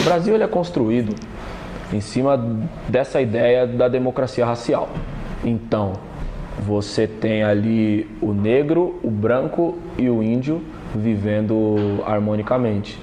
O 0.00 0.02
Brasil 0.02 0.34
ele 0.34 0.42
é 0.42 0.48
construído 0.48 1.14
em 1.92 2.00
cima 2.00 2.42
dessa 2.88 3.20
ideia 3.20 3.66
da 3.66 3.86
democracia 3.86 4.46
racial. 4.46 4.88
Então, 5.44 5.92
você 6.58 7.06
tem 7.06 7.42
ali 7.42 8.08
o 8.20 8.32
negro, 8.32 8.98
o 9.02 9.10
branco 9.10 9.78
e 9.98 10.08
o 10.08 10.22
índio 10.22 10.62
vivendo 10.94 12.02
harmonicamente. 12.06 12.98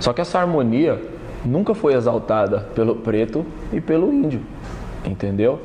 Só 0.00 0.14
que 0.14 0.22
essa 0.22 0.38
harmonia 0.38 0.98
nunca 1.44 1.74
foi 1.74 1.94
exaltada 1.94 2.60
pelo 2.74 2.96
preto 2.96 3.44
e 3.70 3.80
pelo 3.80 4.12
índio, 4.12 4.40
entendeu? 5.04 5.60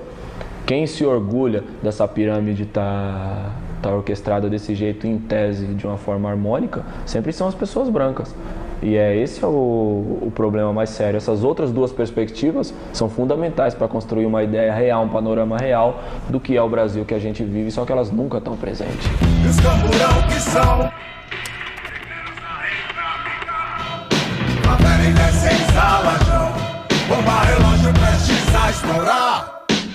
Quem 0.65 0.85
se 0.85 1.05
orgulha 1.05 1.63
dessa 1.81 2.05
pirâmide 2.07 2.65
tá, 2.65 3.51
tá 3.81 3.89
orquestrada 3.89 4.49
desse 4.49 4.75
jeito 4.75 5.07
em 5.07 5.17
tese, 5.17 5.65
de 5.65 5.87
uma 5.87 5.97
forma 5.97 6.29
harmônica, 6.29 6.83
sempre 7.05 7.31
são 7.31 7.47
as 7.47 7.55
pessoas 7.55 7.89
brancas. 7.89 8.35
E 8.81 8.97
é 8.97 9.15
esse 9.15 9.43
é 9.43 9.47
o, 9.47 10.19
o 10.21 10.31
problema 10.33 10.73
mais 10.73 10.89
sério. 10.89 11.17
Essas 11.17 11.43
outras 11.43 11.71
duas 11.71 11.91
perspectivas 11.91 12.73
são 12.91 13.09
fundamentais 13.09 13.73
para 13.73 13.87
construir 13.87 14.25
uma 14.25 14.43
ideia 14.43 14.73
real, 14.73 15.03
um 15.03 15.09
panorama 15.09 15.57
real 15.57 15.99
do 16.29 16.39
que 16.39 16.57
é 16.57 16.61
o 16.61 16.69
Brasil 16.69 17.05
que 17.05 17.13
a 17.13 17.19
gente 17.19 17.43
vive, 17.43 17.71
só 17.71 17.85
que 17.85 17.91
elas 17.91 18.11
nunca 18.11 18.37
estão 18.37 18.57
presentes. 18.57 19.07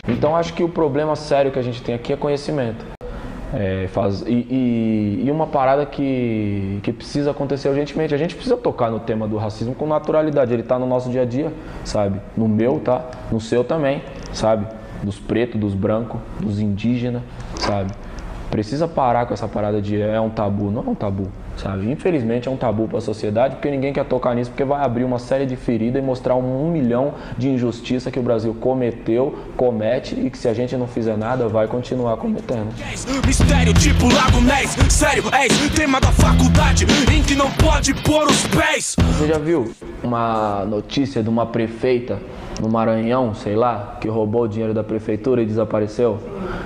Então 0.06 0.34
acho 0.34 0.55
que 0.55 0.62
o 0.62 0.69
problema 0.69 1.14
sério 1.14 1.52
que 1.52 1.58
a 1.58 1.62
gente 1.62 1.83
tem 1.83 1.95
aqui 1.95 2.12
é 2.12 2.16
conhecimento. 2.16 2.98
É, 3.55 3.87
faz, 3.88 4.23
e, 4.27 4.47
e, 4.51 5.23
e, 5.27 5.30
uma 5.30 5.47
parada 5.47 5.87
que, 5.87 6.80
que 6.83 6.93
precisa 6.93 7.30
acontecer 7.30 7.69
urgentemente. 7.69 8.15
A 8.15 8.19
gente 8.19 8.34
precisa 8.34 8.56
tocar 8.56 8.91
no 8.91 9.01
tema 9.01 9.27
do 9.27 9.37
racismo 9.37 9.75
com 9.75 9.87
naturalidade. 9.87 10.52
Ele 10.52 10.62
está 10.62 10.79
no 10.79 10.87
nosso 10.87 11.11
dia 11.11 11.23
a 11.23 11.25
dia, 11.25 11.53
sabe? 11.84 12.20
No 12.37 12.47
meu, 12.47 12.79
tá? 12.79 13.06
No 13.33 13.41
seu 13.41 13.65
também, 13.65 14.03
sabe? 14.33 14.67
Dos 15.03 15.19
pretos, 15.19 15.59
dos 15.59 15.75
brancos, 15.75 16.20
dos 16.41 16.61
indígenas, 16.61 17.22
sabe? 17.56 17.92
Precisa 18.50 18.87
parar 18.87 19.27
com 19.27 19.33
essa 19.33 19.48
parada 19.48 19.81
de 19.81 20.00
é 20.00 20.20
um 20.20 20.31
tabu. 20.31 20.70
Não 20.70 20.83
é 20.83 20.91
um 20.91 20.94
tabu 20.94 21.28
sabe? 21.59 21.91
Infelizmente 21.91 22.48
é 22.48 22.51
um 22.51 22.56
tabu 22.56 22.89
para 22.89 22.98
a 22.98 23.01
sociedade 23.01 23.56
porque 23.56 23.70
ninguém 23.70 23.92
quer 23.92 24.05
tocar 24.05 24.34
nisso 24.34 24.51
porque 24.51 24.64
vai 24.64 24.83
abrir 24.84 25.05
uma 25.05 25.19
série 25.19 25.47
de 25.47 25.56
feridas 25.56 26.03
e 26.03 26.05
mostrar 26.05 26.34
um, 26.37 26.67
um, 26.67 26.70
milhão 26.70 27.15
de 27.37 27.48
injustiça 27.48 28.11
que 28.11 28.19
o 28.19 28.23
Brasil 28.23 28.55
cometeu, 28.55 29.39
comete 29.56 30.15
e 30.15 30.31
que 30.31 30.39
se 30.39 30.48
a 30.48 30.55
gente 30.55 30.77
não 30.77 30.87
fizer 30.87 31.17
nada 31.17 31.48
vai 31.48 31.67
continuar 31.67 32.17
cometendo. 32.17 32.69
Mistério 33.27 33.75
tipo 33.75 34.06
Lago 34.12 34.41
Ness, 34.41 34.77
sério, 34.91 35.25
és 35.33 35.53
tema 35.75 36.00
da 36.00 36.11
faculdade 36.12 36.87
em 37.12 37.23
que 37.23 37.34
não 37.34 37.50
pode 37.53 37.95
pôr 37.95 38.27
os 38.27 38.47
pés. 38.48 38.97
Você 39.17 39.28
já 39.28 39.39
viu 39.39 39.72
uma 40.03 40.65
notícia 40.65 41.22
de 41.22 41.28
uma 41.28 41.47
prefeita 41.47 42.19
no 42.61 42.69
Maranhão, 42.69 43.34
sei 43.34 43.55
lá, 43.55 43.97
que 44.01 44.09
roubou 44.09 44.42
o 44.42 44.48
dinheiro 44.48 44.75
da 44.75 44.83
prefeitura 44.83 45.42
e 45.42 45.47
desapareceu? 45.47 46.19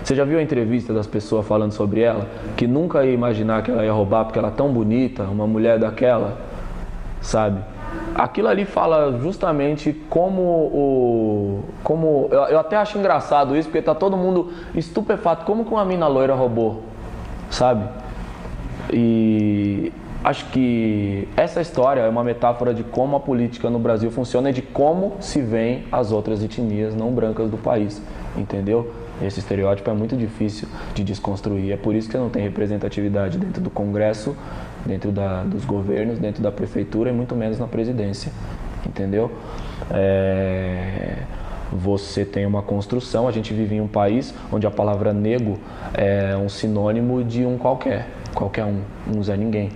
Você 0.02 0.14
já 0.14 0.24
viu 0.24 0.38
a 0.38 0.42
entrevista 0.42 0.92
das 0.92 1.06
pessoas 1.06 1.46
falando 1.46 1.72
sobre 1.72 2.00
ela? 2.00 2.26
Que 2.56 2.66
nunca 2.66 3.04
ia 3.04 3.12
imaginar 3.12 3.62
que 3.62 3.70
ela 3.70 3.84
ia 3.84 3.92
roubar 3.92 4.24
porque 4.24 4.38
ela 4.38 4.48
é 4.48 4.52
tão 4.52 4.72
bonita, 4.72 5.24
uma 5.24 5.46
mulher 5.46 5.78
daquela, 5.78 6.38
sabe? 7.20 7.60
Aquilo 8.14 8.48
ali 8.48 8.64
fala 8.64 9.18
justamente 9.20 9.92
como 10.08 10.42
o. 10.42 11.64
Como, 11.82 12.28
eu, 12.30 12.40
eu 12.44 12.58
até 12.58 12.76
acho 12.76 12.98
engraçado 12.98 13.56
isso, 13.56 13.68
porque 13.68 13.82
tá 13.82 13.94
todo 13.94 14.16
mundo 14.16 14.52
estupefato. 14.74 15.44
Como 15.44 15.64
que 15.64 15.70
uma 15.70 15.84
mina 15.84 16.06
loira 16.06 16.34
roubou? 16.34 16.82
Sabe? 17.50 17.86
E 18.92 19.92
Acho 20.24 20.46
que 20.50 21.26
essa 21.36 21.60
história 21.60 22.00
é 22.00 22.08
uma 22.08 22.22
metáfora 22.22 22.72
de 22.72 22.84
como 22.84 23.16
a 23.16 23.20
política 23.20 23.68
no 23.68 23.80
Brasil 23.80 24.08
funciona 24.08 24.50
e 24.50 24.52
de 24.52 24.62
como 24.62 25.16
se 25.18 25.40
veem 25.40 25.84
as 25.90 26.12
outras 26.12 26.44
etnias 26.44 26.94
não 26.94 27.10
brancas 27.10 27.50
do 27.50 27.56
país, 27.58 28.00
entendeu? 28.36 28.92
Esse 29.20 29.40
estereótipo 29.40 29.90
é 29.90 29.92
muito 29.92 30.16
difícil 30.16 30.68
de 30.94 31.02
desconstruir. 31.02 31.72
É 31.72 31.76
por 31.76 31.94
isso 31.94 32.08
que 32.08 32.16
não 32.16 32.30
tem 32.30 32.40
representatividade 32.40 33.36
dentro 33.36 33.60
do 33.60 33.68
Congresso, 33.68 34.36
dentro 34.86 35.10
da, 35.10 35.42
dos 35.42 35.64
governos, 35.64 36.20
dentro 36.20 36.40
da 36.40 36.52
prefeitura 36.52 37.10
e 37.10 37.12
muito 37.12 37.34
menos 37.34 37.58
na 37.58 37.66
presidência, 37.66 38.30
entendeu? 38.86 39.30
É 39.90 41.16
você 41.74 42.22
tem 42.22 42.44
uma 42.44 42.60
construção. 42.60 43.26
A 43.26 43.32
gente 43.32 43.54
vive 43.54 43.76
em 43.76 43.80
um 43.80 43.88
país 43.88 44.34
onde 44.52 44.66
a 44.66 44.70
palavra 44.70 45.12
nego 45.12 45.58
é 45.94 46.36
um 46.36 46.46
sinônimo 46.46 47.24
de 47.24 47.46
um 47.46 47.56
qualquer, 47.56 48.08
qualquer 48.34 48.66
um, 48.66 48.82
um 49.08 49.22
Zé 49.22 49.38
Ninguém 49.38 49.70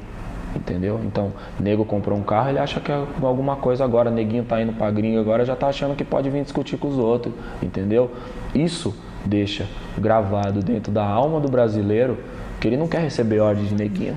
entendeu? 0.57 1.01
Então, 1.05 1.33
nego 1.61 1.85
comprou 1.85 2.19
um 2.19 2.23
carro, 2.23 2.49
ele 2.49 2.59
acha 2.59 2.81
que 2.81 2.91
é 2.91 2.95
alguma 3.23 3.57
coisa 3.57 3.85
agora, 3.85 4.11
neguinho 4.11 4.45
tá 4.45 4.61
indo 4.61 4.73
pra 4.73 4.91
gringa 4.91 5.21
agora, 5.21 5.45
já 5.45 5.55
tá 5.55 5.69
achando 5.69 5.95
que 5.95 6.05
pode 6.05 6.29
vir 6.31 6.43
discutir 6.43 6.77
com 6.77 6.89
os 6.89 6.99
outros, 6.99 7.35
entendeu? 7.63 8.11
Isso 8.55 8.95
deixa 9.25 9.67
gravado 9.99 10.61
dentro 10.61 10.93
da 10.93 11.05
alma 11.05 11.41
do 11.41 11.49
brasileiro 11.49 12.19
que 12.61 12.67
ele 12.67 12.77
não 12.77 12.89
quer 12.89 13.01
receber 13.01 13.41
ordem 13.41 13.65
de 13.65 13.75
neguinho. 13.75 14.17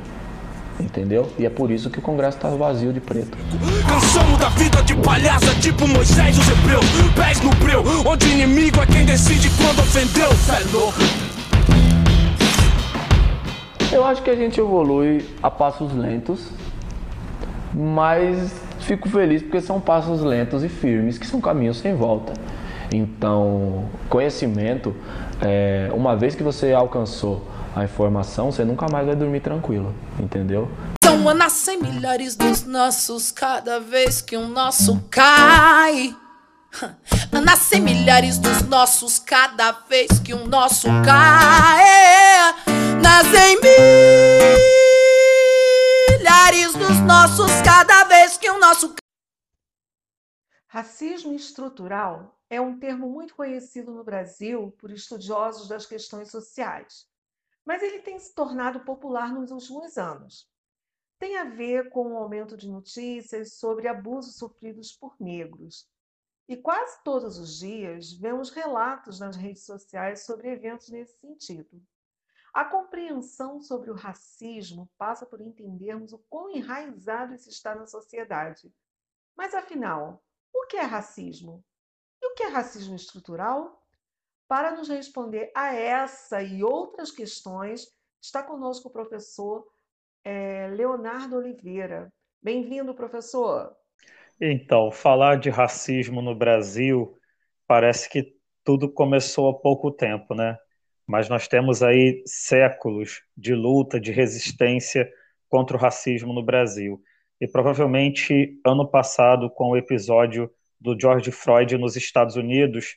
Entendeu? 0.79 1.29
E 1.37 1.45
é 1.45 1.49
por 1.49 1.69
isso 1.71 1.89
que 1.89 1.99
o 1.99 2.01
Congresso 2.01 2.37
está 2.37 2.49
vazio 2.51 2.93
de 2.93 3.01
preto. 3.01 3.37
Cansamos 3.85 4.39
da 4.39 4.47
vida 4.47 4.81
de 4.83 4.95
palhaça, 4.95 5.53
tipo 5.55 5.85
Moisés 5.85 6.37
os 6.37 6.47
hebreus. 6.47 6.85
Pés 7.17 7.41
no 7.41 7.49
breu, 7.55 7.83
onde 8.05 8.29
inimigo 8.29 8.81
é 8.81 8.85
quem 8.85 9.03
decide 9.03 9.49
quando 9.57 9.79
ofendeu. 9.79 10.31
Cê 10.35 10.53
é 10.53 10.71
louco. 10.71 11.28
Eu 13.91 14.05
acho 14.05 14.21
que 14.21 14.29
a 14.29 14.35
gente 14.35 14.59
evolui 14.59 15.25
a 15.41 15.49
passos 15.49 15.91
lentos, 15.93 16.49
mas 17.73 18.51
fico 18.81 19.09
feliz 19.09 19.41
porque 19.41 19.59
são 19.61 19.81
passos 19.81 20.21
lentos 20.21 20.63
e 20.63 20.69
firmes, 20.69 21.17
que 21.17 21.25
são 21.25 21.41
caminhos 21.41 21.77
sem 21.77 21.95
volta. 21.95 22.33
Então, 22.93 23.85
conhecimento, 24.07 24.95
é, 25.41 25.89
uma 25.93 26.15
vez 26.15 26.35
que 26.35 26.43
você 26.43 26.71
alcançou 26.71 27.47
a 27.75 27.83
informação, 27.83 28.51
você 28.51 28.63
nunca 28.63 28.87
mais 28.91 29.07
vai 29.07 29.15
dormir 29.15 29.39
tranquilo, 29.39 29.93
entendeu? 30.19 30.69
São 31.03 31.27
a 31.27 31.33
nascem 31.33 31.81
milhares 31.81 32.35
dos 32.35 32.65
nossos 32.65 33.31
cada 33.31 33.79
vez 33.79 34.21
que 34.21 34.37
um 34.37 34.49
nosso 34.49 35.01
cai. 35.09 36.15
Nascem 37.31 37.81
milhares 37.81 38.37
dos 38.37 38.61
nossos 38.61 39.17
cada 39.17 39.71
vez 39.89 40.19
que 40.19 40.35
um 40.35 40.45
nosso 40.45 40.87
cai. 41.03 42.53
Nascem 43.09 43.57
milhares 46.13 46.73
dos 46.73 46.99
nossos 47.07 47.49
cada 47.65 48.03
vez 48.03 48.37
que 48.37 48.51
um 48.51 48.59
nosso 48.59 48.93
Racismo 50.67 51.33
estrutural 51.33 52.39
é 52.51 52.61
um 52.61 52.77
termo 52.77 53.09
muito 53.09 53.33
conhecido 53.35 53.91
no 53.91 54.03
Brasil 54.03 54.71
por 54.77 54.91
estudiosos 54.91 55.67
das 55.67 55.87
questões 55.87 56.29
sociais, 56.29 57.09
mas 57.65 57.81
ele 57.81 58.03
tem 58.03 58.19
se 58.19 58.35
tornado 58.35 58.81
popular 58.81 59.33
nos 59.33 59.49
últimos 59.49 59.97
anos. 59.97 60.47
Tem 61.17 61.35
a 61.35 61.45
ver 61.45 61.89
com 61.89 62.13
o 62.13 62.17
aumento 62.17 62.55
de 62.55 62.69
notícias 62.69 63.53
sobre 63.53 63.87
abusos 63.87 64.35
sofridos 64.35 64.93
por 64.93 65.15
negros, 65.19 65.89
e 66.47 66.55
quase 66.55 67.03
todos 67.03 67.39
os 67.39 67.57
dias 67.57 68.13
vemos 68.13 68.51
relatos 68.51 69.19
nas 69.19 69.35
redes 69.35 69.65
sociais 69.65 70.25
sobre 70.25 70.51
eventos 70.51 70.89
nesse 70.89 71.17
sentido. 71.17 71.81
A 72.53 72.65
compreensão 72.65 73.61
sobre 73.61 73.91
o 73.91 73.95
racismo 73.95 74.89
passa 74.97 75.25
por 75.25 75.39
entendermos 75.39 76.13
o 76.13 76.19
quão 76.29 76.49
enraizado 76.49 77.33
isso 77.33 77.49
está 77.49 77.75
na 77.75 77.85
sociedade. 77.85 78.71
Mas 79.35 79.53
afinal, 79.53 80.23
o 80.53 80.65
que 80.65 80.77
é 80.77 80.81
racismo? 80.81 81.63
E 82.21 82.27
o 82.27 82.33
que 82.33 82.43
é 82.43 82.47
racismo 82.47 82.95
estrutural? 82.95 83.83
Para 84.47 84.75
nos 84.75 84.89
responder 84.89 85.51
a 85.55 85.73
essa 85.73 86.41
e 86.41 86.63
outras 86.63 87.11
questões, 87.11 87.87
está 88.21 88.43
conosco 88.43 88.89
o 88.89 88.91
professor 88.91 89.65
é, 90.23 90.67
Leonardo 90.69 91.37
Oliveira. 91.37 92.11
Bem-vindo, 92.41 92.93
professor. 92.93 93.75
Então, 94.41 94.91
falar 94.91 95.39
de 95.39 95.49
racismo 95.49 96.21
no 96.21 96.35
Brasil 96.35 97.17
parece 97.67 98.09
que 98.09 98.35
tudo 98.63 98.91
começou 98.91 99.49
há 99.49 99.59
pouco 99.59 99.91
tempo, 99.91 100.33
né? 100.33 100.57
Mas 101.09 101.27
nós 101.27 101.47
temos 101.47 101.81
aí 101.81 102.21
séculos 102.23 103.23
de 103.35 103.55
luta, 103.55 103.99
de 103.99 104.11
resistência 104.11 105.11
contra 105.49 105.75
o 105.75 105.79
racismo 105.79 106.31
no 106.31 106.43
Brasil. 106.45 107.01
E 107.41 107.47
provavelmente 107.47 108.59
ano 108.63 108.87
passado, 108.87 109.49
com 109.49 109.71
o 109.71 109.75
episódio 109.75 110.51
do 110.79 110.95
George 110.95 111.31
Floyd 111.31 111.75
nos 111.79 111.95
Estados 111.95 112.35
Unidos, 112.35 112.95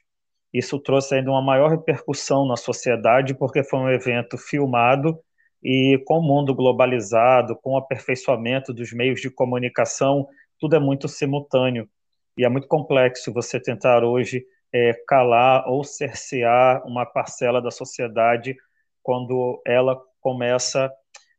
isso 0.53 0.79
trouxe 0.79 1.15
ainda 1.15 1.31
uma 1.31 1.41
maior 1.41 1.71
repercussão 1.71 2.47
na 2.47 2.55
sociedade, 2.55 3.33
porque 3.33 3.65
foi 3.65 3.79
um 3.79 3.89
evento 3.89 4.37
filmado 4.37 5.19
e 5.65 5.99
com 6.05 6.19
o 6.19 6.23
mundo 6.23 6.55
globalizado, 6.55 7.57
com 7.63 7.71
o 7.71 7.77
aperfeiçoamento 7.79 8.75
dos 8.75 8.93
meios 8.93 9.23
de 9.23 9.31
comunicação, 9.31 10.29
tudo 10.61 10.77
é 10.77 10.79
muito 10.79 11.09
simultâneo 11.09 11.89
e 12.37 12.45
é 12.45 12.49
muito 12.51 12.69
complexo 12.69 13.33
você 13.33 13.59
tentar 13.59 14.05
hoje 14.05 14.45
é, 14.73 14.95
calar 15.07 15.69
ou 15.69 15.85
cercear 15.85 16.85
uma 16.87 17.05
parcela 17.05 17.61
da 17.61 17.71
sociedade 17.71 18.57
quando 19.03 19.61
ela 19.67 20.01
começa 20.21 20.91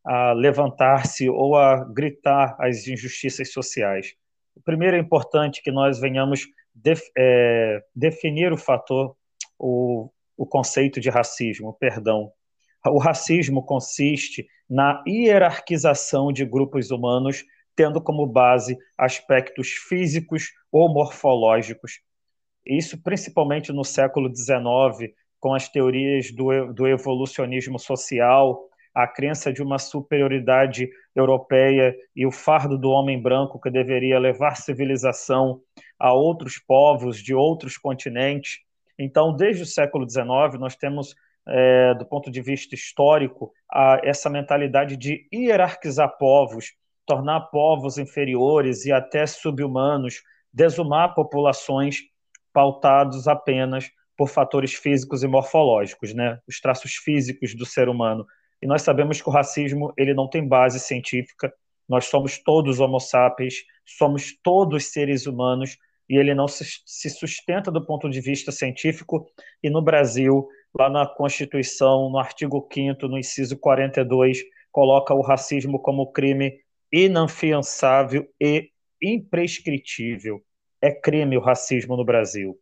a 0.06 0.34
levantar-se 0.34 1.30
ou 1.30 1.56
a 1.56 1.84
gritar 1.86 2.56
as 2.60 2.88
injustiças 2.88 3.52
sociais. 3.52 4.14
primeiro 4.66 4.98
é 4.98 5.00
importante 5.00 5.62
que 5.64 5.72
nós 5.72 6.00
venhamos 6.00 6.46
def, 6.76 7.02
é, 7.18 7.82
definir 7.96 8.52
o 8.52 8.58
fator, 8.58 9.16
o, 9.58 10.10
o 10.36 10.46
conceito 10.46 11.00
de 11.00 11.10
racismo, 11.10 11.74
perdão. 11.80 12.32
O 12.86 12.98
racismo 12.98 13.64
consiste 13.64 14.46
na 14.70 15.02
hierarquização 15.08 16.34
de 16.34 16.44
grupos 16.46 16.92
humanos, 16.92 17.46
tendo 17.76 18.02
como 18.02 18.28
base 18.28 18.78
aspectos 18.98 19.70
físicos 19.70 20.52
ou 20.72 20.94
morfológicos. 20.94 22.02
Isso 22.66 23.02
principalmente 23.02 23.72
no 23.72 23.84
século 23.84 24.34
XIX, 24.34 25.14
com 25.40 25.54
as 25.54 25.68
teorias 25.68 26.32
do, 26.32 26.74
do 26.74 26.88
evolucionismo 26.88 27.78
social, 27.78 28.70
a 28.94 29.08
crença 29.08 29.52
de 29.52 29.62
uma 29.62 29.80
superioridade 29.80 30.90
europeia 31.16 31.96
e 32.16 32.26
o 32.26 32.32
fardo 32.32 32.78
do 32.78 32.90
homem 32.92 33.20
branco 33.20 33.60
que 33.60 33.70
deveria 33.70 34.20
levar 34.20 34.56
civilização 34.56 35.62
a 36.00 36.14
outros 36.14 36.60
povos 36.60 37.18
de 37.18 37.34
outros 37.34 37.78
continentes. 37.78 38.60
Então, 38.98 39.36
desde 39.36 39.64
o 39.64 39.66
século 39.66 40.08
XIX, 40.08 40.60
nós 40.60 40.76
temos, 40.76 41.16
é, 41.48 41.96
do 41.96 42.06
ponto 42.06 42.30
de 42.30 42.42
vista 42.42 42.76
histórico, 42.76 43.52
a, 43.72 44.00
essa 44.04 44.30
mentalidade 44.30 44.96
de 44.96 45.28
hierarquizar 45.34 46.18
povos, 46.18 46.74
tornar 47.06 47.42
povos 47.52 47.98
inferiores 47.98 48.86
e 48.86 48.92
até 48.92 49.26
subhumanos, 49.26 50.22
desumar 50.54 51.16
populações 51.16 52.02
pautados 52.54 53.28
apenas 53.28 53.90
por 54.16 54.30
fatores 54.30 54.74
físicos 54.74 55.24
e 55.24 55.28
morfológicos, 55.28 56.14
né? 56.14 56.40
os 56.48 56.60
traços 56.60 56.96
físicos 56.96 57.56
do 57.56 57.66
ser 57.66 57.90
humano. 57.90 58.26
E 58.62 58.68
nós 58.68 58.82
sabemos 58.82 59.22
que 59.22 59.28
o 59.28 59.32
racismo 59.32 59.92
ele 59.98 60.14
não 60.14 60.30
tem 60.30 60.48
base 60.48 60.80
científica. 60.80 61.54
Nós 61.90 62.06
somos 62.06 62.38
todos 62.38 62.80
homo 62.80 63.00
sapiens, 63.00 63.56
somos 63.86 64.34
todos 64.42 64.92
seres 64.92 65.26
humanos 65.26 65.78
e 66.08 66.18
ele 66.18 66.34
não 66.34 66.48
se, 66.48 66.66
sustenta 67.10 67.72
do 67.72 67.86
ponto 67.86 68.10
de 68.10 68.22
vista 68.22 68.52
científico. 68.52 69.26
E 69.62 69.70
no 69.70 69.82
Brasil, 69.82 70.48
lá 70.78 70.90
na 70.90 71.06
Constituição, 71.08 72.10
no 72.10 72.18
artigo 72.18 72.68
5 72.72 73.08
no 73.08 73.18
inciso 73.18 73.58
42, 73.58 74.40
coloca 74.72 75.14
o 75.14 75.22
racismo 75.22 75.80
como 75.80 76.12
crime 76.12 76.54
inafiançável 76.92 78.28
e 78.40 78.70
imprescritível. 79.02 80.42
É 80.84 80.92
crime 80.92 81.38
o 81.38 81.42
racismo 81.42 81.96
no 81.96 82.04
Brasil. 82.04 82.60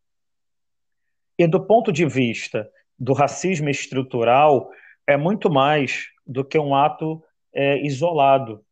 E 1.39 1.47
do 1.47 1.65
ponto 1.65 1.91
de 1.91 2.05
vista 2.05 2.69
do 2.99 3.13
racismo 3.13 3.67
estrutural, 3.67 4.69
é 5.07 5.17
muito 5.17 5.49
mais 5.49 6.05
do 6.23 6.45
que 6.45 6.59
um 6.59 6.75
ato 6.75 7.19
é, 7.51 7.83
isolado. 7.83 8.63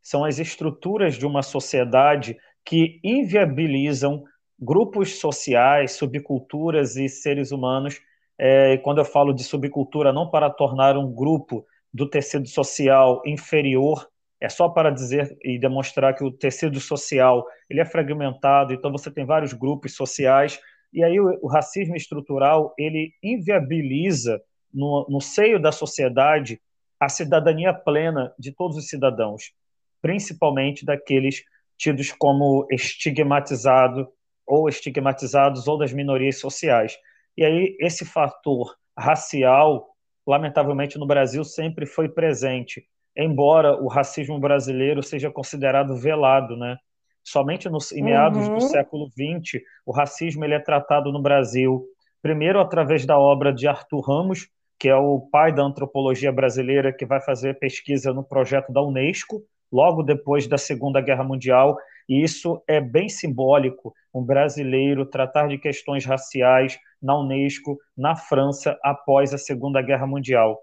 São 0.00 0.24
as 0.24 0.38
estruturas 0.38 1.16
de 1.16 1.26
uma 1.26 1.42
sociedade 1.42 2.36
que 2.64 3.00
inviabilizam 3.02 4.22
grupos 4.56 5.18
sociais, 5.18 5.96
subculturas 5.96 6.94
e 6.94 7.08
seres 7.08 7.50
humanos. 7.50 8.00
É, 8.38 8.76
quando 8.76 8.98
eu 8.98 9.04
falo 9.04 9.32
de 9.32 9.42
subcultura, 9.42 10.12
não 10.12 10.30
para 10.30 10.48
tornar 10.50 10.96
um 10.96 11.12
grupo 11.12 11.66
do 11.92 12.08
tecido 12.08 12.46
social 12.46 13.20
inferior, 13.26 14.08
é 14.44 14.48
só 14.50 14.68
para 14.68 14.90
dizer 14.90 15.36
e 15.42 15.58
demonstrar 15.58 16.14
que 16.14 16.22
o 16.22 16.30
tecido 16.30 16.78
social 16.78 17.46
ele 17.68 17.80
é 17.80 17.84
fragmentado, 17.84 18.74
então 18.74 18.92
você 18.92 19.10
tem 19.10 19.24
vários 19.24 19.54
grupos 19.54 19.96
sociais, 19.96 20.60
e 20.92 21.02
aí 21.02 21.18
o, 21.18 21.38
o 21.42 21.48
racismo 21.48 21.96
estrutural 21.96 22.74
ele 22.78 23.14
inviabiliza 23.22 24.42
no, 24.72 25.06
no 25.08 25.18
seio 25.18 25.58
da 25.58 25.72
sociedade 25.72 26.60
a 27.00 27.08
cidadania 27.08 27.72
plena 27.72 28.34
de 28.38 28.52
todos 28.52 28.76
os 28.76 28.86
cidadãos, 28.86 29.54
principalmente 30.02 30.84
daqueles 30.84 31.42
tidos 31.78 32.12
como 32.12 32.66
estigmatizado 32.70 34.08
ou 34.46 34.68
estigmatizados 34.68 35.66
ou 35.66 35.78
das 35.78 35.92
minorias 35.92 36.38
sociais. 36.38 36.98
E 37.34 37.42
aí 37.42 37.76
esse 37.80 38.04
fator 38.04 38.76
racial, 38.96 39.88
lamentavelmente 40.26 40.98
no 40.98 41.06
Brasil 41.06 41.42
sempre 41.44 41.86
foi 41.86 42.10
presente, 42.10 42.86
embora 43.16 43.80
o 43.82 43.88
racismo 43.88 44.38
brasileiro 44.38 45.02
seja 45.02 45.30
considerado 45.30 45.96
velado, 45.96 46.56
né? 46.56 46.76
Somente 47.22 47.68
nos 47.68 47.90
em 47.92 48.02
meados 48.02 48.46
uhum. 48.46 48.54
do 48.54 48.60
século 48.60 49.08
XX, 49.08 49.62
o 49.86 49.92
racismo 49.92 50.44
ele 50.44 50.54
é 50.54 50.60
tratado 50.60 51.10
no 51.10 51.22
Brasil 51.22 51.86
primeiro 52.24 52.58
através 52.58 53.04
da 53.04 53.18
obra 53.18 53.52
de 53.52 53.68
Arthur 53.68 54.00
Ramos, 54.00 54.48
que 54.78 54.88
é 54.88 54.96
o 54.96 55.20
pai 55.20 55.52
da 55.52 55.62
antropologia 55.62 56.32
brasileira, 56.32 56.90
que 56.90 57.04
vai 57.04 57.20
fazer 57.20 57.58
pesquisa 57.58 58.14
no 58.14 58.24
projeto 58.24 58.72
da 58.72 58.82
Unesco, 58.82 59.42
logo 59.70 60.02
depois 60.02 60.46
da 60.46 60.56
Segunda 60.56 61.02
Guerra 61.02 61.22
Mundial, 61.22 61.76
e 62.08 62.22
isso 62.22 62.62
é 62.66 62.80
bem 62.80 63.10
simbólico, 63.10 63.92
um 64.12 64.22
brasileiro 64.22 65.04
tratar 65.04 65.48
de 65.48 65.58
questões 65.58 66.06
raciais 66.06 66.78
na 67.00 67.18
Unesco, 67.18 67.78
na 67.94 68.16
França, 68.16 68.78
após 68.82 69.34
a 69.34 69.38
Segunda 69.38 69.82
Guerra 69.82 70.06
Mundial. 70.06 70.58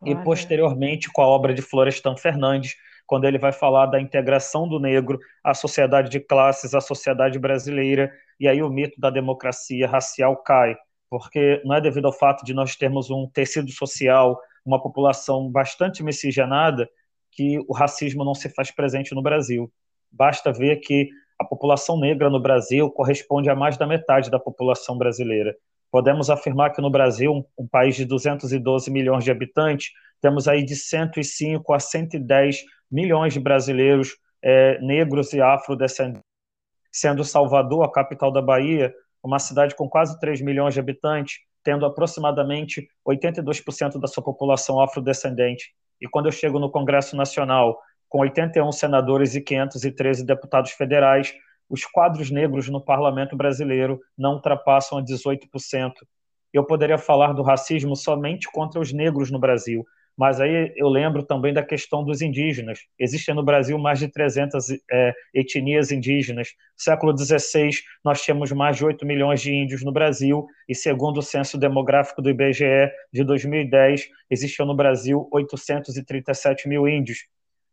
Olha. 0.00 0.12
E 0.12 0.24
posteriormente 0.24 1.10
com 1.12 1.22
a 1.22 1.26
obra 1.26 1.52
de 1.52 1.62
Florestan 1.62 2.16
Fernandes, 2.16 2.74
quando 3.06 3.24
ele 3.24 3.38
vai 3.38 3.52
falar 3.52 3.86
da 3.86 4.00
integração 4.00 4.68
do 4.68 4.78
negro 4.78 5.18
à 5.42 5.52
sociedade 5.52 6.10
de 6.10 6.20
classes, 6.20 6.74
à 6.74 6.80
sociedade 6.80 7.38
brasileira, 7.38 8.10
e 8.38 8.46
aí 8.48 8.62
o 8.62 8.70
mito 8.70 9.00
da 9.00 9.10
democracia 9.10 9.88
racial 9.88 10.36
cai 10.36 10.76
porque 11.10 11.60
não 11.64 11.74
é 11.74 11.80
devido 11.80 12.06
ao 12.06 12.12
fato 12.12 12.44
de 12.44 12.54
nós 12.54 12.76
termos 12.76 13.10
um 13.10 13.26
tecido 13.26 13.70
social, 13.72 14.40
uma 14.64 14.80
população 14.80 15.50
bastante 15.50 16.04
miscigenada, 16.04 16.88
que 17.32 17.58
o 17.68 17.72
racismo 17.72 18.24
não 18.24 18.34
se 18.34 18.48
faz 18.48 18.70
presente 18.70 19.12
no 19.12 19.20
Brasil. 19.20 19.70
Basta 20.10 20.52
ver 20.52 20.76
que 20.76 21.10
a 21.38 21.44
população 21.44 21.98
negra 21.98 22.30
no 22.30 22.40
Brasil 22.40 22.88
corresponde 22.90 23.50
a 23.50 23.56
mais 23.56 23.76
da 23.76 23.86
metade 23.86 24.30
da 24.30 24.38
população 24.38 24.96
brasileira. 24.96 25.56
Podemos 25.90 26.30
afirmar 26.30 26.72
que 26.72 26.80
no 26.80 26.90
Brasil, 26.90 27.44
um, 27.58 27.66
país 27.66 27.96
de 27.96 28.04
212 28.04 28.90
milhões 28.90 29.24
de 29.24 29.30
habitantes, 29.30 29.90
temos 30.20 30.46
aí 30.46 30.64
de 30.64 30.76
105 30.76 31.72
a 31.72 31.80
110 31.80 32.64
milhões 32.90 33.32
de 33.32 33.40
brasileiros 33.40 34.16
é, 34.42 34.78
negros 34.80 35.32
e 35.32 35.40
afrodescendentes, 35.40 36.22
sendo 36.92 37.24
Salvador, 37.24 37.84
a 37.84 37.90
capital 37.90 38.30
da 38.30 38.40
Bahia, 38.40 38.92
uma 39.22 39.38
cidade 39.38 39.74
com 39.74 39.88
quase 39.88 40.18
3 40.18 40.40
milhões 40.40 40.74
de 40.74 40.80
habitantes, 40.80 41.38
tendo 41.62 41.84
aproximadamente 41.84 42.88
82% 43.06 43.98
da 44.00 44.08
sua 44.08 44.24
população 44.24 44.80
afrodescendente. 44.80 45.74
E 46.00 46.08
quando 46.08 46.26
eu 46.26 46.32
chego 46.32 46.58
no 46.58 46.70
Congresso 46.70 47.16
Nacional, 47.16 47.78
com 48.08 48.20
81 48.20 48.72
senadores 48.72 49.34
e 49.34 49.40
513 49.40 50.24
deputados 50.24 50.72
federais, 50.72 51.34
os 51.70 51.86
quadros 51.86 52.30
negros 52.30 52.68
no 52.68 52.84
parlamento 52.84 53.36
brasileiro 53.36 54.00
não 54.18 54.34
ultrapassam 54.34 54.98
a 54.98 55.02
18%. 55.02 55.92
Eu 56.52 56.64
poderia 56.64 56.98
falar 56.98 57.32
do 57.32 57.42
racismo 57.42 57.94
somente 57.94 58.50
contra 58.50 58.80
os 58.80 58.92
negros 58.92 59.30
no 59.30 59.38
Brasil, 59.38 59.86
mas 60.16 60.40
aí 60.40 60.72
eu 60.76 60.88
lembro 60.88 61.22
também 61.22 61.54
da 61.54 61.62
questão 61.62 62.04
dos 62.04 62.20
indígenas. 62.20 62.80
Existem 62.98 63.34
no 63.34 63.44
Brasil 63.44 63.78
mais 63.78 64.00
de 64.00 64.08
300 64.08 64.66
é, 64.90 65.14
etnias 65.32 65.92
indígenas. 65.92 66.48
No 66.76 66.82
século 66.82 67.16
XVI, 67.16 67.70
nós 68.04 68.20
tínhamos 68.20 68.50
mais 68.50 68.76
de 68.76 68.84
8 68.84 69.06
milhões 69.06 69.40
de 69.40 69.54
índios 69.54 69.84
no 69.84 69.92
Brasil, 69.92 70.46
e 70.68 70.74
segundo 70.74 71.18
o 71.18 71.22
censo 71.22 71.56
demográfico 71.56 72.20
do 72.20 72.28
IBGE 72.28 72.90
de 73.12 73.22
2010, 73.22 74.08
existiam 74.28 74.66
no 74.66 74.74
Brasil 74.74 75.28
837 75.32 76.68
mil 76.68 76.88
índios. 76.88 77.20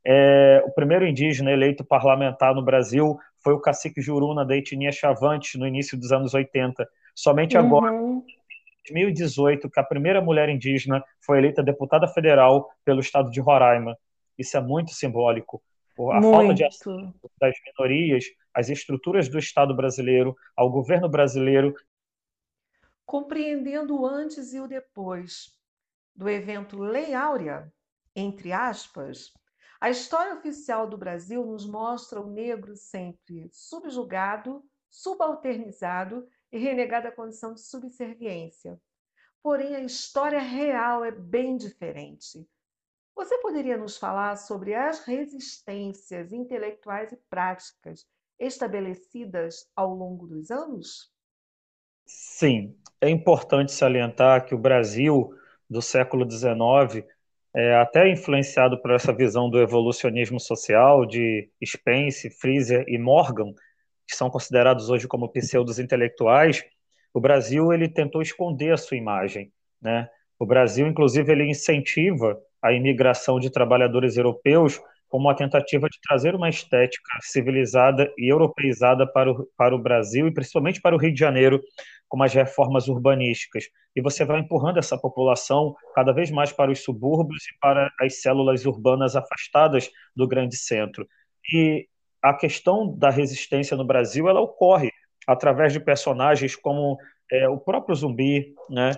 É, 0.10 0.64
o 0.66 0.72
primeiro 0.72 1.06
indígena 1.06 1.52
eleito 1.52 1.84
parlamentar 1.84 2.56
no 2.56 2.64
Brasil 2.64 3.18
foi 3.44 3.54
o 3.54 3.60
cacique 3.60 4.02
Juruna, 4.02 4.46
da 4.46 4.56
etnia 4.56 4.92
Chavantes, 4.92 5.60
no 5.60 5.68
início 5.68 5.98
dos 5.98 6.12
anos 6.12 6.34
80. 6.34 6.88
Somente 7.16 7.58
agora, 7.58 7.94
uhum. 7.94 8.24
2018 8.88 9.70
que 9.70 9.80
a 9.80 9.84
primeira 9.84 10.22
mulher 10.22 10.50
indígena 10.50 11.04
foi 11.20 11.40
eleita 11.40 11.64
deputada 11.64 12.08
federal 12.08 12.70
pelo 12.86 13.00
estado 13.00 13.30
de 13.30 13.40
Roraima. 13.40 13.98
Isso 14.38 14.56
é 14.56 14.62
muito 14.62 14.92
simbólico. 14.92 15.62
A 16.00 16.22
muito. 16.22 16.32
falta 16.32 16.54
de 16.54 16.64
acesso 16.64 17.14
das 17.42 17.56
minorias, 17.66 18.26
as 18.54 18.70
estruturas 18.70 19.28
do 19.28 19.40
Estado 19.40 19.76
brasileiro, 19.76 20.36
ao 20.56 20.70
governo 20.70 21.10
brasileiro. 21.10 21.74
Compreendendo 23.04 24.00
o 24.00 24.06
antes 24.06 24.54
e 24.54 24.60
o 24.60 24.68
depois 24.68 25.58
do 26.16 26.30
evento 26.30 26.78
Lei 26.78 27.16
Áurea, 27.16 27.72
entre 28.16 28.52
aspas, 28.52 29.32
a 29.80 29.90
história 29.90 30.34
oficial 30.34 30.88
do 30.88 30.98
Brasil 30.98 31.46
nos 31.46 31.68
mostra 31.68 32.20
o 32.20 32.30
negro 32.30 32.76
sempre 32.76 33.50
subjugado, 33.52 34.64
subalternizado 34.90 36.28
e 36.52 36.58
renegada 36.58 37.10
a 37.10 37.16
condição 37.16 37.54
de 37.54 37.62
subserviência. 37.62 38.80
Porém, 39.44 39.76
a 39.76 39.82
história 39.82 40.40
real 40.40 41.06
é 41.06 41.12
bem 41.12 41.58
diferente. 41.58 42.48
Você 43.16 43.38
poderia 43.40 43.78
nos 43.78 43.98
falar 43.98 44.36
sobre 44.36 44.74
as 44.76 45.04
resistências 45.06 46.32
intelectuais 46.32 47.12
e 47.12 47.18
práticas 47.30 48.06
estabelecidas 48.40 49.70
ao 49.76 49.94
longo 49.94 50.28
dos 50.28 50.52
anos? 50.52 51.12
Sim, 52.06 52.76
é 53.02 53.10
importante 53.10 53.72
salientar 53.72 54.46
que 54.46 54.56
o 54.56 54.60
Brasil 54.60 55.34
do 55.70 55.82
século 55.82 56.30
XIX 56.30 57.06
é, 57.58 57.76
até 57.76 58.08
influenciado 58.08 58.80
por 58.80 58.92
essa 58.92 59.12
visão 59.12 59.50
do 59.50 59.60
evolucionismo 59.60 60.40
social 60.40 61.08
de 61.08 61.50
Spence, 61.66 62.30
Fraser 62.30 62.86
e 62.88 63.00
Morgan, 63.00 63.52
que 64.08 64.16
são 64.16 64.30
considerados 64.30 64.92
hoje 64.92 65.08
como 65.08 65.28
pseudos 65.28 65.80
intelectuais, 65.80 66.64
o 67.12 67.20
Brasil 67.20 67.74
ele 67.74 67.90
tentou 67.90 68.22
esconder 68.22 68.72
a 68.74 68.78
sua 68.78 68.96
imagem, 68.96 69.52
né? 69.82 70.08
O 70.38 70.46
Brasil, 70.46 70.86
inclusive, 70.86 71.32
ele 71.32 71.50
incentiva 71.50 72.40
a 72.62 72.72
imigração 72.72 73.40
de 73.40 73.50
trabalhadores 73.50 74.18
europeus 74.18 74.80
como 75.08 75.28
uma 75.28 75.36
tentativa 75.36 75.88
de 75.90 76.00
trazer 76.02 76.36
uma 76.36 76.50
estética 76.50 77.20
civilizada 77.22 78.12
e 78.18 78.32
europeizada 78.32 79.06
para 79.06 79.32
o, 79.32 79.48
para 79.58 79.76
o 79.76 79.80
Brasil 79.80 80.28
e 80.28 80.34
principalmente 80.34 80.82
para 80.82 80.96
o 80.96 81.00
Rio 81.00 81.14
de 81.14 81.20
Janeiro, 81.20 81.62
com 82.08 82.22
as 82.24 82.34
reformas 82.34 82.88
urbanísticas. 82.88 83.66
E 83.96 84.02
você 84.02 84.24
vai 84.26 84.40
empurrando 84.40 84.78
essa 84.78 84.98
população 84.98 85.76
cada 85.96 86.12
vez 86.12 86.32
mais 86.32 86.52
para 86.52 86.72
os 86.72 86.84
subúrbios 86.84 87.44
e 87.48 87.60
para 87.60 87.92
as 88.00 88.22
células 88.22 88.66
urbanas 88.66 89.16
afastadas 89.16 89.90
do 90.16 90.28
grande 90.28 90.58
centro. 90.58 91.08
E 91.54 91.88
a 92.22 92.34
questão 92.34 92.96
da 92.98 93.10
resistência 93.10 93.78
no 93.78 93.86
Brasil 93.86 94.28
ela 94.28 94.42
ocorre 94.42 94.92
através 95.28 95.74
de 95.74 95.80
personagens 95.80 96.56
como 96.56 96.98
é, 97.32 97.48
o 97.50 97.58
próprio 97.58 97.96
Zumbi, 97.96 98.56
né? 98.70 98.92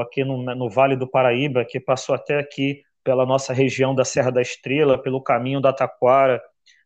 Aqui 0.00 0.24
no, 0.24 0.42
no 0.42 0.70
Vale 0.70 0.96
do 0.96 1.06
Paraíba, 1.06 1.64
que 1.64 1.78
passou 1.78 2.14
até 2.14 2.38
aqui 2.38 2.82
pela 3.08 3.24
nossa 3.24 3.54
região 3.54 3.94
da 3.94 4.04
Serra 4.04 4.30
da 4.30 4.42
Estrela, 4.42 5.00
pelo 5.00 5.22
caminho 5.22 5.62
da 5.62 5.72
Taquara. 5.72 6.42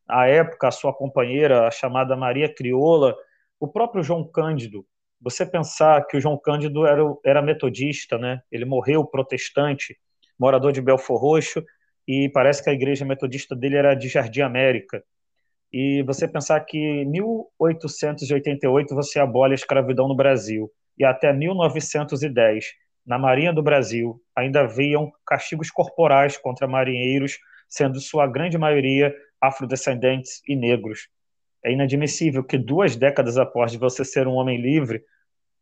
À 0.06 0.28
época, 0.28 0.68
a 0.68 0.70
sua 0.70 0.94
companheira, 0.94 1.66
a 1.66 1.70
chamada 1.72 2.14
Maria 2.14 2.48
Crioula, 2.48 3.16
o 3.58 3.66
próprio 3.66 4.04
João 4.04 4.22
Cândido. 4.22 4.86
Você 5.20 5.44
pensar 5.44 6.06
que 6.06 6.16
o 6.16 6.20
João 6.20 6.38
Cândido 6.38 6.86
era, 6.86 7.02
era 7.26 7.42
metodista, 7.42 8.16
né? 8.18 8.40
Ele 8.52 8.64
morreu 8.64 9.04
protestante, 9.04 9.98
morador 10.38 10.70
de 10.70 10.80
Belfor 10.80 11.18
Roxo, 11.20 11.64
e 12.06 12.28
parece 12.28 12.62
que 12.62 12.70
a 12.70 12.72
igreja 12.72 13.04
metodista 13.04 13.56
dele 13.56 13.74
era 13.74 13.92
de 13.96 14.06
Jardim 14.08 14.42
América. 14.42 15.02
E 15.72 16.04
você 16.04 16.28
pensar 16.28 16.60
que 16.60 16.78
em 16.78 17.04
1888 17.04 18.94
você 18.94 19.18
abole 19.18 19.54
a 19.54 19.56
escravidão 19.56 20.06
no 20.06 20.14
Brasil 20.14 20.70
e 20.96 21.04
até 21.04 21.32
1910, 21.32 22.66
na 23.04 23.18
Marinha 23.18 23.52
do 23.52 23.62
Brasil, 23.62 24.20
ainda 24.34 24.60
haviam 24.60 25.12
castigos 25.26 25.70
corporais 25.70 26.36
contra 26.36 26.68
marinheiros, 26.68 27.38
sendo 27.68 28.00
sua 28.00 28.26
grande 28.26 28.56
maioria 28.56 29.14
afrodescendentes 29.40 30.40
e 30.46 30.54
negros. 30.54 31.08
É 31.64 31.72
inadmissível 31.72 32.44
que 32.44 32.58
duas 32.58 32.96
décadas 32.96 33.38
após 33.38 33.72
de 33.72 33.78
você 33.78 34.04
ser 34.04 34.26
um 34.26 34.34
homem 34.34 34.60
livre, 34.60 35.04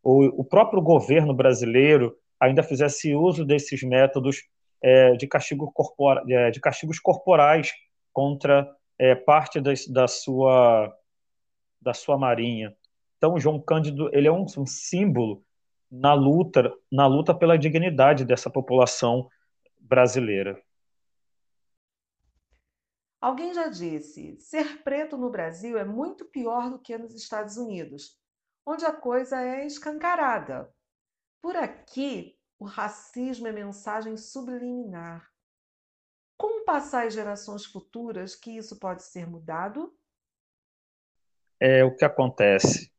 o, 0.02 0.44
próprio 0.44 0.80
governo 0.80 1.34
brasileiro 1.34 2.16
ainda 2.38 2.62
fizesse 2.62 3.14
uso 3.14 3.44
desses 3.44 3.82
métodos 3.82 4.42
é, 4.82 5.12
de, 5.12 5.26
castigo 5.26 5.70
corpora, 5.72 6.24
é, 6.26 6.50
de 6.50 6.58
castigos 6.58 6.98
corporais 6.98 7.70
contra 8.12 8.66
é, 8.98 9.14
parte 9.14 9.60
da, 9.60 10.08
sua, 10.08 10.90
da 11.80 11.92
sua 11.92 12.16
marinha. 12.16 12.74
Então, 13.18 13.38
João 13.38 13.60
Cândido 13.60 14.08
ele 14.14 14.26
é 14.26 14.32
um 14.32 14.46
símbolo 14.66 15.44
na 15.90 16.14
luta, 16.14 16.72
na 16.90 17.06
luta 17.06 17.34
pela 17.34 17.58
dignidade 17.58 18.24
dessa 18.24 18.48
população 18.48 19.28
brasileira. 19.78 20.62
Alguém 23.20 23.52
já 23.52 23.68
disse: 23.68 24.36
ser 24.38 24.82
preto 24.82 25.18
no 25.18 25.30
Brasil 25.30 25.76
é 25.76 25.84
muito 25.84 26.24
pior 26.24 26.70
do 26.70 26.78
que 26.78 26.96
nos 26.96 27.14
Estados 27.14 27.56
Unidos, 27.56 28.18
onde 28.64 28.84
a 28.84 28.92
coisa 28.92 29.42
é 29.42 29.66
escancarada. 29.66 30.72
Por 31.42 31.56
aqui, 31.56 32.38
o 32.58 32.64
racismo 32.64 33.46
é 33.46 33.52
mensagem 33.52 34.16
subliminar. 34.16 35.28
Como 36.36 36.64
passar 36.64 37.06
às 37.06 37.12
gerações 37.12 37.66
futuras 37.66 38.34
que 38.34 38.56
isso 38.56 38.78
pode 38.78 39.02
ser 39.02 39.26
mudado? 39.26 39.94
É 41.58 41.84
o 41.84 41.94
que 41.94 42.04
acontece. 42.04 42.90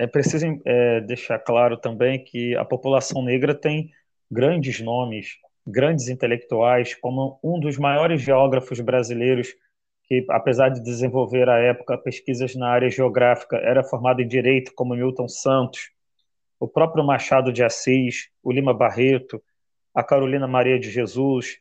É 0.00 0.06
preciso 0.06 0.46
é, 0.64 1.02
deixar 1.02 1.38
claro 1.38 1.76
também 1.76 2.24
que 2.24 2.56
a 2.56 2.64
população 2.64 3.22
negra 3.22 3.54
tem 3.54 3.90
grandes 4.30 4.80
nomes, 4.80 5.36
grandes 5.66 6.08
intelectuais, 6.08 6.94
como 6.94 7.38
um 7.44 7.60
dos 7.60 7.76
maiores 7.76 8.22
geógrafos 8.22 8.80
brasileiros, 8.80 9.54
que, 10.04 10.24
apesar 10.30 10.70
de 10.70 10.82
desenvolver 10.82 11.50
à 11.50 11.58
época 11.58 11.98
pesquisas 11.98 12.56
na 12.56 12.70
área 12.70 12.88
geográfica, 12.88 13.58
era 13.58 13.84
formado 13.84 14.22
em 14.22 14.26
direito, 14.26 14.72
como 14.74 14.94
Milton 14.94 15.28
Santos, 15.28 15.90
o 16.58 16.66
próprio 16.66 17.04
Machado 17.04 17.52
de 17.52 17.62
Assis, 17.62 18.30
o 18.42 18.50
Lima 18.50 18.72
Barreto, 18.72 19.42
a 19.94 20.02
Carolina 20.02 20.48
Maria 20.48 20.80
de 20.80 20.90
Jesus, 20.90 21.58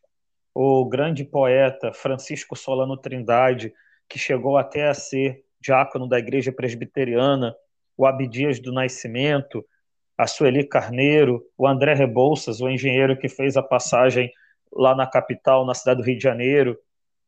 o 0.55 0.85
grande 0.85 1.25
poeta 1.25 1.91
Francisco 1.91 2.55
Solano 2.55 2.95
Trindade, 2.95 3.73
que 4.07 4.17
chegou 4.17 4.57
até 4.57 4.87
a 4.87 4.93
ser 4.93 5.43
diácono 5.59 6.07
da 6.07 6.17
Igreja 6.17 6.53
Presbiteriana 6.53 7.53
o 7.99 8.05
Abdias 8.05 8.61
do 8.61 8.71
Nascimento, 8.71 9.61
a 10.17 10.25
Sueli 10.25 10.63
Carneiro, 10.63 11.45
o 11.57 11.67
André 11.67 11.93
Rebouças, 11.93 12.61
o 12.61 12.69
engenheiro 12.69 13.17
que 13.17 13.27
fez 13.27 13.57
a 13.57 13.61
passagem 13.61 14.31
lá 14.71 14.95
na 14.95 15.05
capital, 15.05 15.65
na 15.65 15.73
cidade 15.73 16.01
do 16.01 16.05
Rio 16.05 16.15
de 16.15 16.23
Janeiro, 16.23 16.79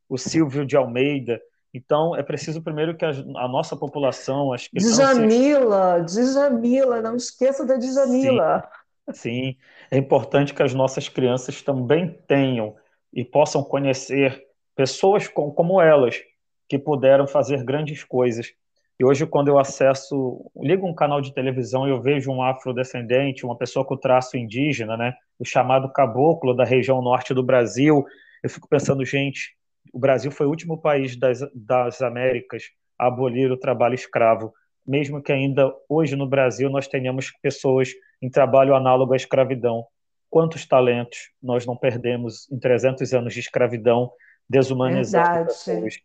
o 0.08 0.18
Silvio 0.18 0.66
de 0.66 0.78
Almeida. 0.78 1.42
Então, 1.74 2.16
é 2.16 2.24
preciso 2.24 2.62
primeiro 2.62 2.96
que 2.96 3.04
a, 3.04 3.10
a 3.10 3.50
nossa 3.50 3.76
população... 3.76 4.54
As 4.54 4.70
Djamila, 4.74 6.06
Djamila, 6.06 7.02
não 7.02 7.18
esqueça 7.18 7.66
da 7.66 7.76
Djamila. 7.76 8.64
Sim, 9.10 9.14
sim, 9.14 9.58
é 9.92 9.98
importante 9.98 10.54
que 10.54 10.64
as 10.64 10.74
nossas 10.74 11.10
crianças 11.10 11.62
também 11.62 12.18
tenham 12.30 12.78
e 13.12 13.26
possam 13.26 13.62
conhecer 13.62 14.42
pessoas 14.74 15.28
com, 15.28 15.52
como 15.52 15.82
elas, 15.82 16.18
que 16.70 16.80
puderam 16.80 17.28
fazer 17.28 17.62
grandes 17.66 18.06
coisas 18.06 18.54
e 19.02 19.04
hoje, 19.04 19.26
quando 19.26 19.48
eu 19.48 19.58
acesso, 19.58 20.46
ligo 20.58 20.86
um 20.86 20.94
canal 20.94 21.22
de 21.22 21.34
televisão 21.34 21.88
e 21.88 21.90
eu 21.90 22.00
vejo 22.00 22.30
um 22.30 22.44
afrodescendente, 22.44 23.44
uma 23.44 23.58
pessoa 23.58 23.84
com 23.84 23.98
traço 23.98 24.38
indígena, 24.38 24.96
né, 24.96 25.16
o 25.40 25.44
chamado 25.44 25.92
caboclo 25.92 26.54
da 26.54 26.64
região 26.64 27.02
norte 27.02 27.34
do 27.34 27.42
Brasil, 27.42 28.06
eu 28.44 28.48
fico 28.48 28.70
pensando, 28.70 29.04
gente, 29.04 29.58
o 29.92 29.98
Brasil 29.98 30.30
foi 30.30 30.46
o 30.46 30.52
último 30.52 30.80
país 30.80 31.16
das, 31.16 31.40
das 31.52 32.00
Américas 32.00 32.66
a 32.96 33.08
abolir 33.08 33.52
o 33.52 33.58
trabalho 33.58 33.96
escravo, 33.96 34.54
mesmo 34.86 35.20
que 35.20 35.32
ainda 35.32 35.74
hoje 35.90 36.16
no 36.16 36.30
Brasil 36.30 36.70
nós 36.70 36.88
tenhamos 36.88 37.32
pessoas 37.42 37.90
em 38.22 38.30
trabalho 38.30 38.76
análogo 38.76 39.14
à 39.14 39.16
escravidão. 39.16 39.84
Quantos 40.30 40.68
talentos 40.68 41.32
nós 41.42 41.66
não 41.66 41.76
perdemos 41.76 42.48
em 42.52 42.60
300 42.60 43.12
anos 43.16 43.34
de 43.34 43.40
escravidão, 43.40 44.12
desumanizando 44.48 45.48
pessoas? 45.48 45.96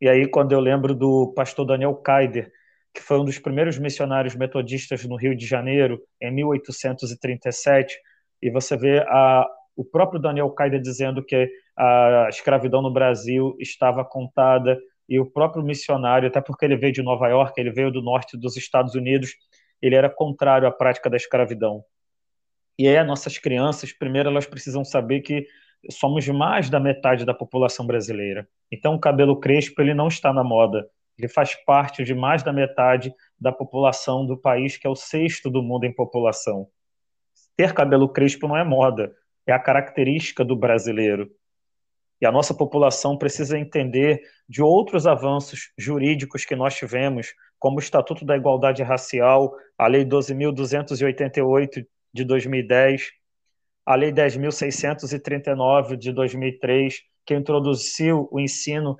E 0.00 0.08
aí, 0.08 0.26
quando 0.26 0.52
eu 0.52 0.60
lembro 0.60 0.94
do 0.94 1.32
pastor 1.34 1.66
Daniel 1.66 1.94
Kaider, 1.94 2.50
que 2.92 3.00
foi 3.00 3.18
um 3.18 3.24
dos 3.24 3.38
primeiros 3.38 3.78
missionários 3.78 4.34
metodistas 4.34 5.04
no 5.04 5.16
Rio 5.16 5.36
de 5.36 5.46
Janeiro, 5.46 6.00
em 6.20 6.30
1837, 6.32 7.98
e 8.42 8.50
você 8.50 8.76
vê 8.76 9.00
a, 9.08 9.46
o 9.76 9.84
próprio 9.84 10.20
Daniel 10.20 10.50
Kaider 10.50 10.80
dizendo 10.80 11.24
que 11.24 11.48
a 11.76 12.28
escravidão 12.28 12.82
no 12.82 12.92
Brasil 12.92 13.56
estava 13.58 14.04
contada, 14.04 14.78
e 15.08 15.20
o 15.20 15.26
próprio 15.26 15.62
missionário, 15.62 16.28
até 16.28 16.40
porque 16.40 16.64
ele 16.64 16.76
veio 16.76 16.92
de 16.92 17.02
Nova 17.02 17.28
York, 17.28 17.60
ele 17.60 17.70
veio 17.70 17.90
do 17.90 18.00
norte 18.00 18.38
dos 18.38 18.56
Estados 18.56 18.94
Unidos, 18.94 19.32
ele 19.80 19.94
era 19.94 20.08
contrário 20.08 20.66
à 20.66 20.70
prática 20.70 21.10
da 21.10 21.16
escravidão. 21.16 21.84
E 22.78 22.88
aí, 22.88 23.04
nossas 23.04 23.38
crianças, 23.38 23.92
primeiro, 23.92 24.30
elas 24.30 24.46
precisam 24.46 24.84
saber 24.84 25.20
que 25.20 25.46
somos 25.90 26.26
mais 26.28 26.70
da 26.70 26.80
metade 26.80 27.24
da 27.24 27.34
população 27.34 27.86
brasileira. 27.86 28.48
Então, 28.70 28.94
o 28.94 29.00
cabelo 29.00 29.38
crespo 29.38 29.80
ele 29.80 29.94
não 29.94 30.08
está 30.08 30.32
na 30.32 30.44
moda. 30.44 30.88
Ele 31.18 31.28
faz 31.28 31.54
parte 31.64 32.02
de 32.04 32.14
mais 32.14 32.42
da 32.42 32.52
metade 32.52 33.14
da 33.38 33.52
população 33.52 34.26
do 34.26 34.36
país, 34.36 34.76
que 34.76 34.86
é 34.86 34.90
o 34.90 34.96
sexto 34.96 35.50
do 35.50 35.62
mundo 35.62 35.84
em 35.84 35.92
população. 35.92 36.66
Ter 37.56 37.72
cabelo 37.72 38.08
crespo 38.08 38.48
não 38.48 38.56
é 38.56 38.64
moda, 38.64 39.14
é 39.46 39.52
a 39.52 39.58
característica 39.58 40.44
do 40.44 40.56
brasileiro. 40.56 41.30
E 42.20 42.26
a 42.26 42.32
nossa 42.32 42.54
população 42.54 43.16
precisa 43.16 43.58
entender 43.58 44.20
de 44.48 44.62
outros 44.62 45.06
avanços 45.06 45.72
jurídicos 45.76 46.44
que 46.44 46.56
nós 46.56 46.74
tivemos, 46.74 47.34
como 47.58 47.76
o 47.76 47.80
Estatuto 47.80 48.24
da 48.24 48.36
Igualdade 48.36 48.82
Racial, 48.82 49.54
a 49.78 49.86
Lei 49.86 50.04
12.288 50.04 51.86
de 52.12 52.24
2010, 52.24 53.10
a 53.84 53.94
Lei 53.94 54.12
10.639 54.12 55.96
de 55.96 56.12
2003, 56.12 57.02
que 57.26 57.34
introduziu 57.34 58.28
o 58.30 58.40
ensino 58.40 58.96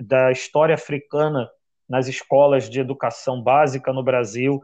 da 0.00 0.32
história 0.32 0.74
africana 0.74 1.48
nas 1.88 2.08
escolas 2.08 2.68
de 2.68 2.80
educação 2.80 3.42
básica 3.42 3.92
no 3.92 4.02
Brasil, 4.02 4.60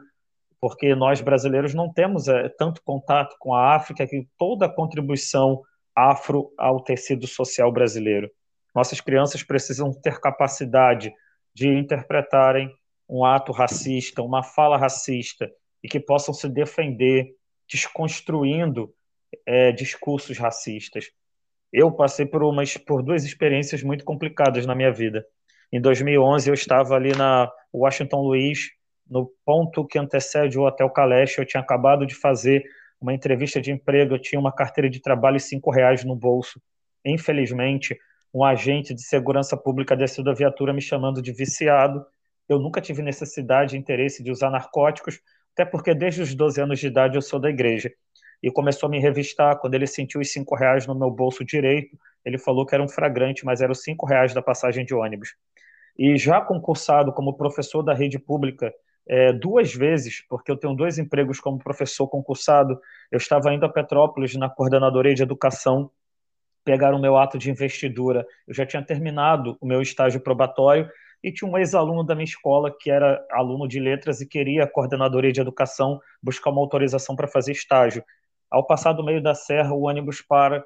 porque 0.60 0.94
nós 0.94 1.20
brasileiros 1.20 1.74
não 1.74 1.92
temos 1.92 2.28
é, 2.28 2.48
tanto 2.48 2.82
contato 2.82 3.36
com 3.38 3.54
a 3.54 3.74
África 3.74 4.06
que 4.06 4.26
toda 4.38 4.66
a 4.66 4.72
contribuição 4.72 5.62
afro 5.94 6.52
ao 6.58 6.82
tecido 6.82 7.26
social 7.26 7.70
brasileiro. 7.72 8.30
Nossas 8.74 9.00
crianças 9.00 9.42
precisam 9.42 9.92
ter 9.92 10.20
capacidade 10.20 11.12
de 11.54 11.68
interpretarem 11.68 12.70
um 13.08 13.24
ato 13.24 13.52
racista, 13.52 14.22
uma 14.22 14.42
fala 14.42 14.76
racista 14.76 15.50
e 15.82 15.88
que 15.88 16.00
possam 16.00 16.34
se 16.34 16.48
defender, 16.48 17.34
desconstruindo 17.68 18.92
é, 19.46 19.72
discursos 19.72 20.38
racistas. 20.38 21.10
Eu 21.72 21.90
passei 21.90 22.24
por, 22.24 22.42
umas, 22.42 22.76
por 22.76 23.02
duas 23.02 23.24
experiências 23.24 23.82
muito 23.82 24.04
complicadas 24.04 24.64
na 24.64 24.74
minha 24.74 24.92
vida. 24.92 25.26
Em 25.72 25.80
2011, 25.80 26.48
eu 26.48 26.54
estava 26.54 26.94
ali 26.94 27.16
na 27.16 27.50
Washington 27.72 28.22
Luiz, 28.22 28.70
no 29.10 29.28
ponto 29.44 29.84
que 29.84 29.98
antecede 29.98 30.56
o 30.56 30.62
Hotel 30.62 30.88
Caleste. 30.90 31.38
Eu 31.38 31.44
tinha 31.44 31.60
acabado 31.60 32.06
de 32.06 32.14
fazer 32.14 32.64
uma 33.00 33.12
entrevista 33.12 33.60
de 33.60 33.72
emprego, 33.72 34.14
eu 34.14 34.20
tinha 34.20 34.38
uma 34.40 34.52
carteira 34.52 34.88
de 34.88 35.00
trabalho 35.00 35.36
e 35.36 35.40
cinco 35.40 35.70
reais 35.70 36.04
no 36.04 36.14
bolso. 36.14 36.62
Infelizmente, 37.04 37.98
um 38.32 38.44
agente 38.44 38.94
de 38.94 39.02
segurança 39.02 39.56
pública 39.56 39.96
desceu 39.96 40.22
da 40.22 40.32
viatura 40.32 40.72
me 40.72 40.80
chamando 40.80 41.20
de 41.20 41.32
viciado. 41.32 42.06
Eu 42.48 42.60
nunca 42.60 42.80
tive 42.80 43.02
necessidade 43.02 43.76
interesse 43.76 44.22
de 44.22 44.30
usar 44.30 44.50
narcóticos, 44.50 45.20
até 45.52 45.64
porque 45.64 45.92
desde 45.92 46.22
os 46.22 46.34
12 46.34 46.60
anos 46.60 46.78
de 46.78 46.86
idade 46.86 47.16
eu 47.16 47.22
sou 47.22 47.40
da 47.40 47.50
igreja 47.50 47.90
e 48.44 48.50
começou 48.50 48.88
a 48.88 48.90
me 48.90 49.00
revistar. 49.00 49.58
Quando 49.58 49.74
ele 49.74 49.86
sentiu 49.86 50.20
os 50.20 50.30
cinco 50.30 50.54
reais 50.54 50.86
no 50.86 50.94
meu 50.94 51.10
bolso 51.10 51.42
direito, 51.42 51.98
ele 52.22 52.36
falou 52.36 52.66
que 52.66 52.74
era 52.74 52.84
um 52.84 52.88
fragrante, 52.88 53.42
mas 53.42 53.62
era 53.62 53.72
os 53.72 53.82
cinco 53.82 54.04
reais 54.04 54.34
da 54.34 54.42
passagem 54.42 54.84
de 54.84 54.94
ônibus. 54.94 55.34
E 55.98 56.18
já 56.18 56.42
concursado 56.42 57.10
como 57.10 57.38
professor 57.38 57.82
da 57.82 57.94
rede 57.94 58.18
pública 58.18 58.70
é, 59.08 59.32
duas 59.32 59.72
vezes, 59.72 60.22
porque 60.28 60.50
eu 60.50 60.58
tenho 60.58 60.74
dois 60.74 60.98
empregos 60.98 61.40
como 61.40 61.58
professor 61.58 62.06
concursado, 62.06 62.78
eu 63.10 63.16
estava 63.16 63.52
indo 63.54 63.64
a 63.64 63.68
Petrópolis 63.68 64.34
na 64.34 64.50
coordenadoria 64.50 65.14
de 65.14 65.22
educação 65.22 65.90
pegar 66.62 66.94
o 66.94 67.00
meu 67.00 67.16
ato 67.16 67.38
de 67.38 67.50
investidura. 67.50 68.26
Eu 68.46 68.52
já 68.52 68.66
tinha 68.66 68.84
terminado 68.84 69.56
o 69.58 69.66
meu 69.66 69.80
estágio 69.80 70.20
probatório 70.20 70.86
e 71.22 71.32
tinha 71.32 71.50
um 71.50 71.56
ex-aluno 71.56 72.04
da 72.04 72.14
minha 72.14 72.24
escola 72.24 72.74
que 72.78 72.90
era 72.90 73.24
aluno 73.30 73.66
de 73.66 73.80
letras 73.80 74.20
e 74.20 74.28
queria 74.28 74.64
a 74.64 74.70
coordenadoria 74.70 75.32
de 75.32 75.40
educação 75.40 75.98
buscar 76.22 76.50
uma 76.50 76.60
autorização 76.60 77.16
para 77.16 77.26
fazer 77.26 77.52
estágio. 77.52 78.04
Ao 78.54 78.64
passar 78.64 78.92
do 78.92 79.02
meio 79.02 79.20
da 79.20 79.34
serra, 79.34 79.74
o 79.74 79.82
ônibus 79.82 80.22
para. 80.22 80.64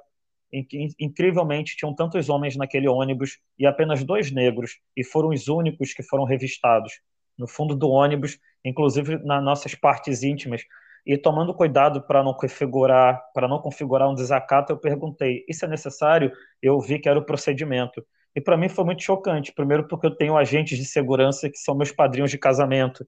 Incrivelmente, 1.00 1.74
tinham 1.74 1.94
tantos 1.94 2.28
homens 2.28 2.54
naquele 2.54 2.86
ônibus 2.86 3.38
e 3.58 3.66
apenas 3.66 4.04
dois 4.04 4.30
negros, 4.30 4.72
e 4.94 5.02
foram 5.02 5.30
os 5.30 5.48
únicos 5.48 5.94
que 5.94 6.02
foram 6.02 6.24
revistados. 6.24 7.00
No 7.38 7.48
fundo 7.48 7.74
do 7.74 7.88
ônibus, 7.88 8.38
inclusive 8.62 9.16
nas 9.24 9.42
nossas 9.42 9.74
partes 9.74 10.22
íntimas. 10.22 10.60
E 11.06 11.16
tomando 11.16 11.54
cuidado 11.54 12.02
para 12.02 12.22
não 12.22 12.34
configurar, 12.34 13.22
para 13.32 13.48
não 13.48 13.58
configurar 13.58 14.10
um 14.10 14.14
desacato, 14.14 14.70
eu 14.70 14.76
perguntei: 14.76 15.46
"Isso 15.48 15.64
é 15.64 15.68
necessário?" 15.68 16.30
Eu 16.60 16.78
vi 16.80 16.98
que 16.98 17.08
era 17.08 17.18
o 17.18 17.24
procedimento. 17.24 18.06
E 18.36 18.40
para 18.40 18.58
mim 18.58 18.68
foi 18.68 18.84
muito 18.84 19.02
chocante, 19.02 19.50
primeiro 19.50 19.88
porque 19.88 20.06
eu 20.06 20.14
tenho 20.14 20.36
agentes 20.36 20.76
de 20.76 20.84
segurança 20.84 21.48
que 21.48 21.56
são 21.56 21.74
meus 21.74 21.90
padrinhos 21.90 22.30
de 22.30 22.36
casamento 22.36 23.06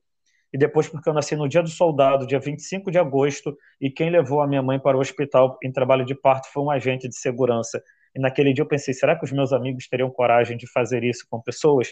e 0.53 0.59
depois 0.59 0.89
porque 0.89 1.09
eu 1.09 1.15
nasci 1.15 1.37
no 1.37 1.49
dia 1.49 1.63
do 1.63 1.69
soldado, 1.69 2.27
dia 2.27 2.41
25 2.41 2.91
de 2.91 2.99
agosto, 2.99 3.57
e 3.81 3.91
quem 3.91 4.11
levou 4.11 4.41
a 4.41 4.47
minha 4.47 4.63
mãe 4.63 4.79
para 4.79 4.97
o 4.97 5.01
hospital 5.01 5.57
em 5.63 5.71
trabalho 5.71 6.05
de 6.05 6.15
parto 6.15 6.49
foi 6.53 6.63
um 6.63 6.71
agente 6.71 7.09
de 7.09 7.17
segurança. 7.17 7.83
E 8.15 8.21
naquele 8.21 8.53
dia 8.53 8.63
eu 8.63 8.69
pensei, 8.69 8.93
será 8.93 9.17
que 9.17 9.25
os 9.25 9.31
meus 9.31 9.53
amigos 9.53 9.87
teriam 9.87 10.11
coragem 10.11 10.57
de 10.57 10.71
fazer 10.71 11.05
isso 11.05 11.25
com 11.31 11.41
pessoas? 11.41 11.89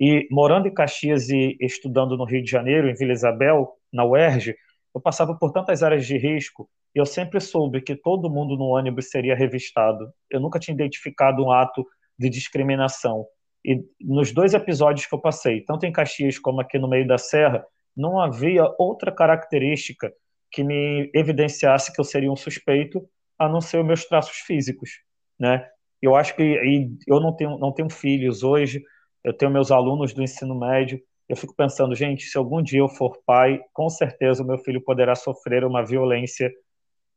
E 0.00 0.26
morando 0.30 0.66
em 0.66 0.74
Caxias 0.74 1.28
e 1.28 1.56
estudando 1.60 2.16
no 2.16 2.24
Rio 2.24 2.42
de 2.42 2.50
Janeiro, 2.50 2.88
em 2.88 2.94
Vila 2.94 3.12
Isabel, 3.12 3.72
na 3.92 4.04
UERJ, 4.04 4.56
eu 4.94 5.00
passava 5.00 5.34
por 5.34 5.52
tantas 5.52 5.82
áreas 5.82 6.06
de 6.06 6.16
risco 6.16 6.68
e 6.94 6.98
eu 6.98 7.04
sempre 7.04 7.40
soube 7.40 7.80
que 7.82 7.94
todo 7.94 8.30
mundo 8.30 8.56
no 8.56 8.66
ônibus 8.66 9.10
seria 9.10 9.34
revistado. 9.34 10.10
Eu 10.30 10.40
nunca 10.40 10.58
tinha 10.58 10.74
identificado 10.74 11.44
um 11.44 11.50
ato 11.50 11.84
de 12.18 12.30
discriminação. 12.30 13.26
E 13.64 13.82
nos 14.00 14.30
dois 14.32 14.54
episódios 14.54 15.06
que 15.06 15.14
eu 15.14 15.20
passei, 15.20 15.62
tanto 15.62 15.86
em 15.86 15.92
Caxias 15.92 16.38
como 16.38 16.60
aqui 16.60 16.78
no 16.78 16.88
meio 16.88 17.06
da 17.06 17.18
Serra, 17.18 17.64
não 17.96 18.20
havia 18.20 18.64
outra 18.78 19.12
característica 19.12 20.12
que 20.50 20.62
me 20.62 21.10
evidenciasse 21.14 21.92
que 21.92 22.00
eu 22.00 22.04
seria 22.04 22.30
um 22.30 22.36
suspeito, 22.36 23.06
a 23.38 23.48
não 23.48 23.60
ser 23.60 23.78
os 23.78 23.86
meus 23.86 24.04
traços 24.04 24.36
físicos, 24.38 24.90
né? 25.38 25.68
Eu 26.00 26.14
acho 26.14 26.36
que 26.36 26.60
eu 27.06 27.20
não 27.20 27.34
tenho 27.34 27.58
não 27.58 27.72
tenho 27.72 27.90
filhos 27.90 28.42
hoje, 28.42 28.82
eu 29.24 29.32
tenho 29.32 29.50
meus 29.50 29.70
alunos 29.70 30.12
do 30.12 30.22
ensino 30.22 30.54
médio, 30.54 31.00
eu 31.28 31.36
fico 31.36 31.54
pensando, 31.56 31.94
gente, 31.94 32.24
se 32.24 32.36
algum 32.36 32.62
dia 32.62 32.80
eu 32.80 32.88
for 32.88 33.18
pai, 33.24 33.60
com 33.72 33.88
certeza 33.88 34.42
o 34.42 34.46
meu 34.46 34.58
filho 34.58 34.80
poderá 34.82 35.14
sofrer 35.14 35.64
uma 35.64 35.84
violência 35.84 36.52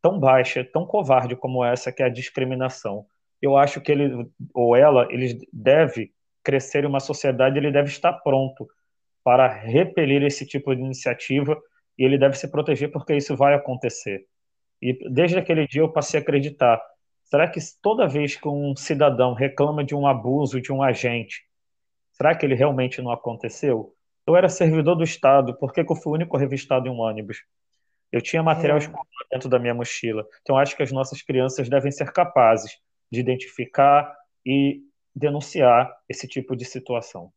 tão 0.02 0.20
baixa, 0.20 0.64
tão 0.64 0.86
covarde 0.86 1.36
como 1.36 1.64
essa 1.64 1.92
que 1.92 2.02
é 2.02 2.06
a 2.06 2.10
discriminação. 2.10 3.06
Eu 3.42 3.58
acho 3.58 3.82
que 3.82 3.92
ele 3.92 4.30
ou 4.54 4.76
ela, 4.76 5.08
ele 5.12 5.38
deve 5.52 6.12
crescer 6.44 6.86
em 6.86 6.88
uma 6.88 7.00
sociedade, 7.00 7.58
ele 7.58 7.72
deve 7.72 7.90
estar 7.90 8.14
pronto 8.14 8.68
para 9.28 9.46
repelir 9.46 10.24
esse 10.24 10.46
tipo 10.46 10.74
de 10.74 10.82
iniciativa 10.82 11.62
e 12.00 12.06
ele 12.06 12.18
deve 12.18 12.38
se 12.38 12.50
proteger 12.50 12.90
porque 12.90 13.14
isso 13.14 13.36
vai 13.36 13.54
acontecer. 13.54 14.26
E 14.82 14.98
desde 15.12 15.38
aquele 15.38 15.68
dia 15.68 15.82
eu 15.82 15.92
passei 15.92 16.18
a 16.18 16.24
acreditar: 16.24 16.82
será 17.26 17.46
que 17.46 17.60
toda 17.82 18.08
vez 18.08 18.38
que 18.38 18.48
um 18.48 18.74
cidadão 18.78 19.34
reclama 19.34 19.84
de 19.84 19.94
um 19.94 20.08
abuso 20.08 20.62
de 20.62 20.72
um 20.72 20.82
agente, 20.82 21.44
será 22.14 22.34
que 22.34 22.46
ele 22.46 22.56
realmente 22.56 23.02
não 23.02 23.12
aconteceu? 23.12 23.94
Eu 24.26 24.34
era 24.38 24.48
servidor 24.48 24.96
do 24.96 25.04
Estado, 25.04 25.54
por 25.58 25.74
que, 25.74 25.82
eu 25.82 25.96
fui 25.98 26.14
o 26.14 26.16
único 26.16 26.38
revistado 26.38 26.88
em 26.88 26.90
um 26.90 27.00
ônibus? 27.00 27.44
Eu 28.10 28.22
tinha 28.22 28.42
material 28.42 28.78
é. 28.78 28.90
dentro 29.30 29.50
da 29.50 29.60
minha 29.60 29.74
mochila. 29.74 30.26
Então 30.42 30.58
acho 30.58 30.74
que 30.74 30.84
as 30.84 30.92
nossas 30.94 31.22
crianças 31.22 31.68
devem 31.68 31.92
ser 31.92 32.14
capazes 32.14 32.78
de 33.12 33.20
identificar 33.20 34.10
e 34.46 34.84
denunciar 35.14 35.94
esse 36.08 36.30
tipo 36.30 36.56
de 36.56 36.64
situação. 36.64 37.34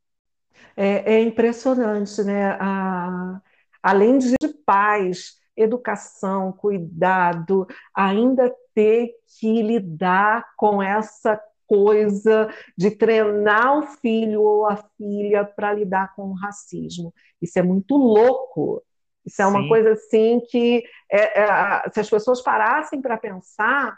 É, 0.77 1.15
é 1.15 1.21
impressionante, 1.21 2.23
né? 2.23 2.57
A, 2.61 3.41
além 3.83 4.19
de 4.19 4.37
paz, 4.65 5.37
educação, 5.57 6.53
cuidado, 6.53 7.67
ainda 7.95 8.55
ter 8.75 9.11
que 9.39 9.63
lidar 9.63 10.55
com 10.57 10.83
essa 10.83 11.41
coisa 11.67 12.53
de 12.77 12.91
treinar 12.91 13.79
o 13.79 13.83
filho 13.83 14.43
ou 14.43 14.67
a 14.67 14.77
filha 14.97 15.45
para 15.45 15.73
lidar 15.73 16.15
com 16.17 16.31
o 16.31 16.35
racismo. 16.35 17.15
Isso 17.41 17.59
é 17.59 17.63
muito 17.63 17.97
louco. 17.97 18.83
Isso 19.25 19.41
é 19.41 19.47
uma 19.47 19.69
coisa 19.69 19.93
assim 19.93 20.41
que, 20.51 20.83
é, 21.11 21.43
é, 21.43 21.91
se 21.93 22.01
as 22.01 22.11
pessoas 22.11 22.43
parassem 22.43 23.01
para 23.01 23.17
pensar, 23.17 23.97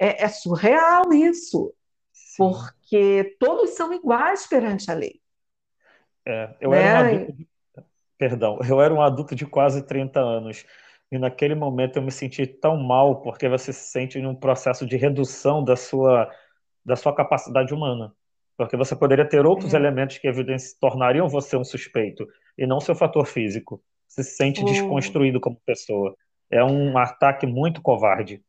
é, 0.00 0.24
é, 0.24 0.28
surreal 0.28 1.12
isso, 1.12 1.74
Sim. 2.12 2.36
porque 2.38 3.36
todos 3.38 3.70
são 3.70 3.92
iguais 3.92 4.46
perante 4.46 4.90
a 4.90 4.94
lei. 4.94 5.20
É, 6.26 6.54
eu 6.60 6.70
né? 6.70 6.82
era 6.82 7.02
um 7.02 7.14
adulto 7.14 7.32
de... 7.32 7.48
Perdão, 8.16 8.58
eu 8.68 8.80
era 8.80 8.94
um 8.94 9.02
adulto 9.02 9.34
de 9.34 9.46
quase 9.46 9.82
30 9.86 10.20
anos. 10.20 10.64
E 11.10 11.18
naquele 11.18 11.54
momento 11.54 11.96
eu 11.96 12.02
me 12.02 12.10
senti 12.10 12.46
tão 12.46 12.76
mal, 12.76 13.20
porque 13.20 13.48
você 13.48 13.72
se 13.72 13.90
sente 13.90 14.18
em 14.18 14.26
um 14.26 14.34
processo 14.34 14.86
de 14.86 14.96
redução 14.96 15.62
da 15.62 15.76
sua, 15.76 16.30
da 16.84 16.96
sua 16.96 17.14
capacidade 17.14 17.74
humana. 17.74 18.12
Porque 18.56 18.76
você 18.76 18.94
poderia 18.94 19.28
ter 19.28 19.44
outros 19.44 19.74
é. 19.74 19.76
elementos 19.76 20.18
que 20.18 20.28
evidência 20.28 20.76
tornariam 20.80 21.28
você 21.28 21.56
um 21.56 21.64
suspeito, 21.64 22.26
e 22.56 22.66
não 22.66 22.80
seu 22.80 22.94
fator 22.94 23.26
físico. 23.26 23.82
Você 24.08 24.22
se 24.22 24.36
sente 24.36 24.62
oh. 24.62 24.64
desconstruído 24.64 25.40
como 25.40 25.60
pessoa. 25.66 26.16
É 26.50 26.64
um 26.64 26.96
ataque 26.96 27.46
muito 27.46 27.82
covarde. 27.82 28.42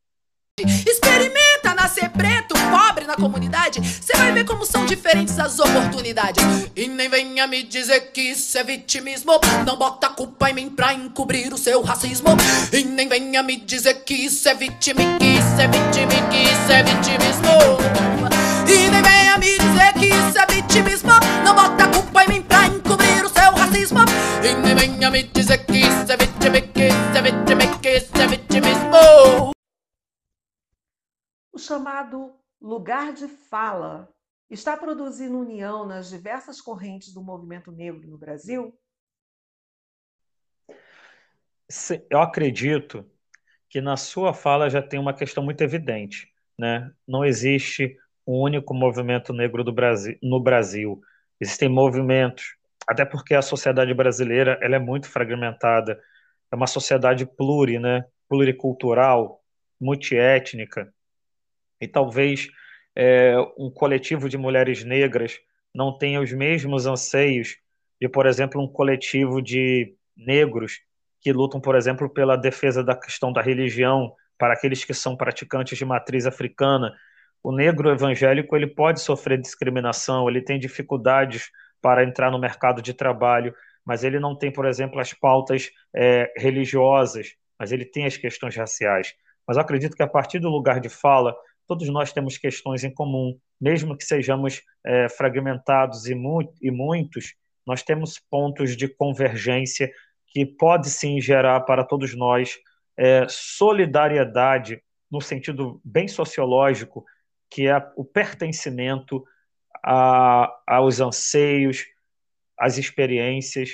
Experimenta 0.59 1.44
nascer 1.85 2.09
preto, 2.09 2.55
pobre 2.71 3.05
na 3.05 3.15
comunidade. 3.15 3.79
Você 3.79 4.17
vai 4.17 4.31
ver 4.31 4.43
como 4.43 4.65
são 4.65 4.87
diferentes 4.87 5.37
as 5.37 5.59
oportunidades. 5.59 6.43
E 6.75 6.87
nem 6.87 7.07
venha 7.07 7.45
me 7.45 7.61
dizer 7.61 8.11
que 8.11 8.21
isso 8.21 8.57
é 8.57 8.63
vitimismo. 8.63 9.33
Não 9.67 9.77
bota 9.77 10.09
culpa 10.09 10.49
em 10.49 10.53
mim 10.53 10.69
pra 10.69 10.95
encobrir 10.95 11.53
o 11.53 11.57
seu 11.59 11.83
racismo. 11.83 12.29
E 12.73 12.83
nem 12.83 13.07
venha 13.07 13.43
me 13.43 13.57
dizer 13.57 14.03
que 14.03 14.15
isso 14.15 14.49
é 14.49 14.55
vitimi, 14.55 15.05
que 15.19 15.25
isso 15.25 15.61
é 15.61 15.67
vitimi, 15.67 16.27
que 16.31 16.43
isso 16.43 16.71
é 16.71 16.81
vitimismo. 16.81 18.34
Chamado 31.65 32.33
lugar 32.61 33.13
de 33.13 33.27
fala 33.27 34.09
está 34.49 34.77
produzindo 34.77 35.39
união 35.39 35.85
nas 35.85 36.09
diversas 36.09 36.61
correntes 36.61 37.13
do 37.13 37.21
movimento 37.21 37.71
negro 37.71 38.07
no 38.07 38.17
Brasil? 38.17 38.77
Eu 42.09 42.21
acredito 42.21 43.09
que 43.69 43.81
na 43.81 43.97
sua 43.97 44.33
fala 44.33 44.69
já 44.69 44.81
tem 44.81 44.99
uma 44.99 45.13
questão 45.13 45.43
muito 45.43 45.61
evidente, 45.61 46.31
né? 46.57 46.91
Não 47.07 47.25
existe 47.25 47.97
um 48.25 48.39
único 48.39 48.73
movimento 48.73 49.33
negro 49.33 49.63
do 49.63 49.73
Brasil, 49.73 50.17
no 50.21 50.39
Brasil. 50.39 51.01
Existem 51.39 51.67
movimentos, 51.67 52.55
até 52.87 53.03
porque 53.03 53.33
a 53.33 53.41
sociedade 53.41 53.93
brasileira 53.93 54.59
ela 54.61 54.75
é 54.75 54.79
muito 54.79 55.09
fragmentada. 55.09 55.99
É 56.51 56.55
uma 56.55 56.67
sociedade 56.67 57.25
pluri, 57.25 57.79
né? 57.79 58.05
pluricultural, 58.29 59.43
multiétnica 59.79 60.93
e 61.85 61.87
talvez 61.87 62.49
é, 62.95 63.35
um 63.57 63.69
coletivo 63.69 64.27
de 64.27 64.37
mulheres 64.37 64.83
negras 64.83 65.39
não 65.73 65.97
tenha 65.97 66.19
os 66.19 66.31
mesmos 66.31 66.85
anseios 66.85 67.57
de, 68.01 68.09
por 68.09 68.25
exemplo, 68.25 68.61
um 68.61 68.67
coletivo 68.67 69.41
de 69.41 69.95
negros 70.17 70.79
que 71.21 71.31
lutam, 71.31 71.61
por 71.61 71.75
exemplo, 71.75 72.09
pela 72.09 72.35
defesa 72.35 72.83
da 72.83 72.95
questão 72.95 73.31
da 73.31 73.41
religião 73.41 74.13
para 74.37 74.53
aqueles 74.53 74.83
que 74.83 74.93
são 74.93 75.15
praticantes 75.15 75.77
de 75.77 75.85
matriz 75.85 76.25
africana, 76.25 76.93
o 77.41 77.51
negro 77.51 77.89
evangélico 77.89 78.55
ele 78.55 78.67
pode 78.67 78.99
sofrer 78.99 79.39
discriminação, 79.39 80.27
ele 80.27 80.41
tem 80.41 80.59
dificuldades 80.59 81.49
para 81.81 82.03
entrar 82.03 82.31
no 82.31 82.39
mercado 82.39 82.81
de 82.81 82.93
trabalho, 82.93 83.53
mas 83.85 84.03
ele 84.03 84.19
não 84.19 84.35
tem, 84.35 84.51
por 84.51 84.65
exemplo, 84.65 84.99
as 84.99 85.13
pautas 85.13 85.69
é, 85.95 86.33
religiosas, 86.35 87.35
mas 87.59 87.71
ele 87.71 87.85
tem 87.85 88.05
as 88.05 88.17
questões 88.17 88.55
raciais. 88.55 89.13
Mas 89.47 89.57
eu 89.57 89.61
acredito 89.61 89.95
que 89.95 90.01
a 90.01 90.07
partir 90.07 90.39
do 90.39 90.49
lugar 90.49 90.79
de 90.79 90.89
fala, 90.89 91.35
todos 91.67 91.87
nós 91.89 92.13
temos 92.13 92.37
questões 92.37 92.83
em 92.83 92.93
comum, 92.93 93.37
mesmo 93.59 93.97
que 93.97 94.03
sejamos 94.03 94.61
é, 94.85 95.09
fragmentados 95.09 96.05
e, 96.07 96.15
mu 96.15 96.41
e 96.61 96.71
muitos, 96.71 97.35
nós 97.65 97.81
temos 97.81 98.19
pontos 98.19 98.75
de 98.77 98.87
convergência 98.87 99.91
que 100.27 100.45
pode 100.45 100.89
sim 100.89 101.19
gerar 101.19 101.61
para 101.61 101.83
todos 101.83 102.15
nós 102.15 102.57
é, 102.97 103.25
solidariedade 103.27 104.81
no 105.11 105.21
sentido 105.21 105.81
bem 105.83 106.07
sociológico, 106.07 107.05
que 107.49 107.67
é 107.67 107.75
o 107.95 108.03
pertencimento 108.03 109.23
a, 109.83 110.53
aos 110.67 110.99
anseios, 110.99 111.85
às 112.57 112.77
experiências 112.77 113.69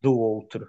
do 0.00 0.18
outro. 0.18 0.68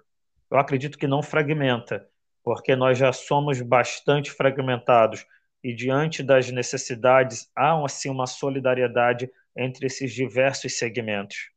Eu 0.49 0.57
acredito 0.57 0.97
que 0.97 1.07
não 1.07 1.21
fragmenta, 1.21 2.07
porque 2.43 2.75
nós 2.75 2.97
já 2.97 3.11
somos 3.11 3.61
bastante 3.61 4.31
fragmentados 4.31 5.25
e 5.63 5.73
diante 5.73 6.23
das 6.23 6.49
necessidades 6.51 7.49
há 7.55 7.83
assim 7.83 8.09
uma 8.09 8.27
solidariedade 8.27 9.29
entre 9.55 9.87
esses 9.87 10.13
diversos 10.13 10.77
segmentos. 10.77 11.51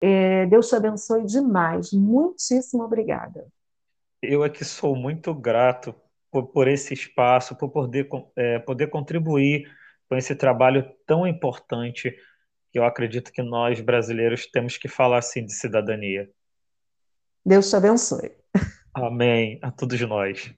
É, 0.00 0.46
Deus 0.46 0.68
te 0.68 0.74
abençoe 0.74 1.24
demais. 1.24 1.92
Muitíssimo 1.92 2.82
obrigada. 2.82 3.46
Eu 4.20 4.44
é 4.44 4.50
que 4.50 4.64
sou 4.64 4.96
muito 4.96 5.34
grato 5.34 5.94
por, 6.30 6.48
por 6.48 6.66
esse 6.66 6.94
espaço, 6.94 7.56
por 7.56 7.70
poder, 7.70 8.08
é, 8.36 8.58
poder 8.60 8.88
contribuir 8.88 9.70
com 10.08 10.16
esse 10.16 10.34
trabalho 10.34 10.90
tão 11.06 11.26
importante 11.26 12.14
que 12.72 12.78
eu 12.78 12.84
acredito 12.84 13.32
que 13.32 13.42
nós 13.42 13.80
brasileiros 13.80 14.46
temos 14.46 14.76
que 14.76 14.88
falar 14.88 15.18
assim 15.18 15.44
de 15.44 15.52
cidadania. 15.52 16.28
Deus 17.44 17.68
te 17.68 17.76
abençoe. 17.76 18.32
Amém. 18.94 19.58
A 19.62 19.70
todos 19.70 20.00
nós. 20.00 20.54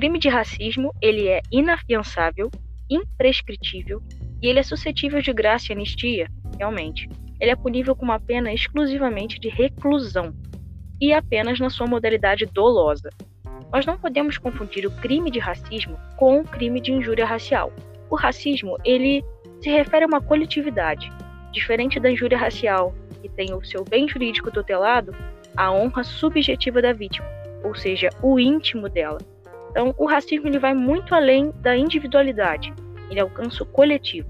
Crime 0.00 0.18
de 0.18 0.30
racismo 0.30 0.94
ele 1.02 1.28
é 1.28 1.42
inafiançável, 1.52 2.50
imprescritível 2.88 4.00
e 4.40 4.48
ele 4.48 4.58
é 4.58 4.62
suscetível 4.62 5.20
de 5.20 5.30
graça 5.30 5.66
e 5.70 5.74
anistia, 5.74 6.26
realmente 6.56 7.06
ele 7.38 7.50
é 7.50 7.54
punível 7.56 7.94
com 7.94 8.06
uma 8.06 8.18
pena 8.18 8.50
exclusivamente 8.50 9.38
de 9.38 9.50
reclusão 9.50 10.34
e 10.98 11.12
apenas 11.12 11.60
na 11.60 11.68
sua 11.68 11.86
modalidade 11.86 12.46
dolosa. 12.46 13.10
Nós 13.70 13.84
não 13.84 13.98
podemos 13.98 14.38
confundir 14.38 14.86
o 14.86 14.90
crime 14.90 15.30
de 15.30 15.38
racismo 15.38 15.98
com 16.16 16.40
o 16.40 16.44
crime 16.44 16.80
de 16.80 16.92
injúria 16.92 17.26
racial. 17.26 17.70
O 18.08 18.16
racismo, 18.16 18.78
ele 18.82 19.22
se 19.60 19.68
refere 19.68 20.04
a 20.04 20.08
uma 20.08 20.22
coletividade, 20.22 21.12
diferente 21.52 22.00
da 22.00 22.10
injúria 22.10 22.38
racial, 22.38 22.94
que 23.20 23.28
tem 23.28 23.52
o 23.52 23.62
seu 23.62 23.84
bem 23.84 24.08
jurídico 24.08 24.50
tutelado, 24.50 25.14
a 25.54 25.70
honra 25.70 26.02
subjetiva 26.02 26.80
da 26.80 26.94
vítima, 26.94 27.28
ou 27.62 27.74
seja, 27.74 28.08
o 28.22 28.40
íntimo 28.40 28.88
dela. 28.88 29.18
Então, 29.70 29.94
o 29.96 30.06
racismo 30.06 30.48
ele 30.48 30.58
vai 30.58 30.74
muito 30.74 31.14
além 31.14 31.52
da 31.62 31.76
individualidade, 31.76 32.72
ele 33.08 33.20
alcança 33.20 33.62
o 33.62 33.66
coletivo. 33.66 34.28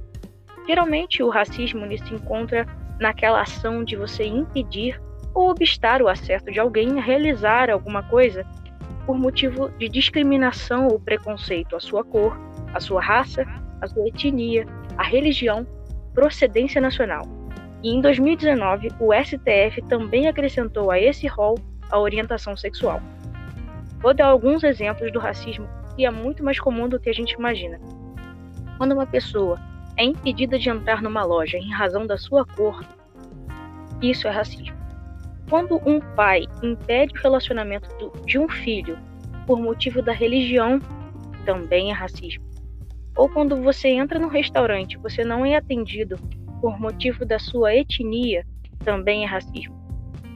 Geralmente, 0.67 1.23
o 1.23 1.31
racismo 1.31 1.85
ele 1.85 1.99
se 1.99 2.15
encontra 2.15 2.67
naquela 3.01 3.41
ação 3.41 3.83
de 3.83 3.97
você 3.97 4.25
impedir 4.25 5.01
ou 5.35 5.51
obstar 5.51 6.03
o 6.03 6.09
acesso 6.09 6.45
de 6.47 6.61
alguém 6.61 6.99
a 6.99 7.03
realizar 7.03 7.71
alguma 7.71 8.03
coisa 8.03 8.45
por 9.07 9.19
motivo 9.19 9.71
de 9.79 9.89
discriminação 9.89 10.89
ou 10.89 11.01
preconceito 11.01 11.75
à 11.75 11.81
sua 11.81 12.05
cor, 12.05 12.37
à 12.75 12.81
sua 12.81 13.01
raça, 13.01 13.45
à 13.81 13.89
sua 13.89 14.07
etnia, 14.07 14.67
à 14.97 15.03
religião, 15.03 15.67
procedência 16.15 16.81
nacional. 16.81 17.23
E 17.83 17.91
em 17.91 18.01
2019, 18.01 18.89
o 19.01 19.11
STF 19.15 19.81
também 19.89 20.29
acrescentou 20.29 20.91
a 20.91 21.01
esse 21.01 21.27
rol 21.27 21.59
a 21.91 21.99
orientação 21.99 22.57
sexual. 22.57 23.01
Vou 24.01 24.15
dar 24.15 24.27
alguns 24.27 24.65
exemplos 24.65 25.13
do 25.13 25.19
racismo 25.19 25.69
que 25.95 26.07
é 26.07 26.11
muito 26.11 26.43
mais 26.43 26.59
comum 26.59 26.89
do 26.89 26.99
que 26.99 27.11
a 27.11 27.13
gente 27.13 27.33
imagina. 27.33 27.79
Quando 28.79 28.93
uma 28.93 29.07
pessoa 29.07 29.61
é 29.97 30.05
impedida 30.05 30.59
de 30.59 30.71
entrar 30.71 31.03
numa 31.03 31.23
loja 31.23 31.59
em 31.59 31.71
razão 31.71 32.07
da 32.07 32.17
sua 32.17 32.47
cor, 32.47 32.83
isso 34.01 34.27
é 34.27 34.31
racismo. 34.31 34.75
Quando 35.51 35.81
um 35.87 36.01
pai 36.15 36.47
impede 36.63 37.13
o 37.13 37.23
relacionamento 37.23 37.89
de 38.25 38.39
um 38.39 38.49
filho 38.49 38.99
por 39.47 39.61
motivo 39.61 40.01
da 40.01 40.13
religião, 40.13 40.81
também 41.45 41.91
é 41.91 41.93
racismo. 41.93 42.45
Ou 43.17 43.29
quando 43.29 43.57
você 43.57 43.89
entra 43.89 44.19
no 44.19 44.29
restaurante, 44.29 44.97
você 44.97 45.25
não 45.25 45.45
é 45.45 45.57
atendido 45.57 46.17
por 46.61 46.79
motivo 46.79 47.27
da 47.27 47.39
sua 47.39 47.75
etnia, 47.75 48.47
também 48.85 49.25
é 49.25 49.27
racismo. 49.27 49.80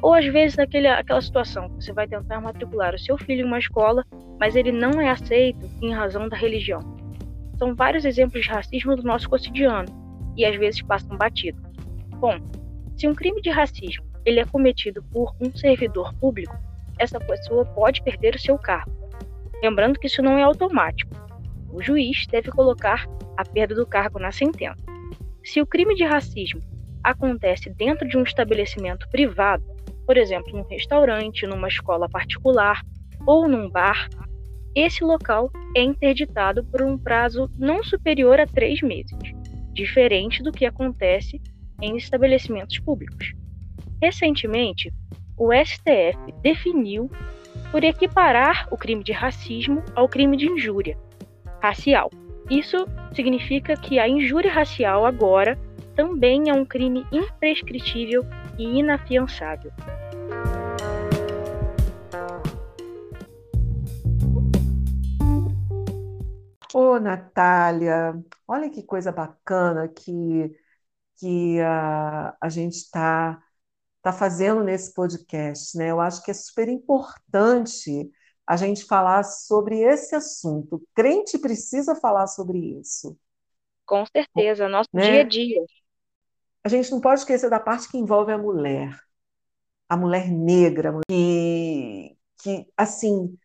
Ou 0.05 0.13
às 0.13 0.27
vezes 0.27 0.59
naquele, 0.59 0.87
aquela 0.87 1.23
situação, 1.23 1.67
você 1.81 1.91
vai 1.91 2.07
tentar 2.07 2.39
matricular 2.39 2.95
o 2.95 2.99
seu 2.99 3.17
filho 3.17 3.41
em 3.41 3.47
uma 3.47 3.59
escola, 3.59 4.05
mas 4.39 4.55
ele 4.55 4.71
não 4.71 5.01
é 5.01 5.09
aceito 5.09 5.67
em 5.81 5.95
razão 5.95 6.29
da 6.29 6.37
religião. 6.37 6.81
São 7.59 7.75
vários 7.75 8.05
exemplos 8.05 8.43
de 8.43 8.51
racismo 8.51 8.95
do 8.97 9.03
nosso 9.03 9.31
cotidiano 9.31 9.89
e 10.37 10.45
às 10.45 10.57
vezes 10.57 10.83
passam 10.83 11.17
batido. 11.17 11.59
Bom, 12.19 12.37
se 12.99 13.09
um 13.09 13.15
crime 13.15 13.41
de 13.41 13.49
racismo 13.49 14.05
ele 14.27 14.41
é 14.41 14.45
cometido 14.45 15.03
por 15.05 15.35
um 15.41 15.51
servidor 15.57 16.13
público, 16.17 16.55
essa 16.99 17.19
pessoa 17.19 17.65
pode 17.65 18.03
perder 18.03 18.35
o 18.35 18.39
seu 18.39 18.59
cargo. 18.59 18.93
Lembrando 19.63 19.99
que 19.99 20.07
isso 20.07 20.21
não 20.21 20.37
é 20.37 20.43
automático. 20.43 21.17
O 21.73 21.83
juiz 21.83 22.27
deve 22.27 22.51
colocar 22.51 23.07
a 23.39 23.43
perda 23.43 23.75
do 23.75 23.87
cargo 23.87 24.19
na 24.19 24.31
sentença. 24.31 24.85
Se 25.43 25.63
o 25.63 25.67
crime 25.67 25.95
de 25.95 26.05
racismo 26.05 26.61
acontece 27.03 27.71
dentro 27.71 28.07
de 28.07 28.19
um 28.19 28.23
estabelecimento 28.23 29.09
privado, 29.09 29.74
por 30.07 30.17
exemplo, 30.17 30.57
num 30.57 30.65
restaurante, 30.69 31.47
numa 31.47 31.69
escola 31.69 32.09
particular 32.09 32.81
ou 33.27 33.49
num 33.49 33.71
bar, 33.71 34.09
esse 34.75 35.05
local 35.05 35.51
é 35.77 35.83
interditado 35.83 36.65
por 36.65 36.83
um 36.83 36.99
prazo 36.99 37.49
não 37.57 37.83
superior 37.83 38.41
a 38.41 38.47
três 38.47 38.83
meses, 38.83 39.17
diferente 39.73 40.43
do 40.43 40.51
que 40.51 40.67
acontece 40.67 41.41
em 41.81 41.97
estabelecimentos 41.97 42.79
públicos. 42.81 43.33
Recentemente, 44.03 44.93
o 45.37 45.51
STF 45.53 46.33
definiu 46.43 47.11
por 47.71 47.83
equiparar 47.83 48.69
o 48.71 48.77
crime 48.77 49.03
de 49.03 49.13
racismo 49.13 49.83
ao 49.95 50.09
crime 50.09 50.37
de 50.37 50.47
injúria 50.47 50.97
racial. 51.63 52.11
Isso 52.51 52.87
significa 53.15 53.75
que 53.75 53.99
a 53.99 54.09
injúria 54.09 54.53
racial 54.53 55.07
agora 55.07 55.59
também 55.95 56.51
é 56.51 56.53
um 56.53 56.65
crime 56.65 57.07
imprescritível 57.11 58.25
e 58.59 58.79
inafiançável. 58.79 59.73
Ô, 66.73 66.99
Natália, 66.99 68.15
olha 68.49 68.69
que 68.69 68.83
coisa 68.83 69.13
bacana 69.13 69.89
que, 69.89 70.53
que 71.17 71.61
a, 71.61 72.37
a 72.41 72.49
gente 72.49 72.75
está 72.75 73.41
tá 74.03 74.13
fazendo 74.13 74.63
nesse 74.65 74.93
podcast, 74.93 75.79
né? 75.79 75.91
Eu 75.91 76.01
acho 76.01 76.23
que 76.23 76.31
é 76.31 76.35
super 76.35 76.69
importante 76.69 78.11
a 78.47 78.57
gente 78.57 78.85
falar 78.85 79.23
sobre 79.23 79.81
esse 79.81 80.15
assunto. 80.15 80.77
O 80.77 80.83
crente 80.95 81.39
precisa 81.39 81.95
falar 81.95 82.27
sobre 82.27 82.59
isso. 82.59 83.17
Com 83.87 84.05
certeza, 84.07 84.69
nosso 84.69 84.91
né? 84.93 85.03
dia 85.03 85.21
a 85.21 85.25
dia. 85.25 85.65
A 86.65 86.69
gente 86.69 86.91
não 86.91 87.01
pode 87.01 87.21
esquecer 87.21 87.51
da 87.51 87.61
parte 87.61 87.89
que 87.91 87.99
envolve 87.99 88.33
a 88.33 88.39
mulher, 88.39 88.99
a 89.89 89.97
mulher 89.97 90.29
negra, 90.31 90.93
que, 91.09 92.17
que 92.43 92.67
assim, 92.77 93.39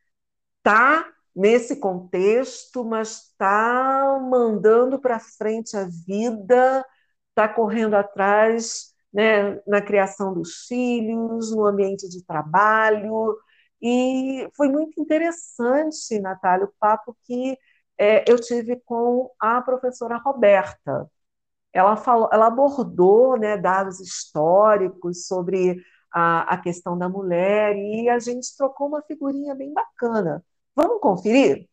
tá 0.63 1.11
nesse 1.35 1.77
contexto, 1.79 2.85
mas 2.85 3.29
está 3.31 4.19
mandando 4.29 4.99
para 4.99 5.19
frente 5.19 5.75
a 5.77 5.85
vida, 6.07 6.85
está 7.29 7.47
correndo 7.49 7.95
atrás 7.95 8.93
né, 9.13 9.59
na 9.67 9.81
criação 9.81 10.33
dos 10.33 10.65
filhos, 10.67 11.51
no 11.55 11.65
ambiente 11.65 12.09
de 12.09 12.23
trabalho. 12.25 13.37
E 13.81 14.49
foi 14.55 14.69
muito 14.69 14.99
interessante, 15.01 16.19
Natália, 16.19 16.65
o 16.65 16.73
papo 16.79 17.15
que 17.23 17.57
é, 17.97 18.29
eu 18.31 18.39
tive 18.39 18.77
com 18.85 19.31
a 19.39 19.61
professora 19.61 20.17
Roberta. 20.17 21.09
Ela, 21.73 21.95
falou, 21.95 22.29
ela 22.31 22.47
abordou 22.47 23.37
né, 23.37 23.57
dados 23.57 23.99
históricos 23.99 25.27
sobre 25.27 25.81
a, 26.11 26.55
a 26.55 26.57
questão 26.57 26.97
da 26.97 27.07
mulher 27.07 27.75
e 27.77 28.09
a 28.09 28.19
gente 28.19 28.55
trocou 28.57 28.87
uma 28.87 29.01
figurinha 29.03 29.55
bem 29.55 29.73
bacana 29.73 30.43
Vamos 30.75 31.01
conferir? 31.01 31.67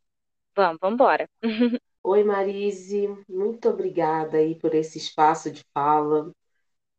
Vamos, 0.57 0.79
vamos 0.81 0.95
embora. 0.95 1.29
Oi, 2.03 2.25
Marise, 2.25 3.09
muito 3.29 3.69
obrigada 3.69 4.39
aí 4.39 4.57
por 4.57 4.75
esse 4.75 4.99
espaço 4.99 5.49
de 5.49 5.65
fala, 5.73 6.33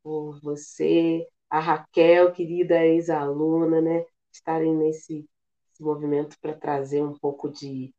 por 0.04 0.40
você 0.42 1.28
a 1.50 1.60
Raquel, 1.60 2.32
querida 2.32 2.86
ex-aluna, 2.86 3.82
né, 3.82 4.06
estarem 4.32 4.74
nesse, 4.74 5.26
nesse 5.70 5.84
movimento 5.84 6.38
para 6.42 6.54
trazer 6.54 7.02
um 7.02 7.18
pouco 7.18 7.50
de, 7.50 7.94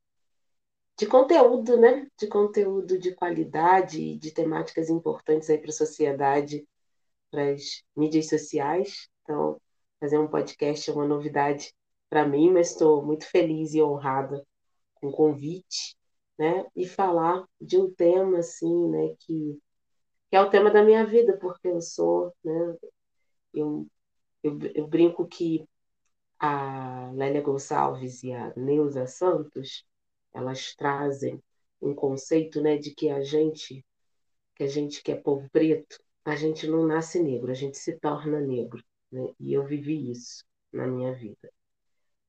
de 0.99 1.07
conteúdo, 1.07 1.77
né, 1.79 2.09
de 2.19 2.27
conteúdo 2.27 2.99
de 2.99 3.15
qualidade, 3.15 4.17
de 4.19 4.33
temáticas 4.33 4.91
importantes 4.91 5.49
aí 5.49 5.59
para 5.59 5.71
a 5.71 5.73
sociedade, 5.73 6.67
para 7.31 7.53
as 7.53 7.85
mídias 7.97 8.29
sociais. 8.29 9.09
Então, 9.23 9.61
fazer 10.01 10.19
um 10.19 10.29
podcast 10.29 10.91
é 10.91 10.93
uma 10.93 11.07
novidade 11.07 11.73
para 12.11 12.27
mim, 12.27 12.51
mas 12.51 12.71
estou 12.73 13.05
muito 13.05 13.27
feliz 13.31 13.75
e 13.75 13.83
honrada 13.83 14.45
com 14.97 15.09
o 15.09 15.13
convite, 15.13 15.97
né? 16.39 16.67
E 16.75 16.87
falar 16.89 17.45
de 17.61 17.79
um 17.79 17.93
tema 17.95 18.39
assim, 18.39 18.89
né, 18.89 19.15
que, 19.21 19.59
que 20.31 20.37
é 20.37 20.41
o 20.41 20.51
tema 20.51 20.71
da 20.71 20.83
minha 20.83 21.07
vida, 21.07 21.37
porque 21.39 21.69
eu 21.69 21.81
sou, 21.81 22.35
né, 22.45 22.77
eu, 23.55 23.87
eu, 24.43 24.59
eu 24.75 24.87
brinco 24.89 25.27
que 25.27 25.69
a 26.41 27.11
Lélia 27.15 27.43
Gonçalves 27.43 28.23
e 28.25 28.33
a 28.33 28.53
Neuza 28.57 29.07
Santos, 29.07 29.85
elas 30.39 30.75
trazem 30.75 31.43
um 31.81 31.95
conceito, 31.95 32.61
né, 32.61 32.77
de 32.77 32.95
que 32.95 33.09
a 33.09 33.23
gente, 33.23 33.85
que 34.55 34.65
a 34.65 34.67
gente 34.67 35.03
que 35.03 35.13
é 35.13 35.17
povo 35.17 35.49
preto, 35.51 35.99
a 36.25 36.37
gente 36.37 36.67
não 36.67 36.87
nasce 36.87 37.23
negro, 37.23 37.51
a 37.51 37.55
gente 37.55 37.79
se 37.79 37.99
torna 37.99 38.41
negro, 38.41 38.83
né? 39.11 39.33
E 39.41 39.53
eu 39.55 39.65
vivi 39.65 40.11
isso 40.11 40.45
na 40.73 40.87
minha 40.87 41.15
vida. 41.15 41.51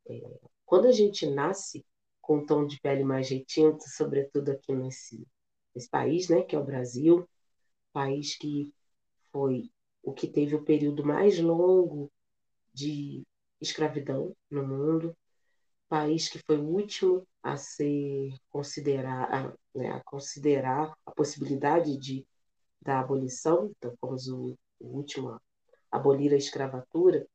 É, 0.07 0.39
quando 0.65 0.87
a 0.87 0.91
gente 0.91 1.25
nasce 1.27 1.85
com 2.21 2.37
um 2.37 2.45
tom 2.45 2.65
de 2.65 2.79
pele 2.79 3.03
mais 3.03 3.29
retinto, 3.29 3.83
sobretudo 3.87 4.51
aqui 4.51 4.73
nesse, 4.73 5.27
nesse 5.75 5.89
país, 5.89 6.29
né, 6.29 6.43
que 6.43 6.55
é 6.55 6.59
o 6.59 6.63
Brasil, 6.63 7.27
país 7.91 8.37
que 8.37 8.73
foi 9.31 9.69
o 10.03 10.13
que 10.13 10.27
teve 10.27 10.55
o 10.55 10.63
período 10.63 11.03
mais 11.05 11.39
longo 11.39 12.11
de 12.73 13.23
escravidão 13.59 14.35
no 14.49 14.65
mundo, 14.65 15.15
país 15.89 16.29
que 16.29 16.39
foi 16.45 16.57
o 16.57 16.67
último 16.67 17.27
a 17.41 17.57
ser 17.57 18.33
considerar, 18.49 19.33
a, 19.33 19.53
né, 19.75 19.91
a 19.91 20.01
considerar 20.03 20.93
a 21.05 21.11
possibilidade 21.11 21.97
de 21.97 22.25
da 22.81 22.99
abolição, 22.99 23.71
então 23.77 23.93
fomos 23.99 24.27
o, 24.27 24.57
o 24.79 24.87
último 24.87 25.39
abolir 25.91 26.33
a 26.33 26.37
escravatura. 26.37 27.27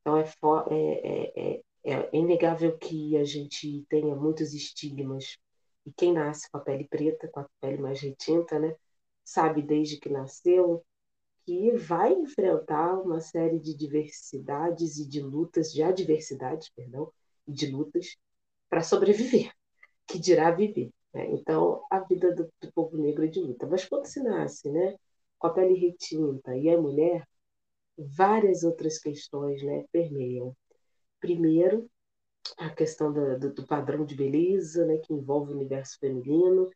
Então 0.00 0.16
é, 0.18 0.24
é, 0.70 1.52
é, 1.54 1.62
é, 1.84 2.10
inegável 2.16 2.76
que 2.78 3.16
a 3.16 3.24
gente 3.24 3.84
tenha 3.88 4.14
muitos 4.14 4.54
estigmas 4.54 5.38
e 5.84 5.92
quem 5.92 6.12
nasce 6.12 6.50
com 6.50 6.58
a 6.58 6.60
pele 6.60 6.86
preta, 6.86 7.28
com 7.28 7.40
a 7.40 7.46
pele 7.60 7.82
mais 7.82 8.00
retinta, 8.00 8.58
né, 8.58 8.76
sabe 9.24 9.62
desde 9.62 9.98
que 9.98 10.08
nasceu 10.08 10.84
que 11.44 11.72
vai 11.72 12.12
enfrentar 12.12 12.94
uma 13.00 13.20
série 13.20 13.58
de 13.58 13.74
diversidades 13.74 14.98
e 14.98 15.08
de 15.08 15.20
lutas, 15.20 15.72
de 15.72 15.82
adversidades, 15.82 16.68
perdão, 16.70 17.12
e 17.48 17.52
de 17.52 17.66
lutas 17.66 18.16
para 18.72 18.82
sobreviver, 18.82 19.52
que 20.06 20.18
dirá 20.18 20.50
viver. 20.50 20.90
Né? 21.12 21.26
Então, 21.32 21.84
a 21.90 22.00
vida 22.00 22.34
do, 22.34 22.50
do, 22.58 22.72
povo 22.72 22.96
negro 22.96 23.22
é 23.22 23.28
de 23.28 23.38
luta. 23.38 23.66
Mas 23.66 23.84
quando 23.84 24.06
se 24.06 24.22
nasce 24.22 24.70
né, 24.70 24.96
com 25.38 25.46
a 25.46 25.52
pele 25.52 25.74
retinta 25.74 26.56
e 26.56 26.68
é 26.68 26.76
mulher, 26.78 27.28
várias 27.98 28.62
outras 28.64 28.98
questões 28.98 29.62
né, 29.62 29.84
permeiam. 29.92 30.56
Primeiro, 31.20 31.86
a 32.56 32.70
questão 32.70 33.12
do, 33.12 33.52
do, 33.52 33.66
padrão 33.66 34.06
de 34.06 34.14
beleza, 34.14 34.86
né, 34.86 34.96
que 34.96 35.12
envolve 35.12 35.52
o 35.52 35.56
universo 35.56 35.98
feminino, 35.98 36.70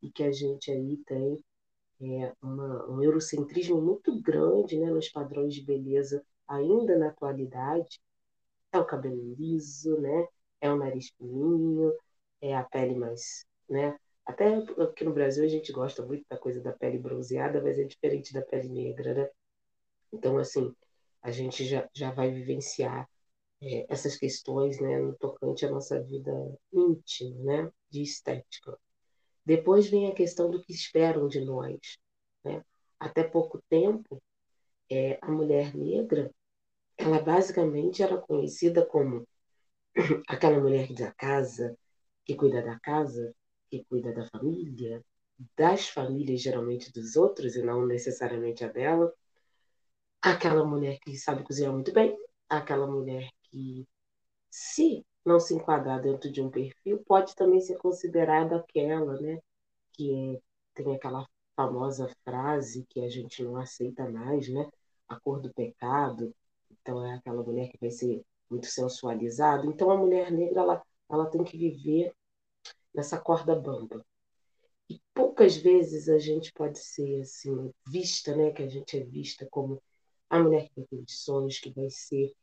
e 0.00 0.08
que 0.08 0.22
a 0.22 0.30
gente 0.30 0.70
aí 0.70 0.98
tem 0.98 1.44
é, 2.00 2.32
uma, 2.40 2.88
um 2.88 3.02
eurocentrismo 3.02 3.82
muito 3.82 4.22
grande 4.22 4.78
né, 4.78 4.88
nos 4.88 5.08
padrões 5.08 5.52
de 5.52 5.64
beleza 5.64 6.24
ainda 6.46 6.96
na 6.96 7.08
atualidade. 7.08 8.00
É 8.70 8.78
o 8.78 8.86
cabelo 8.86 9.34
liso, 9.34 10.00
né? 10.00 10.28
É 10.60 10.70
o 10.70 10.76
nariz 10.76 11.10
fininho, 11.16 11.92
é 12.40 12.56
a 12.56 12.64
pele 12.64 12.94
mais. 12.94 13.44
Né? 13.68 13.98
Até 14.24 14.56
aqui 14.56 15.04
no 15.04 15.12
Brasil 15.12 15.44
a 15.44 15.48
gente 15.48 15.72
gosta 15.72 16.04
muito 16.04 16.24
da 16.28 16.36
coisa 16.36 16.60
da 16.60 16.72
pele 16.72 16.98
bronzeada, 16.98 17.62
mas 17.62 17.78
é 17.78 17.84
diferente 17.84 18.32
da 18.32 18.42
pele 18.42 18.68
negra. 18.68 19.14
Né? 19.14 19.30
Então, 20.12 20.38
assim, 20.38 20.74
a 21.22 21.30
gente 21.30 21.64
já, 21.64 21.88
já 21.94 22.10
vai 22.10 22.30
vivenciar 22.30 23.08
é, 23.62 23.86
essas 23.88 24.16
questões 24.16 24.80
né, 24.80 24.98
no 24.98 25.14
tocante 25.16 25.66
à 25.66 25.70
nossa 25.70 26.00
vida 26.02 26.32
íntima, 26.72 27.44
né, 27.44 27.72
de 27.90 28.02
estética. 28.02 28.78
Depois 29.44 29.88
vem 29.88 30.08
a 30.08 30.14
questão 30.14 30.50
do 30.50 30.62
que 30.62 30.72
esperam 30.72 31.28
de 31.28 31.44
nós. 31.44 31.78
Né? 32.44 32.64
Até 32.98 33.24
pouco 33.24 33.62
tempo, 33.68 34.22
é, 34.90 35.18
a 35.20 35.30
mulher 35.30 35.74
negra, 35.74 36.30
ela 36.96 37.20
basicamente 37.20 38.02
era 38.02 38.18
conhecida 38.18 38.84
como 38.84 39.26
aquela 40.28 40.60
mulher 40.60 40.92
da 40.94 41.12
casa, 41.12 41.76
que 42.24 42.34
cuida 42.34 42.62
da 42.62 42.78
casa, 42.80 43.34
que 43.68 43.84
cuida 43.84 44.12
da 44.12 44.26
família, 44.26 45.04
das 45.56 45.88
famílias 45.88 46.42
geralmente 46.42 46.92
dos 46.92 47.16
outros 47.16 47.56
e 47.56 47.62
não 47.62 47.86
necessariamente 47.86 48.64
a 48.64 48.68
dela, 48.68 49.12
aquela 50.22 50.64
mulher 50.64 50.98
que 51.00 51.16
sabe 51.16 51.42
cozinhar 51.44 51.72
muito 51.72 51.92
bem, 51.92 52.16
aquela 52.48 52.86
mulher 52.86 53.30
que, 53.44 53.86
se 54.50 55.04
não 55.24 55.40
se 55.40 55.54
enquadrar 55.54 56.00
dentro 56.00 56.30
de 56.30 56.40
um 56.42 56.50
perfil, 56.50 57.02
pode 57.06 57.34
também 57.34 57.60
ser 57.60 57.76
considerada 57.78 58.56
aquela, 58.56 59.20
né? 59.20 59.40
Que 59.92 60.36
é, 60.36 60.40
tem 60.74 60.94
aquela 60.94 61.26
famosa 61.56 62.08
frase 62.24 62.86
que 62.88 63.00
a 63.00 63.08
gente 63.08 63.42
não 63.42 63.56
aceita 63.56 64.08
mais, 64.08 64.48
né? 64.48 64.68
A 65.08 65.18
cor 65.20 65.40
do 65.40 65.52
pecado. 65.52 66.34
Então 66.70 67.04
é 67.04 67.14
aquela 67.14 67.42
mulher 67.42 67.68
que 67.70 67.78
vai 67.78 67.90
ser 67.90 68.24
muito 68.50 68.66
sensualizada. 68.66 69.66
Então 69.66 69.90
a 69.90 69.96
mulher 69.96 70.30
negra 70.30 70.60
ela, 70.60 70.82
ela 71.08 71.26
tem 71.26 71.44
que 71.44 71.56
viver 71.56 72.12
nessa 72.92 73.18
corda 73.18 73.54
bamba. 73.54 74.04
E 74.88 75.00
poucas 75.14 75.56
vezes 75.56 76.08
a 76.08 76.18
gente 76.18 76.52
pode 76.52 76.78
ser 76.78 77.20
assim 77.20 77.72
vista, 77.86 78.34
né? 78.34 78.50
Que 78.50 78.62
a 78.64 78.68
gente 78.68 78.98
é 78.98 79.04
vista 79.04 79.46
como 79.50 79.80
a 80.28 80.38
mulher 80.38 80.68
que 80.68 80.74
tem 80.74 80.86
condições, 80.86 81.60
que 81.60 81.70
vai 81.70 81.88
ser 81.90 82.34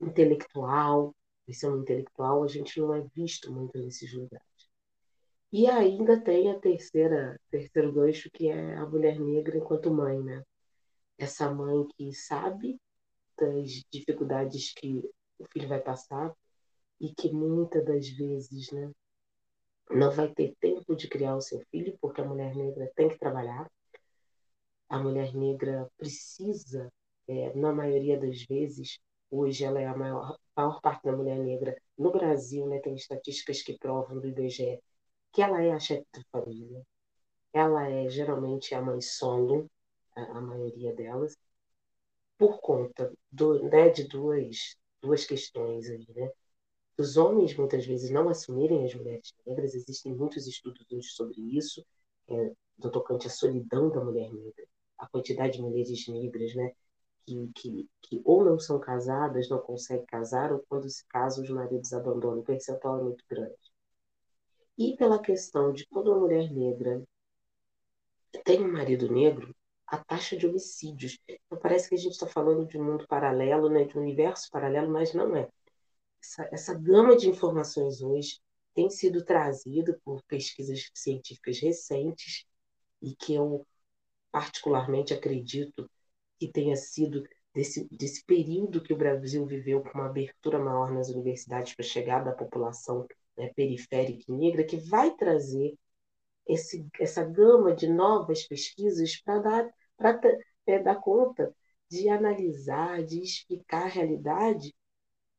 intelectual, 0.00 1.14
vai 1.46 1.54
ser 1.54 1.68
um 1.68 1.80
intelectual, 1.80 2.42
a 2.42 2.48
gente 2.48 2.80
não 2.80 2.94
é 2.94 3.06
visto 3.14 3.52
muito 3.52 3.78
nesses 3.78 4.12
lugares. 4.12 4.46
E 5.52 5.66
ainda 5.66 6.18
tem 6.20 6.50
a 6.50 6.58
terceira, 6.58 7.38
terceiro 7.50 7.92
gancho, 7.92 8.30
que 8.32 8.48
é 8.48 8.74
a 8.74 8.86
mulher 8.86 9.20
negra 9.20 9.56
enquanto 9.56 9.92
mãe, 9.92 10.18
né? 10.20 10.42
Essa 11.18 11.50
mãe 11.52 11.86
que 11.96 12.12
sabe 12.12 12.80
das 13.38 13.84
dificuldades 13.92 14.72
que 14.72 15.02
o 15.42 15.48
filho 15.52 15.68
vai 15.68 15.80
passar 15.80 16.34
e 17.00 17.14
que 17.14 17.32
muitas 17.32 17.84
das 17.84 18.08
vezes, 18.08 18.70
né, 18.72 18.90
não 19.90 20.10
vai 20.10 20.32
ter 20.32 20.54
tempo 20.60 20.96
de 20.96 21.08
criar 21.08 21.36
o 21.36 21.40
seu 21.40 21.60
filho, 21.70 21.96
porque 22.00 22.20
a 22.20 22.24
mulher 22.24 22.54
negra 22.54 22.90
tem 22.94 23.08
que 23.08 23.18
trabalhar. 23.18 23.70
A 24.88 24.98
mulher 24.98 25.34
negra 25.34 25.90
precisa, 25.96 26.92
é, 27.28 27.54
na 27.54 27.72
maioria 27.72 28.18
das 28.18 28.42
vezes, 28.42 28.98
Hoje 29.32 29.64
ela 29.64 29.80
é 29.80 29.86
a 29.86 29.96
maior, 29.96 30.38
a 30.54 30.60
maior 30.60 30.80
parte 30.82 31.04
da 31.04 31.16
mulher 31.16 31.38
negra 31.38 31.74
no 31.96 32.12
Brasil, 32.12 32.66
né? 32.66 32.80
Tem 32.80 32.94
estatísticas 32.94 33.62
que 33.62 33.78
provam 33.78 34.20
do 34.20 34.28
IBGE 34.28 34.78
que 35.32 35.40
ela 35.40 35.62
é 35.62 35.72
a 35.72 35.80
chefe 35.80 36.06
de 36.12 36.22
família. 36.30 36.82
Ela 37.54 37.88
é 37.88 38.10
geralmente 38.10 38.74
a 38.74 38.82
mãe 38.82 39.00
solo, 39.00 39.70
a, 40.14 40.22
a 40.22 40.40
maioria 40.42 40.94
delas, 40.94 41.34
por 42.36 42.60
conta 42.60 43.10
do, 43.30 43.62
né, 43.70 43.88
de 43.88 44.04
duas, 44.06 44.76
duas 45.02 45.24
questões 45.24 45.90
aí, 45.90 46.06
né? 46.14 46.30
Os 46.96 47.16
homens 47.16 47.56
muitas 47.56 47.84
vezes 47.84 48.10
não 48.10 48.28
assumirem 48.28 48.84
as 48.84 48.94
mulheres 48.94 49.34
negras, 49.46 49.74
existem 49.74 50.14
muitos 50.14 50.46
estudos 50.46 50.86
hoje 50.90 51.08
sobre 51.08 51.40
isso, 51.56 51.84
é, 52.28 52.52
do 52.78 52.90
tocante 52.90 53.26
à 53.26 53.30
solidão 53.30 53.90
da 53.90 54.04
mulher 54.04 54.32
negra, 54.32 54.66
a 54.98 55.08
quantidade 55.08 55.54
de 55.54 55.62
mulheres 55.62 56.06
negras, 56.08 56.54
né, 56.54 56.72
que, 57.26 57.50
que, 57.54 57.88
que 58.02 58.22
ou 58.24 58.44
não 58.44 58.58
são 58.58 58.78
casadas, 58.78 59.48
não 59.48 59.58
conseguem 59.58 60.06
casar, 60.06 60.52
ou 60.52 60.64
quando 60.68 60.88
se 60.88 61.04
casam, 61.06 61.44
os 61.44 61.50
maridos 61.50 61.92
abandonam. 61.92 62.40
O 62.40 62.44
percentual 62.44 63.00
é 63.00 63.02
muito 63.02 63.24
grande. 63.28 63.72
E 64.76 64.96
pela 64.96 65.20
questão 65.20 65.72
de 65.72 65.86
quando 65.86 66.08
uma 66.08 66.20
mulher 66.20 66.50
negra 66.52 67.02
tem 68.44 68.64
um 68.64 68.72
marido 68.72 69.10
negro, 69.12 69.54
a 69.92 69.98
taxa 69.98 70.36
de 70.38 70.46
homicídios. 70.46 71.18
Então 71.28 71.58
parece 71.58 71.90
que 71.90 71.94
a 71.94 71.98
gente 71.98 72.12
está 72.12 72.26
falando 72.26 72.66
de 72.66 72.78
um 72.78 72.84
mundo 72.84 73.06
paralelo, 73.06 73.68
né, 73.68 73.84
de 73.84 73.98
um 73.98 74.00
universo 74.00 74.50
paralelo, 74.50 74.90
mas 74.90 75.12
não 75.12 75.36
é. 75.36 75.46
Essa, 76.22 76.48
essa 76.50 76.74
gama 76.74 77.14
de 77.14 77.28
informações 77.28 78.00
hoje 78.00 78.40
tem 78.74 78.88
sido 78.88 79.22
trazida 79.22 80.00
por 80.02 80.22
pesquisas 80.22 80.90
científicas 80.94 81.60
recentes 81.60 82.46
e 83.02 83.14
que 83.14 83.34
eu 83.34 83.66
particularmente 84.30 85.12
acredito 85.12 85.90
que 86.40 86.48
tenha 86.48 86.74
sido 86.74 87.22
desse, 87.54 87.86
desse 87.90 88.24
período 88.24 88.82
que 88.82 88.94
o 88.94 88.96
Brasil 88.96 89.44
viveu 89.44 89.82
com 89.82 89.98
uma 89.98 90.06
abertura 90.06 90.58
maior 90.58 90.90
nas 90.90 91.10
universidades 91.10 91.74
para 91.74 91.84
chegar 91.84 92.24
da 92.24 92.32
população 92.32 93.06
né, 93.36 93.52
periférica 93.54 94.24
e 94.26 94.32
negra, 94.32 94.64
que 94.64 94.78
vai 94.78 95.14
trazer 95.14 95.74
esse, 96.46 96.86
essa 96.98 97.22
gama 97.22 97.74
de 97.74 97.86
novas 97.86 98.44
pesquisas 98.46 99.20
para 99.20 99.38
dar, 99.38 99.70
é, 100.66 100.78
dar 100.78 100.96
conta 100.96 101.54
de 101.88 102.08
analisar, 102.08 103.02
de 103.02 103.20
explicar 103.20 103.84
a 103.84 103.88
realidade 103.88 104.74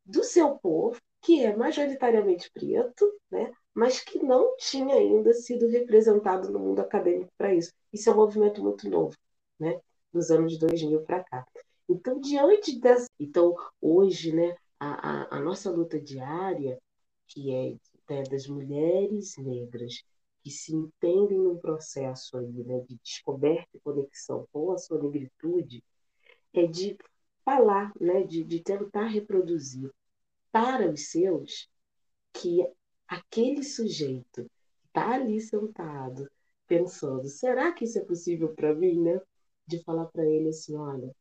do 0.06 0.24
seu 0.24 0.58
povo, 0.58 1.00
que 1.22 1.44
é 1.44 1.56
majoritariamente 1.56 2.52
preto, 2.52 3.12
né? 3.32 3.52
mas 3.74 4.02
que 4.02 4.20
não 4.22 4.56
tinha 4.58 4.96
ainda 4.96 5.34
sido 5.34 5.68
representado 5.68 6.52
no 6.52 6.60
mundo 6.60 6.80
acadêmico 6.80 7.32
para 7.38 7.54
isso. 7.54 7.72
Isso 7.92 8.10
é 8.10 8.14
um 8.14 8.18
movimento 8.18 8.62
muito 8.62 8.90
novo, 8.90 9.16
né? 9.60 9.80
dos 10.12 10.30
anos 10.30 10.58
2000 10.60 11.02
para 11.02 11.24
cá. 11.24 11.46
Então, 11.90 12.20
diante 12.20 12.80
dessa. 12.80 13.08
Então, 13.20 13.56
hoje, 13.82 14.34
né, 14.34 14.56
a, 14.80 15.36
a, 15.36 15.38
a 15.38 15.40
nossa 15.42 15.72
luta 15.72 16.00
diária, 16.00 16.80
que 17.28 17.54
é 17.54 17.76
né, 18.10 18.24
das 18.24 18.48
mulheres 18.48 19.36
negras 19.38 20.04
que 20.44 20.52
se 20.52 20.76
entendem 20.76 21.40
num 21.40 21.58
processo 21.58 22.38
aí, 22.38 22.64
né, 22.64 22.82
de 22.82 22.98
descoberta 23.04 23.70
e 23.76 23.80
conexão 23.80 24.48
com 24.52 24.72
a 24.72 24.78
sua 24.78 25.02
negritude, 25.02 25.84
é 26.54 26.68
de 26.68 26.98
falar, 27.46 27.92
né, 28.00 28.24
de, 28.24 28.44
de 28.44 28.62
tentar 28.62 29.08
reproduzir 29.08 29.90
para 30.52 30.90
os 30.90 31.10
seus 31.10 31.70
que 32.34 32.68
aquele 33.08 33.64
sujeito 33.64 34.50
está 34.88 35.14
ali 35.14 35.40
sentado 35.40 36.30
pensando, 36.68 37.28
será 37.28 37.72
que 37.72 37.86
isso 37.86 38.00
é 38.00 38.06
possível 38.06 38.54
para 38.54 38.74
mim, 38.74 39.02
né? 39.02 39.20
De 39.66 39.84
falar 39.84 40.06
para 40.08 40.26
ele 40.26 40.50
assim, 40.50 40.76
olha, 40.76 41.14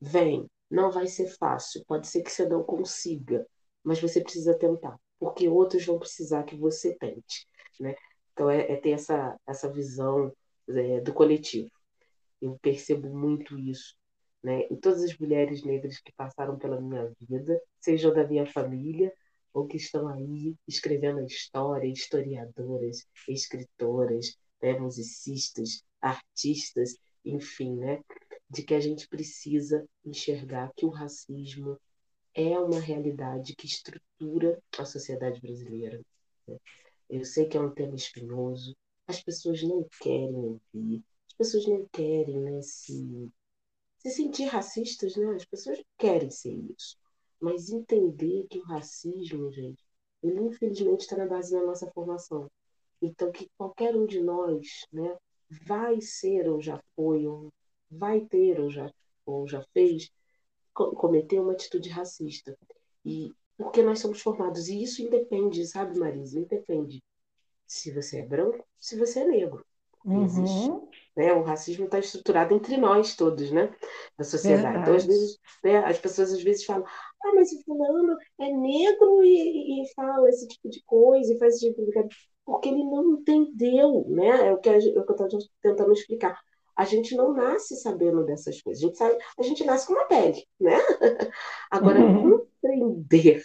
vem, 0.00 0.48
não 0.70 0.90
vai 0.90 1.06
ser 1.06 1.28
fácil, 1.28 1.84
pode 1.86 2.06
ser 2.06 2.22
que 2.22 2.30
você 2.30 2.48
não 2.48 2.62
consiga, 2.62 3.46
mas 3.82 4.00
você 4.00 4.20
precisa 4.20 4.58
tentar, 4.58 4.98
porque 5.18 5.48
outros 5.48 5.84
vão 5.84 5.98
precisar 5.98 6.44
que 6.44 6.56
você 6.56 6.94
tente, 6.96 7.46
né? 7.80 7.94
Então 8.36 8.50
é, 8.50 8.72
é 8.72 8.76
ter 8.76 8.90
essa 8.90 9.36
essa 9.46 9.72
visão 9.72 10.32
é, 10.68 11.00
do 11.00 11.12
coletivo. 11.12 11.70
Eu 12.40 12.58
percebo 12.60 13.08
muito 13.08 13.58
isso 13.58 13.96
né? 14.46 14.64
E 14.70 14.76
todas 14.76 15.02
as 15.02 15.18
mulheres 15.18 15.64
negras 15.64 15.98
que 15.98 16.12
passaram 16.12 16.56
pela 16.56 16.80
minha 16.80 17.12
vida, 17.20 17.60
sejam 17.80 18.14
da 18.14 18.24
minha 18.24 18.46
família 18.46 19.12
ou 19.52 19.66
que 19.66 19.76
estão 19.76 20.06
aí 20.06 20.54
escrevendo 20.68 21.18
a 21.18 21.24
história, 21.24 21.88
historiadoras, 21.88 23.04
escritoras, 23.28 24.38
né? 24.62 24.78
musicistas, 24.78 25.82
artistas, 26.00 26.96
enfim, 27.24 27.74
né? 27.74 28.00
De 28.48 28.62
que 28.62 28.74
a 28.74 28.78
gente 28.78 29.08
precisa 29.08 29.84
enxergar 30.04 30.70
que 30.76 30.86
o 30.86 30.90
racismo 30.90 31.76
é 32.32 32.56
uma 32.56 32.78
realidade 32.78 33.56
que 33.56 33.66
estrutura 33.66 34.62
a 34.78 34.84
sociedade 34.84 35.40
brasileira. 35.40 36.00
Né? 36.46 36.56
Eu 37.08 37.24
sei 37.24 37.46
que 37.46 37.56
é 37.56 37.60
um 37.60 37.70
tema 37.70 37.94
espinhoso, 37.94 38.76
as 39.06 39.22
pessoas 39.22 39.62
não 39.62 39.86
querem 40.00 40.34
ouvir, 40.34 41.04
as 41.28 41.34
pessoas 41.34 41.66
não 41.66 41.86
querem 41.92 42.40
né, 42.40 42.60
se 42.62 43.30
se 43.98 44.10
sentir 44.10 44.44
racistas, 44.44 45.16
né? 45.16 45.34
As 45.34 45.44
pessoas 45.44 45.82
querem 45.98 46.30
ser 46.30 46.54
isso. 46.54 46.96
Mas 47.40 47.70
entender 47.70 48.46
que 48.48 48.58
o 48.58 48.64
racismo, 48.64 49.50
gente, 49.52 49.82
ele 50.22 50.40
infelizmente 50.40 51.00
está 51.00 51.16
na 51.16 51.26
base 51.26 51.52
da 51.52 51.64
nossa 51.64 51.90
formação. 51.90 52.50
Então, 53.02 53.32
que 53.32 53.50
qualquer 53.58 53.94
um 53.96 54.06
de 54.06 54.20
nós, 54.20 54.86
né, 54.92 55.16
vai 55.66 56.00
ser 56.00 56.48
ou 56.48 56.60
já 56.62 56.80
foi, 56.94 57.26
ou 57.26 57.52
vai 57.90 58.20
ter 58.20 58.60
ou 58.60 58.70
já, 58.70 58.90
ou 59.24 59.46
já 59.46 59.62
fez, 59.72 60.10
cometer 60.72 61.40
uma 61.40 61.52
atitude 61.52 61.88
racista. 61.88 62.56
E 63.04 63.32
porque 63.56 63.82
nós 63.82 64.00
somos 64.00 64.20
formados. 64.20 64.68
E 64.68 64.82
isso 64.82 65.02
independe, 65.02 65.66
sabe, 65.66 65.98
Marisa? 65.98 66.38
Independe 66.38 67.02
se 67.66 67.90
você 67.90 68.18
é 68.20 68.22
branco, 68.22 68.64
se 68.78 68.96
você 68.96 69.20
é 69.20 69.26
negro. 69.26 69.64
Uhum. 70.04 70.88
Né? 71.16 71.32
O 71.32 71.42
racismo 71.42 71.86
está 71.86 71.98
estruturado 71.98 72.54
entre 72.54 72.76
nós 72.76 73.16
todos, 73.16 73.50
né? 73.50 73.74
Na 74.16 74.24
sociedade. 74.24 74.62
Verdade. 74.62 74.82
Então, 74.82 74.94
às 74.94 75.04
vezes, 75.04 75.38
né, 75.64 75.78
as 75.78 75.98
pessoas 75.98 76.32
às 76.32 76.42
vezes 76.42 76.64
falam, 76.64 76.86
ah, 76.86 77.32
mas 77.34 77.50
o 77.52 77.62
fulano 77.64 78.16
é 78.38 78.52
negro 78.52 79.24
e, 79.24 79.82
e 79.82 79.94
fala 79.94 80.28
esse 80.28 80.46
tipo 80.46 80.68
de 80.68 80.80
coisa 80.84 81.34
e 81.34 81.38
faz 81.38 81.56
esse 81.56 81.68
tipo 81.68 81.84
de 81.84 81.92
coisa. 81.92 82.08
Porque 82.44 82.68
ele 82.68 82.84
não 82.84 83.14
entendeu, 83.14 84.06
né? 84.08 84.48
É 84.48 84.52
o 84.52 84.58
que, 84.58 84.68
a, 84.68 84.74
é 84.74 84.78
o 84.78 85.04
que 85.04 85.12
eu 85.12 85.26
estou 85.26 85.40
tentando 85.60 85.92
explicar. 85.92 86.40
A 86.76 86.84
gente 86.84 87.16
não 87.16 87.32
nasce 87.32 87.74
sabendo 87.76 88.24
dessas 88.24 88.60
coisas. 88.62 88.84
A 88.84 88.86
gente, 88.86 88.98
sabe, 88.98 89.16
a 89.38 89.42
gente 89.42 89.64
nasce 89.64 89.86
com 89.86 89.94
uma 89.94 90.04
pele, 90.04 90.46
né? 90.60 90.76
Agora, 91.70 91.98
uhum. 91.98 92.46
Compreender 92.66 93.44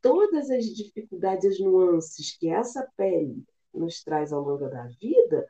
todas 0.00 0.50
as 0.50 0.64
dificuldades, 0.64 1.44
as 1.44 1.60
nuances 1.60 2.36
que 2.38 2.48
essa 2.48 2.86
pele 2.96 3.44
nos 3.74 4.02
traz 4.02 4.32
ao 4.32 4.42
longo 4.42 4.68
da 4.68 4.86
vida, 5.00 5.46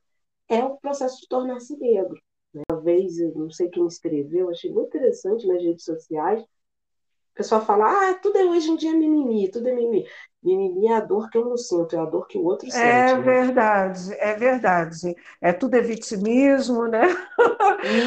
é 0.48 0.64
o 0.64 0.76
processo 0.76 1.20
de 1.20 1.28
tornar-se 1.28 1.76
negro. 1.78 2.20
Né? 2.52 2.62
Uma 2.70 2.80
vez, 2.80 3.16
não 3.34 3.50
sei 3.50 3.68
quem 3.68 3.86
escreveu, 3.86 4.50
achei 4.50 4.70
muito 4.72 4.88
interessante 4.88 5.46
nas 5.46 5.62
redes 5.62 5.84
sociais, 5.84 6.44
pessoal 7.40 7.64
fala, 7.64 7.90
ah, 7.90 8.14
tudo 8.14 8.38
é 8.38 8.44
hoje 8.44 8.70
em 8.70 8.76
dia 8.76 8.92
mimimi, 8.92 9.50
tudo 9.50 9.68
é 9.68 9.74
mimimi. 9.74 10.06
Mimimi 10.42 10.86
é 10.86 10.96
a 10.96 11.00
dor 11.00 11.28
que 11.28 11.36
eu 11.36 11.44
não 11.44 11.56
sinto, 11.56 11.94
é 11.94 11.98
a 11.98 12.04
dor 12.06 12.26
que 12.26 12.38
o 12.38 12.44
outro 12.44 12.70
sente. 12.70 12.82
É 12.82 13.14
né? 13.14 13.20
verdade, 13.20 14.14
é 14.14 14.34
verdade. 14.34 15.14
É 15.40 15.52
tudo 15.52 15.74
é 15.74 15.80
vitimismo, 15.80 16.86
né? 16.86 17.02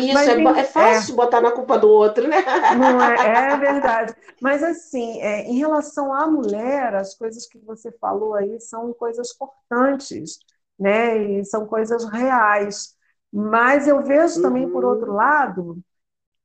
Isso, 0.01 0.13
Mas, 0.13 0.27
é, 0.27 0.59
é, 0.59 0.63
fácil 0.63 1.13
é, 1.13 1.15
botar 1.15 1.41
na 1.41 1.51
culpa 1.51 1.77
do 1.77 1.89
outro, 1.89 2.27
né? 2.27 2.43
Não 2.75 3.01
é, 3.01 3.53
é 3.53 3.57
verdade. 3.57 4.15
Mas 4.41 4.63
assim, 4.63 5.21
é, 5.21 5.43
em 5.43 5.57
relação 5.59 6.11
à 6.11 6.25
mulher, 6.25 6.95
as 6.95 7.15
coisas 7.15 7.47
que 7.47 7.59
você 7.59 7.91
falou 7.91 8.33
aí 8.33 8.59
são 8.59 8.93
coisas 8.93 9.31
importantes 9.31 10.39
né? 10.79 11.17
E 11.39 11.45
são 11.45 11.65
coisas 11.65 12.05
reais. 12.05 12.95
Mas 13.31 13.87
eu 13.87 14.03
vejo 14.03 14.41
também, 14.41 14.69
por 14.69 14.85
outro 14.85 15.11
uhum. 15.11 15.17
lado, 15.17 15.77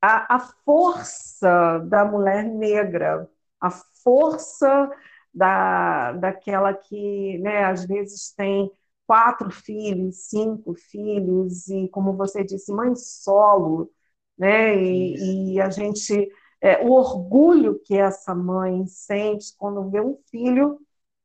a, 0.01 0.35
a 0.35 0.39
força 0.39 1.79
da 1.87 2.05
mulher 2.05 2.43
negra, 2.43 3.29
a 3.59 3.69
força 3.69 4.89
da, 5.33 6.13
daquela 6.13 6.73
que, 6.73 7.37
né, 7.39 7.65
às 7.65 7.85
vezes 7.85 8.33
tem 8.33 8.71
quatro 9.05 9.49
filhos, 9.49 10.27
cinco 10.29 10.73
filhos, 10.75 11.67
e 11.67 11.87
como 11.89 12.13
você 12.13 12.43
disse, 12.43 12.71
mãe 12.71 12.95
solo, 12.95 13.91
né? 14.37 14.75
E, 14.75 15.53
e 15.55 15.61
a 15.61 15.69
gente, 15.69 16.31
é, 16.61 16.85
o 16.85 16.91
orgulho 16.91 17.79
que 17.79 17.97
essa 17.97 18.35
mãe 18.35 18.85
sente 18.85 19.55
quando 19.57 19.89
vê 19.89 19.99
um 19.99 20.17
filho 20.29 20.79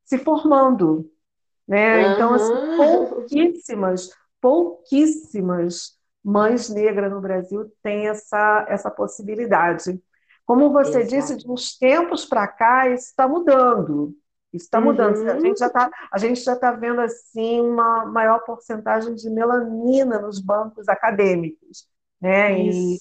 se 0.04 0.18
formando, 0.18 1.10
né? 1.68 2.06
Uhum. 2.06 2.12
Então, 2.14 2.34
assim, 2.34 2.76
pouquíssimas, 2.76 4.10
pouquíssimas 4.40 5.98
mães 6.24 6.68
negras 6.70 7.12
no 7.12 7.20
Brasil 7.20 7.70
têm 7.82 8.08
essa, 8.08 8.64
essa 8.68 8.90
possibilidade. 8.90 10.00
Como 10.46 10.72
você 10.72 11.00
Exato. 11.00 11.06
disse, 11.06 11.36
de 11.36 11.50
uns 11.50 11.76
tempos 11.76 12.24
para 12.24 12.46
cá, 12.46 12.88
isso 12.88 13.06
está 13.06 13.28
mudando. 13.28 14.14
Isso 14.52 14.66
está 14.66 14.80
mudando. 14.80 15.16
Uhum. 15.16 15.30
A 15.30 15.40
gente 15.40 15.58
já 15.58 15.66
está 15.66 15.90
a 16.12 16.18
gente 16.18 16.40
já 16.40 16.52
está 16.52 16.70
vendo 16.70 17.00
assim 17.00 17.60
uma 17.60 18.06
maior 18.06 18.38
porcentagem 18.44 19.14
de 19.16 19.28
melanina 19.28 20.20
nos 20.20 20.38
bancos 20.38 20.88
acadêmicos, 20.88 21.88
né? 22.20 22.60
E, 22.60 22.96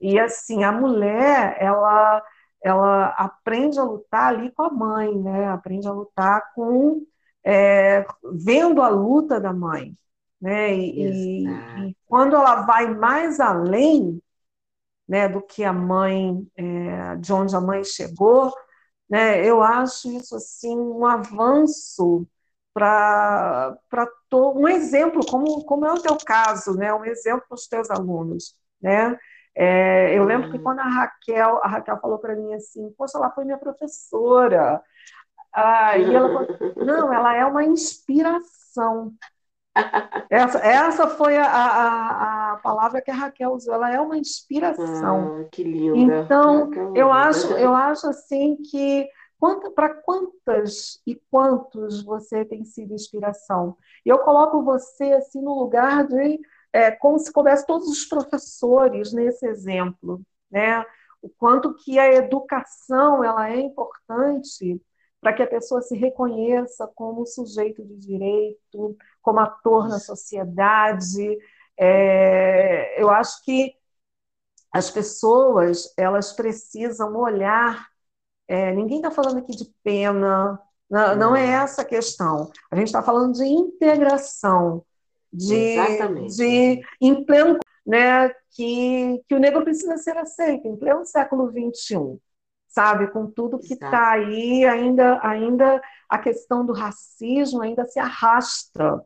e 0.00 0.20
assim 0.20 0.64
a 0.64 0.70
mulher 0.70 1.56
ela 1.58 2.22
ela 2.62 3.06
aprende 3.16 3.78
a 3.78 3.82
lutar 3.82 4.34
ali 4.34 4.52
com 4.52 4.62
a 4.62 4.70
mãe, 4.70 5.18
né? 5.18 5.48
Aprende 5.48 5.88
a 5.88 5.92
lutar 5.92 6.52
com 6.54 7.02
é, 7.44 8.04
vendo 8.34 8.82
a 8.82 8.88
luta 8.88 9.40
da 9.40 9.52
mãe. 9.52 9.96
Né? 10.42 10.74
E, 10.74 11.44
e, 11.44 11.96
quando 12.04 12.34
ela 12.34 12.62
vai 12.62 12.92
mais 12.92 13.38
além 13.38 14.20
né, 15.08 15.28
do 15.28 15.40
que 15.40 15.62
a 15.62 15.72
mãe, 15.72 16.44
é, 16.56 17.16
de 17.16 17.32
onde 17.32 17.54
a 17.54 17.60
mãe 17.60 17.84
chegou, 17.84 18.52
né, 19.08 19.46
eu 19.46 19.62
acho 19.62 20.10
isso 20.10 20.34
assim 20.34 20.76
um 20.76 21.06
avanço 21.06 22.26
para 22.74 23.78
um 24.32 24.66
exemplo, 24.66 25.24
como, 25.26 25.64
como 25.64 25.86
é 25.86 25.92
o 25.92 26.02
teu 26.02 26.16
caso, 26.16 26.74
né, 26.76 26.92
um 26.92 27.04
exemplo 27.04 27.44
para 27.48 27.54
os 27.54 27.68
teus 27.68 27.88
alunos. 27.88 28.56
Né? 28.80 29.16
É, 29.54 30.18
eu 30.18 30.24
lembro 30.24 30.50
que 30.50 30.58
quando 30.58 30.80
a 30.80 30.88
Raquel, 30.88 31.60
a 31.62 31.68
Raquel 31.68 32.00
falou 32.00 32.18
para 32.18 32.34
mim 32.34 32.52
assim, 32.54 32.90
poxa, 32.98 33.16
ela 33.16 33.30
foi 33.30 33.44
minha 33.44 33.58
professora, 33.58 34.82
ah, 35.52 35.96
e 35.98 36.14
ela 36.14 36.28
falou, 36.28 36.84
não, 36.84 37.12
ela 37.12 37.36
é 37.36 37.44
uma 37.44 37.62
inspiração. 37.64 39.14
Essa, 40.30 40.58
essa 40.58 41.08
foi 41.08 41.36
a, 41.36 41.46
a, 41.46 42.52
a 42.52 42.56
palavra 42.56 43.02
que 43.02 43.10
a 43.10 43.14
Raquel 43.14 43.52
usou, 43.52 43.74
ela 43.74 43.90
é 43.92 44.00
uma 44.00 44.16
inspiração. 44.16 45.42
Ah, 45.42 45.44
que 45.50 45.62
linda. 45.62 46.24
Então, 46.24 46.70
eu 46.94 47.12
acho, 47.12 47.52
eu 47.52 47.74
acho 47.74 48.06
assim 48.06 48.56
que 48.56 49.08
para 49.74 49.94
quantas 49.94 51.00
e 51.06 51.16
quantos 51.30 52.02
você 52.02 52.44
tem 52.44 52.64
sido 52.64 52.94
inspiração? 52.94 53.76
E 54.06 54.08
eu 54.08 54.18
coloco 54.18 54.62
você 54.62 55.12
assim 55.12 55.42
no 55.42 55.58
lugar 55.58 56.06
de 56.06 56.40
é, 56.72 56.90
como 56.90 57.18
se 57.18 57.32
coubesse 57.32 57.66
todos 57.66 57.88
os 57.88 58.04
professores 58.04 59.12
nesse 59.12 59.46
exemplo, 59.46 60.22
né? 60.50 60.84
O 61.20 61.28
quanto 61.28 61.74
que 61.74 61.98
a 61.98 62.12
educação 62.12 63.22
ela 63.22 63.50
é 63.50 63.60
importante 63.60 64.80
para 65.22 65.32
que 65.32 65.42
a 65.42 65.46
pessoa 65.46 65.80
se 65.80 65.96
reconheça 65.96 66.90
como 66.96 67.24
sujeito 67.24 67.84
de 67.84 67.96
direito, 67.96 68.96
como 69.22 69.38
ator 69.38 69.88
na 69.88 70.00
sociedade. 70.00 71.38
É, 71.78 73.00
eu 73.00 73.08
acho 73.08 73.42
que 73.44 73.72
as 74.72 74.90
pessoas 74.90 75.94
elas 75.96 76.32
precisam 76.32 77.16
olhar. 77.16 77.86
É, 78.48 78.72
ninguém 78.72 78.96
está 78.96 79.12
falando 79.12 79.38
aqui 79.38 79.52
de 79.52 79.72
pena, 79.84 80.60
não, 80.90 81.14
não, 81.14 81.36
é 81.36 81.46
essa 81.46 81.82
a 81.82 81.86
questão. 81.86 82.50
A 82.68 82.74
gente 82.74 82.88
está 82.88 83.00
falando 83.00 83.32
de 83.34 83.44
integração, 83.44 84.84
de, 85.32 85.76
de 86.26 86.82
em 87.00 87.24
pleno, 87.24 87.60
né, 87.86 88.28
que, 88.50 89.22
que 89.28 89.34
o 89.36 89.38
negro 89.38 89.62
precisa 89.62 89.96
ser 89.98 90.18
aceito 90.18 90.66
em 90.66 90.76
pleno 90.76 91.06
século 91.06 91.48
XXI, 91.48 92.20
sabe, 92.72 93.08
com 93.08 93.26
tudo 93.26 93.58
que 93.58 93.74
está 93.74 94.12
aí, 94.12 94.64
ainda, 94.64 95.20
ainda 95.22 95.80
a 96.08 96.18
questão 96.18 96.64
do 96.64 96.72
racismo 96.72 97.62
ainda 97.62 97.86
se 97.86 98.00
arrasta 98.00 99.04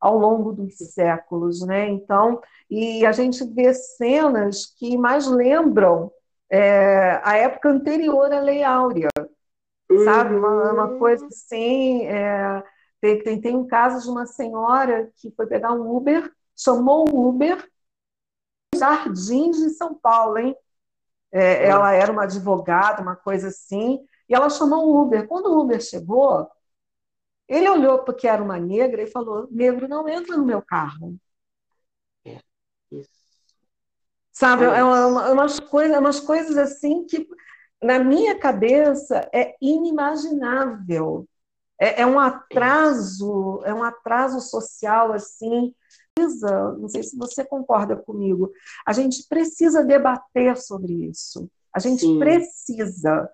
ao 0.00 0.16
longo 0.16 0.52
dos 0.52 0.76
séculos, 0.76 1.60
né? 1.66 1.88
Então, 1.88 2.40
e 2.70 3.04
a 3.04 3.10
gente 3.10 3.44
vê 3.44 3.74
cenas 3.74 4.66
que 4.78 4.96
mais 4.96 5.26
lembram 5.26 6.12
é, 6.48 7.20
a 7.24 7.36
época 7.36 7.70
anterior 7.70 8.32
à 8.32 8.40
Lei 8.40 8.62
Áurea, 8.62 9.08
uhum. 9.90 10.04
sabe? 10.04 10.36
Uma, 10.36 10.72
uma, 10.72 10.98
coisa 10.98 11.26
assim. 11.26 12.06
É, 12.06 12.62
tem, 13.00 13.22
tem, 13.22 13.40
tem 13.40 13.56
um 13.56 13.66
caso 13.66 14.04
de 14.04 14.10
uma 14.10 14.26
senhora 14.26 15.10
que 15.16 15.32
foi 15.32 15.46
pegar 15.46 15.72
um 15.72 15.96
Uber, 15.96 16.32
chamou 16.56 17.08
o 17.10 17.28
Uber, 17.28 17.68
Jardins 18.76 19.56
de 19.56 19.70
São 19.70 19.94
Paulo, 19.94 20.38
hein? 20.38 20.56
É, 21.30 21.64
uhum. 21.64 21.70
Ela 21.70 21.92
era 21.92 22.12
uma 22.12 22.24
advogada, 22.24 23.02
uma 23.02 23.16
coisa 23.16 23.48
assim, 23.48 24.00
e 24.28 24.34
ela 24.34 24.48
chamou 24.50 24.86
o 24.86 25.02
Uber. 25.02 25.26
Quando 25.26 25.46
o 25.46 25.60
Uber 25.60 25.80
chegou, 25.80 26.48
ele 27.46 27.68
olhou 27.68 28.00
porque 28.04 28.28
era 28.28 28.42
uma 28.42 28.58
negra 28.58 29.02
e 29.02 29.10
falou: 29.10 29.48
Negro 29.50 29.88
não 29.88 30.08
entra 30.08 30.36
no 30.36 30.44
meu 30.44 30.62
carro. 30.62 31.16
É, 32.24 32.40
isso. 32.92 33.10
Sabe, 34.30 34.64
é, 34.64 34.78
é 34.78 34.84
uma, 34.84 35.30
umas, 35.32 35.58
coisas, 35.58 35.98
umas 35.98 36.20
coisas 36.20 36.56
assim 36.56 37.04
que, 37.06 37.26
na 37.82 37.98
minha 37.98 38.38
cabeça, 38.38 39.28
é 39.32 39.56
inimaginável. 39.60 41.26
É, 41.80 42.02
é 42.02 42.06
um 42.06 42.18
atraso, 42.18 43.62
é 43.64 43.72
um 43.72 43.82
atraso 43.82 44.40
social 44.40 45.12
assim. 45.12 45.74
Não 46.20 46.88
sei 46.88 47.02
se 47.02 47.16
você 47.16 47.44
concorda 47.44 47.96
comigo. 47.96 48.50
A 48.86 48.92
gente 48.92 49.26
precisa 49.28 49.84
debater 49.84 50.56
sobre 50.56 50.92
isso. 51.08 51.48
A 51.72 51.78
gente 51.78 52.00
Sim. 52.00 52.18
precisa. 52.18 53.30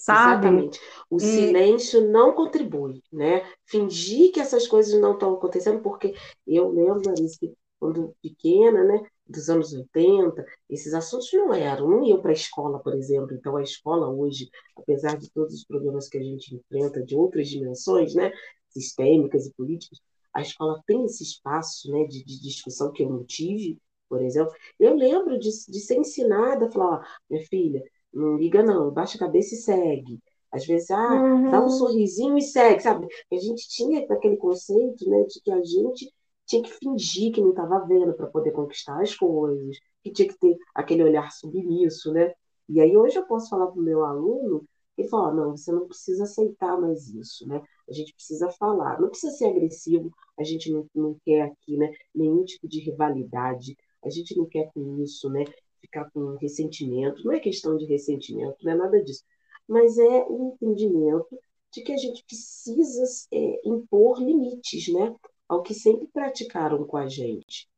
Sabe? 0.00 0.46
Exatamente. 0.46 0.80
O 1.10 1.16
e... 1.16 1.20
silêncio 1.20 2.10
não 2.10 2.32
contribui, 2.32 3.02
né? 3.12 3.44
Fingir 3.64 4.32
que 4.32 4.40
essas 4.40 4.66
coisas 4.66 4.98
não 5.00 5.12
estão 5.12 5.34
acontecendo, 5.34 5.80
porque 5.82 6.14
eu 6.46 6.70
lembro, 6.70 7.02
Marisa, 7.04 7.36
que 7.38 7.52
quando 7.78 8.14
pequena, 8.20 8.82
né, 8.82 9.06
dos 9.26 9.48
anos 9.48 9.72
80, 9.72 10.44
esses 10.68 10.94
assuntos 10.94 11.30
não 11.32 11.54
eram, 11.54 11.88
não 11.88 12.04
iam 12.04 12.20
para 12.20 12.30
a 12.30 12.34
escola, 12.34 12.78
por 12.80 12.94
exemplo. 12.94 13.34
Então, 13.34 13.56
a 13.56 13.62
escola 13.62 14.08
hoje, 14.08 14.50
apesar 14.76 15.16
de 15.16 15.30
todos 15.30 15.54
os 15.54 15.64
problemas 15.64 16.08
que 16.08 16.18
a 16.18 16.22
gente 16.22 16.54
enfrenta 16.54 17.02
de 17.02 17.14
outras 17.14 17.48
dimensões, 17.48 18.14
né, 18.14 18.32
sistêmicas 18.68 19.46
e 19.46 19.52
políticas, 19.54 20.00
a 20.38 20.42
escola 20.42 20.80
tem 20.86 21.04
esse 21.04 21.22
espaço 21.22 21.90
né, 21.90 22.04
de, 22.04 22.24
de 22.24 22.40
discussão 22.40 22.92
que 22.92 23.02
eu 23.02 23.10
não 23.10 23.24
tive, 23.24 23.78
por 24.08 24.22
exemplo. 24.22 24.54
Eu 24.78 24.94
lembro 24.94 25.38
de, 25.38 25.50
de 25.50 25.80
ser 25.80 25.96
ensinada 25.96 26.66
a 26.66 26.70
falar: 26.70 27.00
ó, 27.00 27.04
minha 27.28 27.44
filha, 27.46 27.82
não 28.12 28.36
liga, 28.36 28.62
não. 28.62 28.90
Baixa 28.92 29.16
a 29.16 29.20
cabeça 29.20 29.54
e 29.54 29.58
segue. 29.58 30.20
Às 30.50 30.64
vezes, 30.64 30.90
ah, 30.90 31.12
uhum. 31.12 31.50
dá 31.50 31.62
um 31.62 31.68
sorrisinho 31.68 32.38
e 32.38 32.42
segue, 32.42 32.80
sabe? 32.80 33.06
A 33.30 33.36
gente 33.36 33.68
tinha 33.68 34.06
aquele 34.08 34.36
conceito, 34.36 35.08
né, 35.10 35.24
de 35.24 35.40
que 35.42 35.50
a 35.50 35.62
gente 35.62 36.10
tinha 36.46 36.62
que 36.62 36.72
fingir 36.72 37.32
que 37.32 37.40
não 37.40 37.50
estava 37.50 37.84
vendo 37.86 38.14
para 38.14 38.28
poder 38.28 38.52
conquistar 38.52 39.02
as 39.02 39.14
coisas, 39.14 39.76
que 40.02 40.10
tinha 40.10 40.28
que 40.28 40.38
ter 40.38 40.56
aquele 40.74 41.02
olhar 41.04 41.30
submisso, 41.32 42.12
né? 42.12 42.32
E 42.68 42.80
aí 42.80 42.96
hoje 42.96 43.16
eu 43.18 43.26
posso 43.26 43.50
falar 43.50 43.66
para 43.66 43.80
o 43.80 43.84
meu 43.84 44.04
aluno 44.04 44.64
e 44.98 45.08
falar, 45.08 45.32
não, 45.32 45.56
você 45.56 45.70
não 45.70 45.86
precisa 45.86 46.24
aceitar 46.24 46.78
mais 46.78 47.08
isso, 47.08 47.46
né? 47.46 47.62
A 47.88 47.92
gente 47.92 48.12
precisa 48.12 48.50
falar, 48.50 49.00
não 49.00 49.08
precisa 49.08 49.32
ser 49.32 49.46
agressivo, 49.46 50.10
a 50.36 50.42
gente 50.42 50.70
não, 50.70 50.86
não 50.94 51.16
quer 51.24 51.42
aqui, 51.42 51.76
né, 51.76 51.90
nenhum 52.14 52.44
tipo 52.44 52.68
de 52.68 52.80
rivalidade, 52.80 53.76
a 54.04 54.10
gente 54.10 54.36
não 54.36 54.44
quer 54.44 54.70
com 54.72 55.00
isso, 55.02 55.30
né, 55.30 55.44
ficar 55.80 56.10
com 56.10 56.36
ressentimento. 56.36 57.24
Não 57.24 57.32
é 57.32 57.40
questão 57.40 57.76
de 57.76 57.86
ressentimento, 57.86 58.56
não 58.62 58.72
é 58.72 58.76
nada 58.76 59.02
disso. 59.02 59.24
Mas 59.66 59.98
é 59.98 60.24
um 60.28 60.52
entendimento 60.54 61.38
de 61.70 61.82
que 61.82 61.92
a 61.92 61.96
gente 61.96 62.24
precisa 62.24 63.04
é, 63.32 63.60
impor 63.64 64.20
limites, 64.20 64.92
né? 64.92 65.14
Ao 65.48 65.62
que 65.62 65.74
sempre 65.74 66.06
praticaram 66.08 66.84
com 66.84 66.96
a 66.96 67.08
gente. 67.08 67.68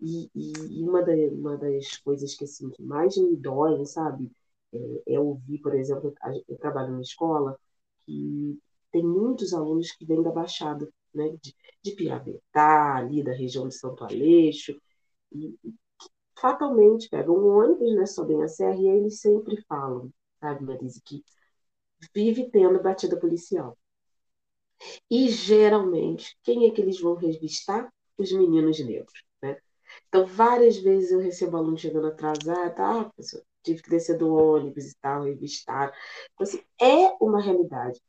E, 0.00 0.30
e 0.34 0.82
uma, 0.82 1.02
da, 1.02 1.12
uma 1.12 1.56
das 1.56 1.96
coisas 1.98 2.34
que, 2.34 2.44
assim, 2.44 2.70
que 2.70 2.82
mais 2.82 3.16
me 3.16 3.36
dói, 3.36 3.84
sabe? 3.86 4.30
É, 5.06 5.14
é 5.14 5.20
ouvir, 5.20 5.58
por 5.60 5.74
exemplo, 5.74 6.14
eu 6.48 6.56
trabalho 6.58 6.90
numa 6.90 7.02
escola 7.02 7.58
que 8.04 8.58
tem 8.92 9.02
muitos 9.04 9.52
alunos 9.52 9.92
que 9.92 10.04
vêm 10.06 10.22
da 10.22 10.30
Baixada, 10.30 10.88
né? 11.14 11.36
De, 11.42 11.54
de 11.82 11.92
Piabetá, 11.92 12.96
ali 12.96 13.22
da 13.22 13.32
região 13.32 13.68
de 13.68 13.74
Santo 13.74 14.04
Aleixo, 14.04 14.80
e, 15.32 15.56
fatalmente 16.38 17.08
pegam 17.08 17.36
um 17.36 17.48
ônibus, 17.58 17.94
né, 17.94 18.06
sobem 18.06 18.42
a 18.42 18.48
serra 18.48 18.76
e 18.76 18.86
eles 18.88 19.20
sempre 19.20 19.62
falam, 19.68 20.12
sabe, 20.40 20.64
Marise, 20.64 21.02
que 21.02 21.24
vive 22.14 22.50
tendo 22.50 22.82
batida 22.82 23.18
policial. 23.18 23.76
E 25.10 25.28
geralmente, 25.28 26.36
quem 26.42 26.66
é 26.66 26.70
que 26.70 26.80
eles 26.80 27.00
vão 27.00 27.14
revistar? 27.14 27.92
Os 28.18 28.32
meninos 28.32 28.78
negros, 28.80 29.22
né? 29.42 29.58
Então, 30.08 30.24
várias 30.26 30.78
vezes 30.78 31.10
eu 31.12 31.18
recebo 31.20 31.58
aluno 31.58 31.76
chegando 31.76 32.06
atrasado, 32.06 32.80
ah, 32.80 33.04
professor, 33.04 33.42
tive 33.66 33.82
que 33.82 33.90
descer 33.90 34.16
do 34.16 34.34
ônibus 34.34 34.92
e 34.92 34.96
tal, 35.00 35.24
revistar. 35.24 35.92
Então, 36.32 36.46
assim, 36.46 36.60
é 36.80 37.14
uma 37.20 37.40
realidade. 37.40 38.00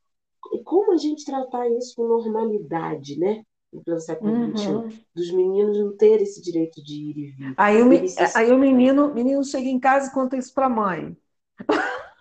E 0.54 0.64
como 0.64 0.94
a 0.94 0.98
gente 0.98 1.26
tratar 1.26 1.68
isso 1.70 1.96
com 1.96 2.08
normalidade, 2.08 3.20
né? 3.20 3.44
no 3.86 4.00
século 4.00 4.32
uhum. 4.32 4.56
XXI, 4.56 5.06
dos 5.14 5.32
meninos 5.32 5.78
não 5.78 5.96
terem 5.98 6.24
esse 6.24 6.42
direito 6.42 6.82
de 6.82 6.94
ir 6.94 7.18
e 7.18 7.32
vir. 7.32 7.54
Aí 7.58 7.82
o, 7.82 8.08
se... 8.08 8.38
aí 8.38 8.52
o 8.52 8.58
menino, 8.58 9.14
menino 9.14 9.44
chega 9.44 9.68
em 9.68 9.80
casa 9.80 10.10
e 10.10 10.14
conta 10.14 10.38
isso 10.38 10.54
para 10.54 10.68
a 10.68 10.70
mãe. 10.70 11.18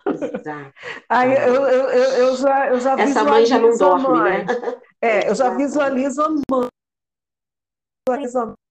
Exato. 0.05 0.73
Aí 1.09 1.33
eu, 1.33 1.55
eu, 1.55 1.89
eu, 1.89 2.11
eu, 2.27 2.35
já, 2.37 2.67
eu 2.69 2.79
já 2.79 2.99
Essa 2.99 3.23
mãe 3.25 3.45
já 3.45 3.59
não 3.59 3.77
dorme, 3.77 4.19
né? 4.21 4.45
É, 5.01 5.29
eu 5.29 5.35
já 5.35 5.49
visualizo 5.55 6.21
a 6.21 6.29
mãe. 6.29 6.69
Visualizo 8.07 8.39
a 8.39 8.45
mãe 8.45 8.66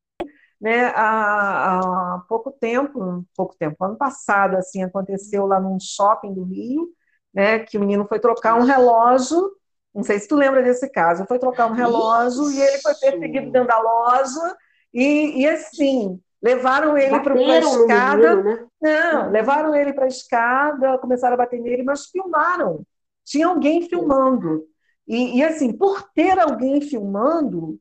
né, 0.61 0.87
há, 0.95 1.79
há, 1.79 2.25
pouco 2.29 2.51
tempo, 2.51 3.25
pouco 3.37 3.55
tempo, 3.59 3.85
ano 3.85 3.97
passado, 3.97 4.57
assim, 4.57 4.83
aconteceu 4.83 5.47
lá 5.47 5.61
num 5.61 5.79
shopping 5.79 6.33
do 6.33 6.45
Rio, 6.45 6.89
né, 7.33 7.59
que 7.61 7.77
o 7.77 7.81
menino 7.81 8.07
foi 8.07 8.19
trocar 8.19 8.55
um 8.55 8.65
relógio 8.65 9.51
não 9.97 10.03
sei 10.03 10.19
se 10.19 10.29
tu 10.29 10.37
lembra 10.37 10.63
desse 10.63 10.91
caso. 10.91 11.25
Foi 11.25 11.39
trocar 11.39 11.71
um 11.71 11.73
relógio 11.73 12.51
Isso. 12.51 12.59
e 12.59 12.61
ele 12.61 12.79
foi 12.83 12.95
perseguido 12.97 13.51
dentro 13.51 13.69
da 13.69 13.81
loja. 13.81 14.57
E, 14.93 15.41
e 15.41 15.49
assim, 15.49 16.21
levaram 16.43 16.99
ele 16.99 17.19
para 17.21 17.33
a 17.35 17.59
escada. 17.59 18.37
Menino, 18.37 18.43
né? 18.43 18.67
Não, 18.83 19.31
levaram 19.31 19.75
ele 19.75 19.95
para 19.95 20.05
a 20.05 20.09
escada, 20.09 20.99
começaram 20.99 21.33
a 21.33 21.39
bater 21.39 21.59
nele, 21.59 21.83
mas 21.83 22.07
filmaram. 22.07 22.85
Tinha 23.25 23.47
alguém 23.47 23.89
filmando. 23.89 24.67
E, 25.09 25.39
e 25.39 25.43
assim, 25.43 25.73
por 25.73 26.03
ter 26.15 26.39
alguém 26.39 26.79
filmando, 26.83 27.81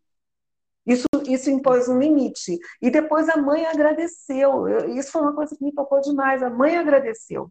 isso, 0.85 1.07
isso 1.27 1.49
impôs 1.49 1.89
um 1.89 1.99
limite. 1.99 2.57
E 2.81 2.91
depois 2.91 3.27
a 3.29 3.37
mãe 3.37 3.65
agradeceu. 3.65 4.67
Isso 4.89 5.11
foi 5.11 5.21
uma 5.21 5.33
coisa 5.33 5.55
que 5.55 5.63
me 5.63 5.73
tocou 5.73 5.99
demais. 5.99 6.43
A 6.43 6.49
mãe 6.49 6.77
agradeceu. 6.77 7.49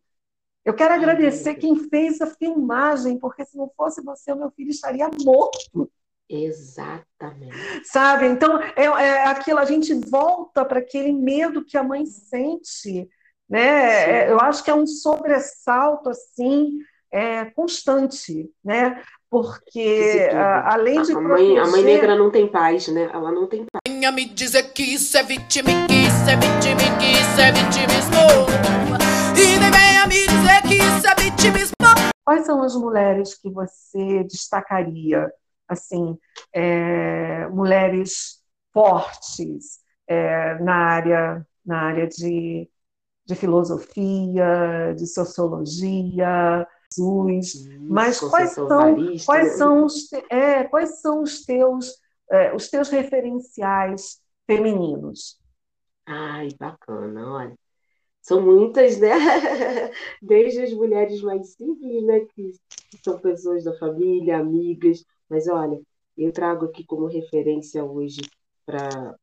Eu 0.65 0.75
quero 0.75 0.95
agradecer 0.95 1.57
quem 1.57 1.77
fez 1.89 2.21
a 2.21 2.27
filmagem, 2.27 3.19
porque 3.19 3.45
se 3.45 3.57
não 3.57 3.71
fosse 3.77 4.03
você, 4.03 4.33
o 4.33 4.37
meu 4.37 4.51
filho 4.51 4.71
estaria 4.71 5.11
morto. 5.23 5.91
Exatamente. 6.29 7.55
Sabe? 7.85 8.27
Então, 8.27 8.59
é, 8.59 8.85
é 8.85 9.27
aquilo, 9.27 9.59
a 9.59 9.65
gente 9.67 9.93
volta 9.93 10.65
para 10.65 10.79
aquele 10.79 11.13
medo 11.13 11.65
que 11.65 11.77
a 11.77 11.83
mãe 11.83 12.07
sente. 12.07 13.09
Né? 13.49 14.25
É, 14.25 14.31
eu 14.31 14.41
acho 14.41 14.65
que 14.65 14.71
é 14.71 14.75
um 14.75 14.87
sobressalto 14.87 16.09
assim 16.09 16.79
é, 17.13 17.45
constante, 17.45 18.51
né? 18.65 19.03
Porque 19.35 20.31
a, 20.33 20.75
além 20.75 21.03
de 21.03 21.11
a, 21.11 21.21
mãe, 21.21 21.59
a 21.59 21.67
mãe 21.67 21.83
negra 21.83 22.15
não 22.15 22.31
tem 22.31 22.47
paz, 22.47 22.87
né? 22.87 23.11
Ela 23.13 23.33
não 23.33 23.49
tem 23.49 23.67
paz. 23.67 23.83
Venha 23.85 24.13
me 24.13 24.27
dizer 24.27 24.73
que 24.73 24.85
isso 24.85 25.17
é 25.17 25.25
vítima, 25.25 25.71
que 25.89 25.93
isso 25.93 26.31
é 26.31 26.37
vítima, 26.37 26.99
que 27.01 27.11
isso 27.11 27.41
é 27.41 27.51
vitimismo. 27.51 28.15
E 29.37 29.59
nem 29.59 29.71
venha 29.73 30.07
me 30.07 30.25
dizer 30.25 30.63
que 30.63 30.75
isso 30.75 31.09
é 31.09 31.15
vitimismo. 31.17 31.75
Quais 32.25 32.47
são 32.47 32.63
as 32.63 32.77
mulheres 32.77 33.35
que 33.35 33.51
você 33.51 34.23
destacaria? 34.23 35.29
Assim, 35.67 36.17
é, 36.53 37.49
mulheres 37.49 38.41
fortes 38.73 39.81
é, 40.07 40.61
na 40.61 40.77
área, 40.77 41.45
na 41.67 41.81
área 41.81 42.07
de, 42.07 42.71
de 43.27 43.35
filosofia, 43.35 44.95
de 44.97 45.09
sociologia, 45.09 46.65
Jesus. 46.95 47.69
Mas 47.81 48.21
quais 48.21 48.51
são, 48.53 48.69
quais 49.25 49.49
né? 49.49 49.57
são 49.57 49.85
os, 49.85 50.13
é, 50.31 50.65
quais 50.65 51.01
são 51.01 51.23
os 51.23 51.45
teus, 51.45 52.01
é, 52.31 52.55
os 52.55 52.69
teus 52.69 52.89
referenciais 52.89 54.21
femininos? 54.47 55.41
Ai, 56.07 56.49
bacana, 56.59 57.33
olha. 57.33 57.59
são 58.23 58.41
muitas, 58.41 58.99
né? 58.99 59.11
Desde 60.23 60.63
as 60.63 60.73
mulheres 60.73 61.23
mais 61.23 61.55
simples, 61.55 62.05
né? 62.05 62.21
Que 62.21 62.53
são 63.03 63.19
pessoas 63.19 63.65
da 63.65 63.77
família, 63.79 64.39
amigas. 64.39 65.05
Mas 65.29 65.49
olha, 65.49 65.81
eu 66.17 66.33
trago 66.33 66.67
aqui 66.67 66.85
como 66.85 67.07
referência 67.07 67.85
hoje 67.85 68.21
para 68.67 69.17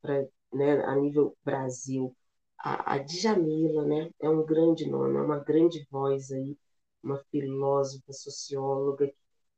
né, 0.54 0.84
a 0.86 0.96
nível 0.96 1.36
Brasil 1.44 2.16
a, 2.64 2.94
a 2.94 2.98
Djamila, 3.00 3.86
né? 3.86 4.10
É 4.20 4.30
um 4.30 4.46
grande 4.46 4.90
nome, 4.90 5.18
é 5.18 5.22
uma 5.22 5.40
grande 5.40 5.86
voz 5.90 6.32
aí, 6.32 6.58
uma 7.04 7.18
filósofa, 7.32 8.14
socióloga 8.14 9.08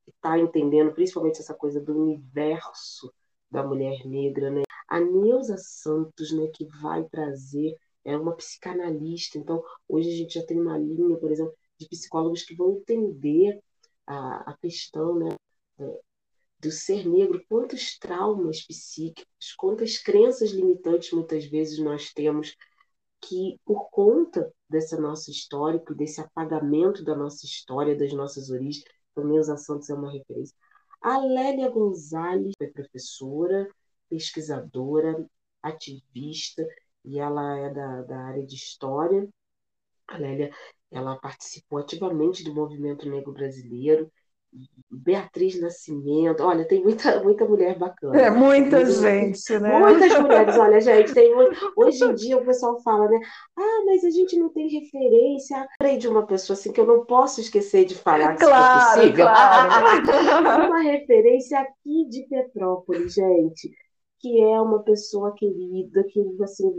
que 0.04 0.12
está 0.12 0.38
entendendo 0.38 0.94
principalmente 0.94 1.40
essa 1.40 1.54
coisa 1.54 1.80
do 1.80 1.98
universo 1.98 3.14
da 3.50 3.64
mulher 3.64 4.06
negra, 4.06 4.50
né? 4.50 4.64
A 4.88 5.00
Neuza 5.00 5.58
Santos, 5.58 6.32
né, 6.32 6.48
que 6.54 6.66
vai 6.82 7.04
trazer 7.06 7.76
é 8.06 8.18
uma 8.18 8.36
psicanalista. 8.36 9.38
Então, 9.38 9.64
hoje 9.88 10.10
a 10.10 10.16
gente 10.16 10.34
já 10.34 10.46
tem 10.46 10.60
uma 10.60 10.78
linha, 10.78 11.18
por 11.18 11.32
exemplo, 11.32 11.54
de 11.78 11.88
psicólogos 11.88 12.44
que 12.44 12.56
vão 12.56 12.78
entender 12.78 13.60
a, 14.06 14.52
a 14.52 14.58
questão 14.58 15.18
né, 15.18 15.36
do 16.60 16.72
ser 16.72 17.08
negro, 17.08 17.44
quantos 17.48 17.98
traumas 17.98 18.62
psíquicos, 18.66 19.54
quantas 19.58 19.98
crenças 19.98 20.52
limitantes 20.52 21.12
muitas 21.12 21.46
vezes 21.46 21.80
nós 21.80 22.12
temos 22.14 22.56
que, 23.28 23.60
por 23.66 23.90
conta 23.90 24.52
dessa 24.70 25.00
nossa 25.00 25.32
história, 25.32 25.82
desse 25.96 26.22
apagamento 26.22 27.04
da 27.04 27.16
nossa 27.16 27.46
história, 27.46 27.98
das 27.98 28.14
nossas 28.14 28.50
origens, 28.50 28.84
também 29.16 29.40
os 29.40 29.48
Santos 29.62 29.90
é 29.90 29.94
uma 29.94 30.12
referência. 30.12 30.56
A 31.02 31.18
Lélia 31.18 31.70
Gonzalez 31.70 32.54
é 32.60 32.68
professora, 32.68 33.68
pesquisadora, 34.10 35.26
ativista, 35.62 36.66
e 37.04 37.20
ela 37.20 37.58
é 37.58 37.74
da, 37.74 38.02
da 38.04 38.18
área 38.20 38.46
de 38.46 38.56
história. 38.56 39.28
A 40.08 40.18
Lélia 40.18 40.52
ela 40.92 41.18
participou 41.18 41.80
ativamente 41.80 42.44
do 42.44 42.54
movimento 42.54 43.10
negro 43.10 43.34
brasileiro. 43.34 44.12
Beatriz 44.92 45.60
Nascimento, 45.60 46.44
olha, 46.44 46.68
tem 46.68 46.84
muita, 46.84 47.24
muita 47.24 47.46
mulher 47.46 47.78
bacana. 47.78 48.20
É, 48.20 48.30
muita 48.30 48.86
gente, 48.86 49.60
né? 49.60 49.80
Muitas 49.80 50.20
mulheres, 50.20 50.58
olha, 50.58 50.80
gente, 50.80 51.14
tem 51.14 51.34
hoje 51.76 52.04
em 52.04 52.14
dia 52.14 52.38
o 52.38 52.46
pessoal 52.46 52.80
fala, 52.82 53.08
né? 53.08 53.20
Ah, 53.58 53.84
mas 53.86 54.04
a 54.04 54.10
gente 54.10 54.38
não 54.38 54.50
tem 54.50 54.68
referência. 54.68 55.68
Lembrei 55.82 55.98
de 55.98 56.08
uma 56.08 56.26
pessoa 56.26 56.56
assim 56.58 56.72
que 56.72 56.80
eu 56.80 56.86
não 56.86 57.06
posso 57.06 57.42
esquecer 57.42 57.86
de 57.86 57.96
falar 57.96 58.36
claro, 58.36 59.02
é 59.02 59.04
possível. 59.04 59.26
Claro. 59.26 60.70
uma 60.70 60.82
referência 60.82 61.60
aqui 61.60 62.08
de 62.10 62.28
Petrópolis, 62.30 63.14
gente 63.14 63.72
que 64.24 64.42
é 64.42 64.62
uma 64.62 64.82
pessoa 64.82 65.36
querida, 65.36 66.02
que 66.06 66.22
assim, 66.42 66.74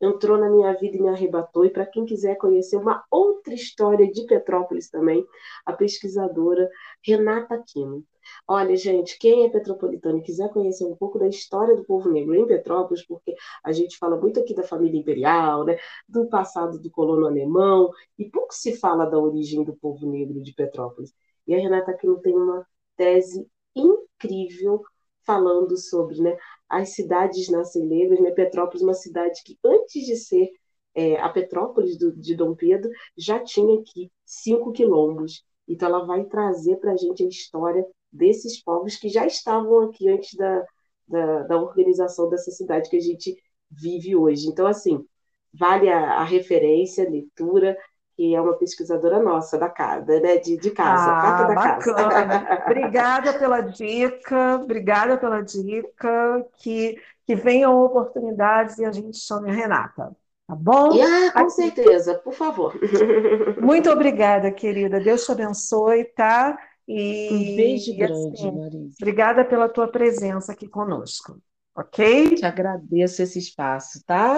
entrou 0.00 0.38
na 0.38 0.50
minha 0.50 0.72
vida 0.74 0.96
e 0.96 1.00
me 1.00 1.08
arrebatou. 1.08 1.64
E 1.64 1.70
para 1.70 1.86
quem 1.86 2.04
quiser 2.04 2.36
conhecer 2.36 2.76
uma 2.76 3.04
outra 3.10 3.54
história 3.54 4.10
de 4.10 4.26
Petrópolis 4.26 4.88
também, 4.88 5.24
a 5.64 5.72
pesquisadora 5.72 6.68
Renata 7.04 7.62
Quino. 7.66 8.04
Olha, 8.46 8.76
gente, 8.76 9.18
quem 9.18 9.44
é 9.44 9.48
petropolitano 9.48 10.18
e 10.18 10.22
quiser 10.22 10.50
conhecer 10.50 10.84
um 10.84 10.96
pouco 10.96 11.18
da 11.18 11.28
história 11.28 11.76
do 11.76 11.84
povo 11.84 12.10
negro 12.10 12.34
em 12.34 12.46
Petrópolis, 12.46 13.06
porque 13.06 13.34
a 13.62 13.72
gente 13.72 13.96
fala 13.98 14.16
muito 14.16 14.40
aqui 14.40 14.54
da 14.54 14.64
família 14.64 14.98
imperial, 14.98 15.64
né, 15.64 15.78
do 16.08 16.28
passado 16.28 16.78
do 16.80 16.90
colono 16.90 17.26
alemão, 17.26 17.90
e 18.18 18.28
pouco 18.28 18.52
se 18.52 18.76
fala 18.76 19.06
da 19.06 19.18
origem 19.18 19.62
do 19.64 19.76
povo 19.76 20.10
negro 20.10 20.42
de 20.42 20.52
Petrópolis. 20.52 21.14
E 21.46 21.54
a 21.54 21.58
Renata 21.58 21.96
Quino 21.96 22.20
tem 22.20 22.34
uma 22.34 22.66
tese 22.96 23.48
incrível 23.74 24.82
falando 25.24 25.76
sobre 25.76 26.20
né, 26.20 26.36
as 26.68 26.90
cidades 26.94 27.48
nasceleiras, 27.48 28.20
né, 28.20 28.30
Petrópolis, 28.30 28.82
uma 28.82 28.94
cidade 28.94 29.42
que 29.44 29.58
antes 29.64 30.04
de 30.04 30.16
ser 30.16 30.50
é, 30.94 31.20
a 31.20 31.28
Petrópolis 31.28 31.98
do, 31.98 32.12
de 32.16 32.34
Dom 32.34 32.54
Pedro, 32.54 32.90
já 33.16 33.38
tinha 33.40 33.78
aqui 33.78 34.10
cinco 34.24 34.72
quilombos. 34.72 35.44
Então 35.68 35.88
ela 35.88 36.04
vai 36.04 36.24
trazer 36.24 36.76
para 36.76 36.92
a 36.92 36.96
gente 36.96 37.22
a 37.22 37.28
história 37.28 37.86
desses 38.10 38.62
povos 38.62 38.96
que 38.96 39.08
já 39.08 39.26
estavam 39.26 39.80
aqui 39.80 40.08
antes 40.08 40.34
da, 40.34 40.64
da, 41.06 41.42
da, 41.42 41.60
organização 41.60 42.28
dessa 42.28 42.50
cidade 42.50 42.88
que 42.88 42.96
a 42.96 43.00
gente 43.00 43.36
vive 43.70 44.16
hoje. 44.16 44.48
Então, 44.48 44.66
assim, 44.66 45.04
vale 45.52 45.88
a, 45.88 46.20
a 46.20 46.24
referência, 46.24 47.06
a 47.06 47.10
leitura, 47.10 47.76
que 48.16 48.34
é 48.34 48.40
uma 48.40 48.54
pesquisadora 48.54 49.22
nossa 49.22 49.58
da 49.58 49.68
casa, 49.68 50.18
né? 50.20 50.38
De, 50.38 50.56
de 50.56 50.70
casa, 50.70 51.12
ah, 51.12 51.44
da 51.44 51.54
bacana. 51.54 52.08
casa. 52.08 52.64
obrigada 52.64 53.34
pela 53.34 53.60
dica, 53.60 54.56
obrigada 54.56 55.18
pela 55.18 55.42
dica, 55.42 56.46
que, 56.56 56.98
que 57.26 57.34
venham 57.34 57.78
oportunidades 57.78 58.78
e 58.78 58.86
a 58.86 58.90
gente 58.90 59.18
chame 59.18 59.50
a 59.50 59.52
Renata. 59.52 60.16
Tá 60.46 60.54
bom? 60.54 60.94
E, 60.94 61.02
ah, 61.02 61.32
com 61.32 61.40
Aqui. 61.40 61.50
certeza, 61.50 62.14
por 62.14 62.32
favor. 62.32 62.72
Muito 63.60 63.90
obrigada, 63.90 64.50
querida. 64.50 64.98
Deus 64.98 65.26
te 65.26 65.32
abençoe, 65.32 66.04
tá? 66.04 66.56
E, 66.88 67.28
um 67.32 67.56
beijo 67.56 67.90
e, 67.90 67.96
grande, 67.96 68.36
assim, 68.38 68.50
Marisa. 68.52 68.94
Obrigada 69.00 69.44
pela 69.44 69.68
tua 69.68 69.88
presença 69.88 70.52
aqui 70.52 70.68
conosco, 70.68 71.36
ok? 71.76 72.36
Te 72.36 72.46
agradeço 72.46 73.22
esse 73.22 73.40
espaço, 73.40 74.02
tá? 74.06 74.36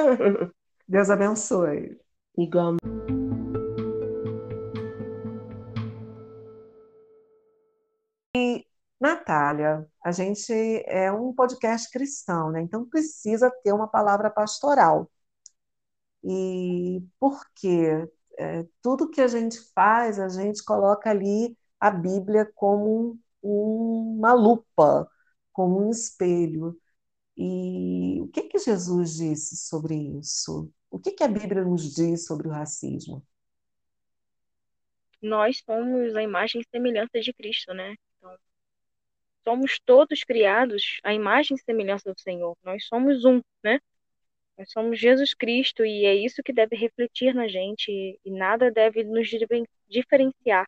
Deus 0.88 1.10
abençoe. 1.10 1.98
Igualmente. 2.36 2.97
Natália, 9.08 9.86
a 10.04 10.12
gente 10.12 10.52
é 10.86 11.10
um 11.10 11.32
podcast 11.34 11.90
cristão, 11.90 12.50
né? 12.50 12.60
Então 12.60 12.84
precisa 12.88 13.50
ter 13.62 13.72
uma 13.72 13.88
palavra 13.88 14.30
pastoral. 14.30 15.10
E 16.22 17.02
por 17.18 17.40
quê? 17.54 18.06
É, 18.38 18.66
tudo 18.82 19.10
que 19.10 19.20
a 19.20 19.28
gente 19.28 19.58
faz, 19.74 20.18
a 20.18 20.28
gente 20.28 20.62
coloca 20.64 21.10
ali 21.10 21.56
a 21.80 21.90
Bíblia 21.90 22.50
como 22.54 23.18
um, 23.42 24.16
uma 24.18 24.34
lupa, 24.34 25.10
como 25.52 25.86
um 25.86 25.90
espelho. 25.90 26.78
E 27.36 28.20
o 28.22 28.28
que 28.28 28.42
que 28.42 28.58
Jesus 28.58 29.14
disse 29.16 29.56
sobre 29.56 29.94
isso? 30.18 30.70
O 30.90 30.98
que 30.98 31.12
que 31.12 31.24
a 31.24 31.28
Bíblia 31.28 31.64
nos 31.64 31.94
diz 31.94 32.26
sobre 32.26 32.48
o 32.48 32.50
racismo? 32.50 33.24
Nós 35.22 35.62
somos 35.64 36.14
a 36.14 36.22
imagem 36.22 36.60
e 36.60 36.68
semelhança 36.70 37.20
de 37.20 37.32
Cristo, 37.32 37.72
né? 37.74 37.94
Somos 39.48 39.80
todos 39.86 40.22
criados 40.24 41.00
à 41.02 41.14
imagem 41.14 41.56
e 41.56 41.60
semelhança 41.60 42.12
do 42.12 42.20
Senhor. 42.20 42.54
Nós 42.62 42.84
somos 42.84 43.24
um, 43.24 43.40
né? 43.64 43.80
Nós 44.58 44.70
somos 44.70 45.00
Jesus 45.00 45.32
Cristo 45.32 45.86
e 45.86 46.04
é 46.04 46.14
isso 46.14 46.42
que 46.42 46.52
deve 46.52 46.76
refletir 46.76 47.34
na 47.34 47.48
gente 47.48 48.20
e 48.22 48.30
nada 48.30 48.70
deve 48.70 49.04
nos 49.04 49.26
diferenciar. 49.88 50.66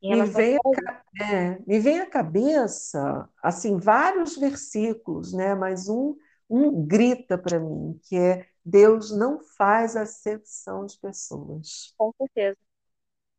Me 0.00 0.22
vem, 0.24 0.56
a, 0.56 1.24
é, 1.24 1.58
me 1.66 1.80
vem 1.80 1.98
à 1.98 2.06
cabeça, 2.06 3.28
assim, 3.42 3.76
vários 3.76 4.36
versículos, 4.36 5.32
né? 5.32 5.56
Mas 5.56 5.88
um, 5.88 6.14
um 6.48 6.86
grita 6.86 7.36
para 7.36 7.58
mim, 7.58 7.98
que 8.04 8.14
é 8.14 8.46
Deus 8.64 9.10
não 9.10 9.40
faz 9.56 9.96
acepção 9.96 10.86
de 10.86 10.96
pessoas. 11.00 11.92
Com 11.98 12.12
certeza. 12.18 12.58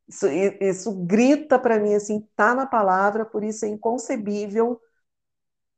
Isso, 0.07 0.27
isso 0.27 1.05
grita 1.05 1.59
para 1.59 1.79
mim 1.79 1.93
assim, 1.93 2.19
está 2.19 2.55
na 2.55 2.65
palavra, 2.65 3.25
por 3.25 3.43
isso 3.43 3.65
é 3.65 3.67
inconcebível 3.67 4.79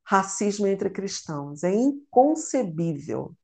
racismo 0.05 0.65
entre 0.67 0.89
cristãos. 0.89 1.63
É 1.63 1.71
inconcebível. 1.71 3.35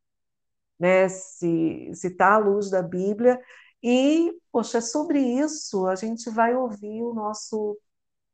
Né? 0.80 1.08
Se 1.10 1.92
está 2.04 2.34
à 2.34 2.38
luz 2.38 2.70
da 2.70 2.82
Bíblia. 2.82 3.40
E, 3.84 4.34
poxa, 4.52 4.82
sobre 4.82 5.20
isso 5.20 5.86
a 5.88 5.96
gente 5.96 6.30
vai 6.30 6.56
ouvir 6.56 7.04
o 7.04 7.14
nosso 7.14 7.78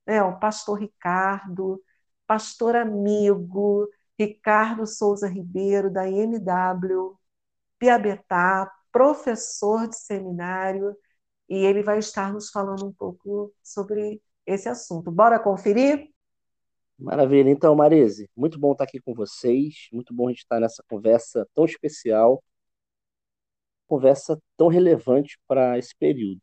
né, 0.08 0.24
o 0.24 0.40
pastor 0.40 0.80
Ricardo, 0.80 1.82
pastor 2.28 2.76
amigo, 2.76 3.88
Ricardo 4.20 4.88
Souza 4.88 5.28
Ribeiro, 5.28 5.92
da 5.92 6.08
MW, 6.10 7.18
Piabetá, 7.80 8.72
professor 8.92 9.88
de 9.88 9.98
seminário 9.98 10.96
e 11.52 11.66
ele 11.66 11.84
vai 11.84 12.00
estar 12.00 12.32
nos 12.32 12.50
falando 12.50 12.86
um 12.86 12.94
pouco 12.94 13.54
sobre 13.62 14.22
esse 14.46 14.70
assunto. 14.70 15.12
Bora 15.12 15.38
conferir? 15.38 16.10
Maravilha. 16.98 17.50
Então, 17.50 17.76
Marise, 17.76 18.30
muito 18.38 18.58
bom 18.58 18.72
estar 18.72 18.86
aqui 18.86 19.02
com 19.02 19.14
vocês, 19.14 19.90
muito 19.92 20.14
bom 20.14 20.30
a 20.30 20.32
gente 20.32 20.44
estar 20.44 20.62
nessa 20.62 20.82
conversa 20.90 21.46
tão 21.54 21.66
especial, 21.66 22.42
conversa 23.86 24.42
tão 24.56 24.70
relevante 24.70 25.38
para 25.46 25.78
esse 25.78 25.94
período. 25.94 26.40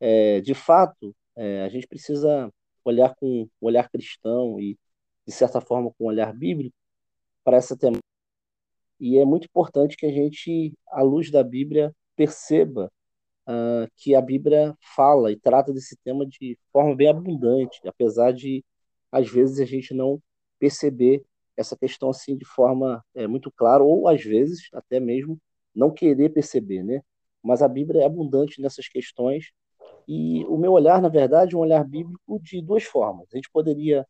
É, 0.00 0.40
de 0.40 0.52
fato, 0.52 1.14
é, 1.36 1.62
a 1.62 1.68
gente 1.68 1.86
precisa 1.86 2.52
olhar 2.84 3.14
com 3.14 3.42
um 3.42 3.48
olhar 3.60 3.88
cristão 3.88 4.58
e, 4.58 4.76
de 5.24 5.32
certa 5.32 5.60
forma, 5.60 5.92
com 5.96 6.06
um 6.06 6.08
olhar 6.08 6.34
bíblico 6.34 6.74
para 7.44 7.56
essa 7.56 7.76
temática. 7.76 8.02
E 8.98 9.16
é 9.16 9.24
muito 9.24 9.44
importante 9.44 9.96
que 9.96 10.06
a 10.06 10.12
gente, 10.12 10.76
à 10.88 11.02
luz 11.02 11.30
da 11.30 11.44
Bíblia, 11.44 11.94
perceba 12.16 12.90
uh, 13.48 13.90
que 13.96 14.14
a 14.14 14.20
Bíblia 14.20 14.76
fala 14.94 15.32
e 15.32 15.36
trata 15.36 15.72
desse 15.72 15.96
tema 16.04 16.26
de 16.26 16.58
forma 16.72 16.94
bem 16.94 17.08
abundante, 17.08 17.80
apesar 17.86 18.32
de, 18.32 18.64
às 19.10 19.28
vezes, 19.30 19.60
a 19.60 19.64
gente 19.64 19.94
não 19.94 20.20
perceber 20.58 21.24
essa 21.56 21.76
questão 21.76 22.10
assim 22.10 22.36
de 22.36 22.44
forma 22.44 23.04
é, 23.14 23.26
muito 23.26 23.50
clara, 23.52 23.82
ou 23.82 24.08
às 24.08 24.22
vezes 24.22 24.68
até 24.72 24.98
mesmo 24.98 25.38
não 25.74 25.90
querer 25.90 26.30
perceber, 26.30 26.82
né? 26.82 27.00
mas 27.44 27.60
a 27.60 27.68
Bíblia 27.68 28.02
é 28.02 28.06
abundante 28.06 28.60
nessas 28.60 28.88
questões. 28.88 29.52
E 30.08 30.44
o 30.46 30.56
meu 30.56 30.72
olhar, 30.72 31.00
na 31.00 31.10
verdade, 31.10 31.54
é 31.54 31.58
um 31.58 31.60
olhar 31.60 31.84
bíblico 31.84 32.40
de 32.40 32.62
duas 32.62 32.84
formas. 32.84 33.28
A 33.32 33.36
gente 33.36 33.50
poderia 33.50 34.06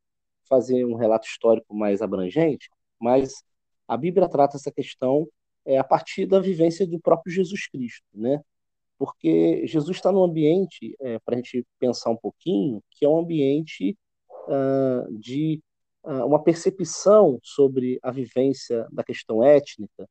fazer 0.49 0.85
um 0.85 0.95
relato 0.95 1.27
histórico 1.27 1.75
mais 1.75 2.01
abrangente, 2.01 2.71
mas 3.01 3.43
a 3.89 3.97
Bíblia 3.97 4.29
trata 4.29 4.57
essa 4.57 4.71
questão 4.71 5.27
é, 5.67 5.79
a 5.79 5.85
partir 5.85 6.27
da 6.27 6.39
vivência 6.39 6.87
do 6.87 7.01
próprio 7.01 7.33
Jesus 7.33 7.67
Cristo, 7.69 8.07
né? 8.15 8.41
Porque 9.05 9.67
Jesus 9.67 9.97
está 9.97 10.11
num 10.13 10.25
ambiente, 10.25 10.97
é, 11.01 11.19
para 11.21 11.35
a 11.35 11.37
gente 11.37 11.67
pensar 11.79 12.11
um 12.11 12.17
pouquinho, 12.17 12.83
que 12.91 13.05
é 13.05 13.09
um 13.09 13.19
ambiente 13.19 13.97
de 15.19 15.59
uma 16.05 16.43
percepção 16.43 17.39
sobre 17.43 17.99
a 18.03 18.11
vivência 18.11 18.87
da 18.93 19.03
questão 19.03 19.43
étnica 19.43 20.07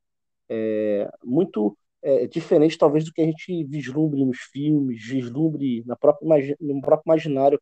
é, 0.48 1.10
muito 1.22 1.76
é, 2.02 2.26
diferente, 2.26 2.76
talvez, 2.76 3.04
do 3.04 3.12
que 3.12 3.22
a 3.22 3.24
gente 3.24 3.64
vislumbre 3.64 4.24
nos 4.24 4.38
filmes, 4.52 5.06
vislumbre 5.06 5.82
na 5.86 5.96
própria, 5.96 6.56
no 6.60 6.80
próprio 6.80 7.10
imaginário 7.10 7.60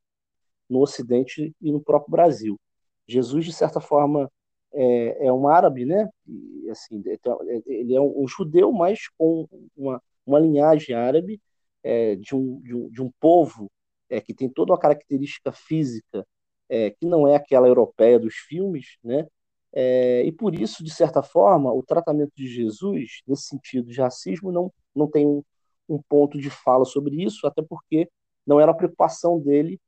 no 0.69 0.81
Ocidente 0.81 1.55
e 1.61 1.73
no 1.73 1.81
próprio 1.81 2.11
Brasil. 2.11 2.59
Jesus, 3.07 3.45
de 3.45 3.53
certa 3.53 3.81
forma, 3.81 4.31
é, 4.73 5.27
é 5.27 5.33
um 5.33 5.49
árabe, 5.49 5.85
né? 5.85 6.09
E, 6.27 6.69
assim, 6.71 7.03
é, 7.07 7.15
é, 7.15 7.63
ele 7.67 7.95
é 7.95 8.01
um, 8.01 8.23
um, 8.23 8.29
judeu, 8.29 8.73
mas 8.73 9.09
com 9.19 9.47
uma, 9.77 10.03
uma 10.27 10.39
linhagem 10.39 10.95
árabe 10.95 11.41
é, 11.83 12.17
de, 12.17 12.35
um, 12.35 12.61
de, 12.61 12.75
um, 12.75 12.91
de 12.91 13.03
um 13.03 13.11
povo 13.21 13.71
é, 14.09 14.21
que 14.21 14.35
tem 14.35 14.49
toda 14.49 14.73
uma 14.73 14.79
característica 14.79 15.53
física 15.53 16.27
é, 16.69 16.91
que 16.91 17.07
não 17.07 17.27
é 17.27 17.37
aquela 17.37 17.69
europeia 17.69 18.19
dos 18.19 18.35
filmes, 18.35 18.97
né? 19.05 19.27
É, 19.75 20.23
e 20.25 20.33
por 20.33 20.55
isso, 20.55 20.85
de 20.85 20.93
certa 20.93 21.23
forma, 21.23 21.73
o 21.73 21.83
tratamento 21.83 22.33
de 22.37 22.47
Jesus, 22.47 23.23
nesse 23.27 23.45
sentido 23.45 23.91
de 23.91 24.01
racismo, 24.01 24.53
não, 24.53 24.73
não 24.95 25.09
tem 25.09 25.27
um, 25.27 25.43
um 25.89 26.01
ponto 26.09 26.39
de 26.39 26.51
fala 26.51 26.85
sobre 26.85 27.23
isso, 27.23 27.47
até 27.47 27.63
porque 27.63 28.09
não 28.47 28.61
era 28.61 28.73
a 28.73 28.75
preocupação 28.75 29.41
dele 29.41 29.81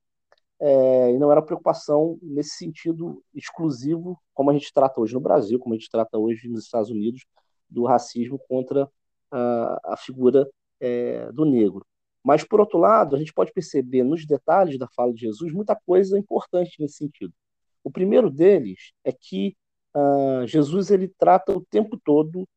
é, 0.61 1.13
e 1.13 1.19
não 1.19 1.31
era 1.31 1.43
preocupação 1.43 2.19
nesse 2.23 2.57
sentido 2.57 3.23
exclusivo, 3.35 4.19
como 4.33 4.51
a 4.51 4.53
gente 4.55 4.73
trata 4.73 5.01
hoje 5.01 5.15
no 5.15 5.21
Brasil, 5.21 5.59
como 5.59 5.75
a 5.75 5.79
gente 5.79 5.91
trata 5.91 6.19
hoje 6.19 6.49
nos 6.49 6.65
Estados 6.65 6.91
Unidos, 6.91 7.27
do 7.69 7.85
racismo 7.85 8.39
contra 8.49 8.89
a, 9.35 9.81
a 9.93 9.97
figura 9.97 10.49
é, 10.81 11.31
do 11.33 11.45
negro. 11.45 11.85
Mas, 12.23 12.43
por 12.43 12.61
outro 12.61 12.79
lado, 12.79 13.15
a 13.15 13.19
gente 13.19 13.33
pode 13.33 13.53
perceber 13.53 14.03
nos 14.03 14.25
detalhes 14.25 14.79
da 14.79 14.89
fala 14.89 15.13
de 15.13 15.21
Jesus 15.21 15.53
muita 15.53 15.77
coisa 15.87 16.19
importante 16.19 16.81
nesse 16.81 16.97
sentido. 16.97 17.33
O 17.83 17.91
primeiro 17.91 18.31
deles 18.31 18.93
é 19.05 19.13
que 19.13 19.55
uh, 19.95 20.47
Jesus 20.47 20.91
ele 20.91 21.13
trata 21.19 21.53
o 21.53 21.61
tempo 21.61 22.01
todo 22.03 22.49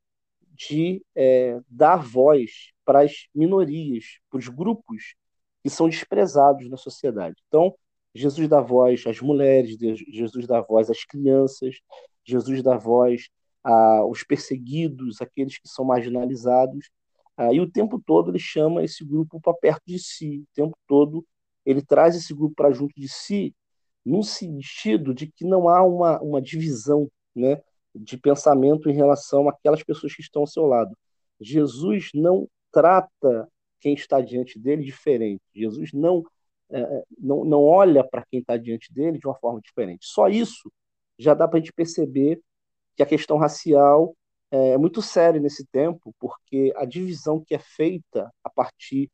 de 0.53 1.03
é, 1.13 1.59
dar 1.69 1.97
voz 1.97 2.71
para 2.85 3.01
as 3.01 3.27
minorias, 3.35 4.05
para 4.29 4.39
os 4.39 4.47
grupos 4.47 5.15
que 5.61 5.69
são 5.69 5.89
desprezados 5.89 6.69
na 6.69 6.77
sociedade. 6.77 7.35
Então, 7.47 7.75
Jesus 8.15 8.47
dá 8.47 8.61
voz 8.61 9.05
às 9.05 9.19
mulheres, 9.19 9.77
Jesus 10.07 10.47
dá 10.47 10.61
voz 10.61 10.89
às 10.89 11.03
crianças, 11.03 11.75
Jesus 12.23 12.63
dá 12.63 12.77
voz 12.77 13.29
aos 13.71 14.23
perseguidos, 14.23 15.21
aqueles 15.21 15.57
que 15.59 15.67
são 15.67 15.85
marginalizados. 15.85 16.89
Ah, 17.35 17.53
e 17.53 17.59
o 17.59 17.69
tempo 17.69 18.01
todo 18.03 18.31
ele 18.31 18.39
chama 18.39 18.83
esse 18.83 19.03
grupo 19.05 19.39
para 19.39 19.53
perto 19.53 19.83
de 19.85 19.99
si, 19.99 20.39
o 20.39 20.55
tempo 20.55 20.77
todo 20.87 21.25
ele 21.65 21.81
traz 21.81 22.15
esse 22.15 22.33
grupo 22.33 22.55
para 22.55 22.71
junto 22.71 22.93
de 22.95 23.09
si, 23.09 23.53
no 24.05 24.23
sentido 24.23 25.13
de 25.13 25.27
que 25.27 25.45
não 25.45 25.67
há 25.67 25.83
uma, 25.83 26.19
uma 26.21 26.41
divisão 26.41 27.09
né, 27.35 27.61
de 27.93 28.17
pensamento 28.17 28.89
em 28.89 28.93
relação 28.93 29.49
àquelas 29.49 29.83
pessoas 29.83 30.15
que 30.15 30.21
estão 30.21 30.43
ao 30.43 30.47
seu 30.47 30.65
lado. 30.65 30.97
Jesus 31.39 32.09
não 32.13 32.47
trata 32.71 33.49
quem 33.81 33.93
está 33.93 34.21
diante 34.21 34.57
dele 34.57 34.83
diferente. 34.83 35.41
Jesus 35.53 35.91
não 35.93 36.23
é, 36.69 36.79
é, 36.79 37.03
não, 37.17 37.45
não 37.45 37.63
olha 37.63 38.03
para 38.03 38.25
quem 38.25 38.39
está 38.39 38.57
diante 38.57 38.93
dele 38.93 39.19
de 39.19 39.27
uma 39.27 39.35
forma 39.35 39.59
diferente. 39.61 40.05
Só 40.05 40.27
isso 40.29 40.71
já 41.19 41.33
dá 41.33 41.47
para 41.47 41.57
a 41.57 41.61
gente 41.61 41.73
perceber 41.73 42.41
que 42.97 43.03
a 43.03 43.05
questão 43.05 43.37
racial 43.37 44.15
é, 44.51 44.71
é 44.71 44.77
muito 44.77 45.01
séria 45.01 45.39
nesse 45.39 45.65
tempo, 45.67 46.13
porque 46.19 46.73
a 46.75 46.83
divisão 46.83 47.41
que 47.45 47.55
é 47.55 47.59
feita 47.59 48.31
a 48.43 48.49
partir 48.49 49.09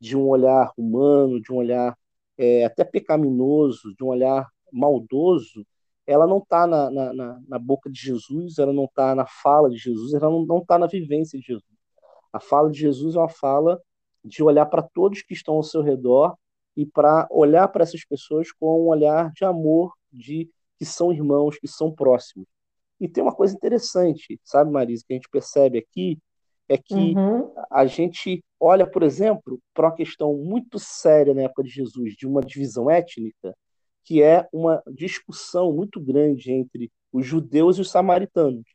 de 0.00 0.16
um 0.16 0.26
olhar 0.26 0.72
humano, 0.76 1.40
de 1.40 1.52
um 1.52 1.56
olhar 1.56 1.96
é, 2.38 2.64
até 2.64 2.84
pecaminoso, 2.84 3.94
de 3.94 4.02
um 4.02 4.08
olhar 4.08 4.48
maldoso, 4.72 5.66
ela 6.06 6.26
não 6.26 6.38
está 6.38 6.66
na, 6.66 6.90
na, 6.90 7.40
na, 7.46 7.58
boca 7.58 7.90
de 7.90 8.00
Jesus, 8.00 8.58
ela 8.58 8.72
não 8.72 8.84
está 8.84 9.14
na 9.14 9.26
fala 9.26 9.68
de 9.68 9.76
Jesus, 9.76 10.14
ela 10.14 10.30
não 10.30 10.58
está 10.58 10.78
na 10.78 10.86
vivência 10.86 11.38
de 11.38 11.44
Jesus. 11.44 11.76
A 12.32 12.40
fala 12.40 12.70
de 12.70 12.78
Jesus 12.78 13.16
é 13.16 13.18
uma 13.18 13.28
fala 13.28 13.80
de 14.24 14.42
olhar 14.42 14.66
para 14.66 14.82
todos 14.82 15.22
que 15.22 15.34
estão 15.34 15.54
ao 15.54 15.62
seu 15.62 15.82
redor 15.82 16.36
e 16.76 16.86
para 16.86 17.26
olhar 17.30 17.68
para 17.68 17.82
essas 17.82 18.04
pessoas 18.04 18.52
com 18.52 18.84
um 18.84 18.88
olhar 18.88 19.32
de 19.32 19.44
amor, 19.44 19.94
de 20.12 20.48
que 20.78 20.84
são 20.84 21.12
irmãos, 21.12 21.58
que 21.58 21.66
são 21.66 21.92
próximos. 21.92 22.46
E 23.00 23.08
tem 23.08 23.22
uma 23.22 23.34
coisa 23.34 23.54
interessante, 23.54 24.40
sabe, 24.44 24.70
Marisa, 24.70 25.04
que 25.06 25.12
a 25.12 25.16
gente 25.16 25.28
percebe 25.28 25.78
aqui, 25.78 26.18
é 26.68 26.76
que 26.76 26.94
uhum. 26.94 27.52
a 27.70 27.86
gente 27.86 28.42
olha, 28.58 28.86
por 28.86 29.02
exemplo, 29.02 29.60
para 29.72 29.86
uma 29.86 29.94
questão 29.94 30.34
muito 30.34 30.78
séria 30.78 31.34
na 31.34 31.42
época 31.42 31.62
de 31.62 31.70
Jesus, 31.70 32.14
de 32.14 32.26
uma 32.26 32.40
divisão 32.40 32.90
étnica, 32.90 33.54
que 34.04 34.22
é 34.22 34.48
uma 34.52 34.82
discussão 34.92 35.72
muito 35.72 36.00
grande 36.00 36.52
entre 36.52 36.90
os 37.12 37.26
judeus 37.26 37.78
e 37.78 37.82
os 37.82 37.90
samaritanos. 37.90 38.66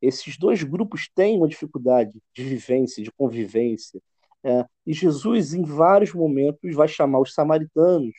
Esses 0.00 0.38
dois 0.38 0.62
grupos 0.62 1.08
têm 1.14 1.36
uma 1.36 1.48
dificuldade 1.48 2.12
de 2.34 2.44
vivência, 2.44 3.02
de 3.02 3.10
convivência, 3.10 4.00
é, 4.44 4.66
e 4.86 4.92
Jesus, 4.92 5.54
em 5.54 5.62
vários 5.62 6.12
momentos, 6.12 6.74
vai 6.74 6.86
chamar 6.86 7.18
os 7.20 7.32
samaritanos 7.32 8.14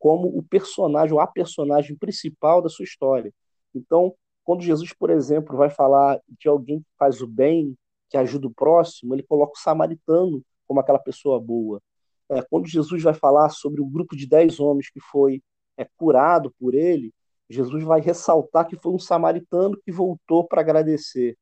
como 0.00 0.26
o 0.26 0.42
personagem, 0.42 1.12
ou 1.12 1.20
a 1.20 1.26
personagem 1.28 1.96
principal 1.96 2.60
da 2.60 2.68
sua 2.68 2.84
história. 2.84 3.32
Então, 3.72 4.12
quando 4.44 4.62
Jesus, 4.62 4.92
por 4.92 5.10
exemplo, 5.10 5.56
vai 5.56 5.70
falar 5.70 6.20
de 6.38 6.48
alguém 6.48 6.80
que 6.80 6.88
faz 6.98 7.20
o 7.20 7.26
bem, 7.26 7.76
que 8.08 8.16
ajuda 8.16 8.46
o 8.46 8.54
próximo, 8.54 9.14
ele 9.14 9.22
coloca 9.22 9.52
o 9.56 9.60
samaritano 9.62 10.42
como 10.66 10.80
aquela 10.80 10.98
pessoa 10.98 11.40
boa. 11.40 11.80
É, 12.28 12.42
quando 12.42 12.66
Jesus 12.68 13.02
vai 13.02 13.14
falar 13.14 13.48
sobre 13.50 13.80
o 13.80 13.84
um 13.84 13.90
grupo 13.90 14.16
de 14.16 14.26
dez 14.26 14.60
homens 14.60 14.90
que 14.90 15.00
foi 15.00 15.42
é, 15.76 15.86
curado 15.96 16.52
por 16.58 16.74
ele, 16.74 17.12
Jesus 17.48 17.82
vai 17.82 18.00
ressaltar 18.00 18.66
que 18.66 18.76
foi 18.76 18.92
um 18.92 18.98
samaritano 18.98 19.76
que 19.84 19.90
voltou 19.90 20.46
para 20.46 20.60
agradecer. 20.60 21.36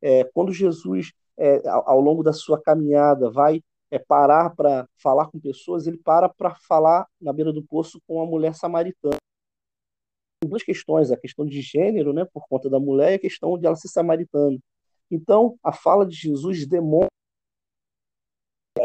É, 0.00 0.24
quando 0.24 0.52
Jesus, 0.52 1.12
é, 1.36 1.66
ao, 1.68 1.90
ao 1.90 2.00
longo 2.00 2.22
da 2.22 2.32
sua 2.32 2.60
caminhada, 2.60 3.30
vai 3.30 3.62
é 3.90 3.98
parar 3.98 4.54
para 4.54 4.86
falar 5.02 5.26
com 5.28 5.40
pessoas, 5.40 5.86
ele 5.86 5.96
para 5.96 6.28
para 6.28 6.54
falar 6.68 7.06
na 7.20 7.32
beira 7.32 7.52
do 7.52 7.62
poço 7.62 8.00
com 8.06 8.16
uma 8.16 8.26
mulher 8.26 8.54
samaritana. 8.54 9.16
Duas 10.44 10.62
questões, 10.62 11.10
a 11.10 11.16
questão 11.16 11.44
de 11.44 11.60
gênero, 11.60 12.12
né, 12.12 12.24
por 12.32 12.46
conta 12.48 12.70
da 12.70 12.78
mulher, 12.78 13.12
e 13.12 13.14
a 13.14 13.18
questão 13.18 13.58
de 13.58 13.66
ela 13.66 13.76
ser 13.76 13.88
samaritana. 13.88 14.58
Então, 15.10 15.58
a 15.62 15.72
fala 15.72 16.06
de 16.06 16.14
Jesus 16.14 16.66
demonstra 16.66 17.08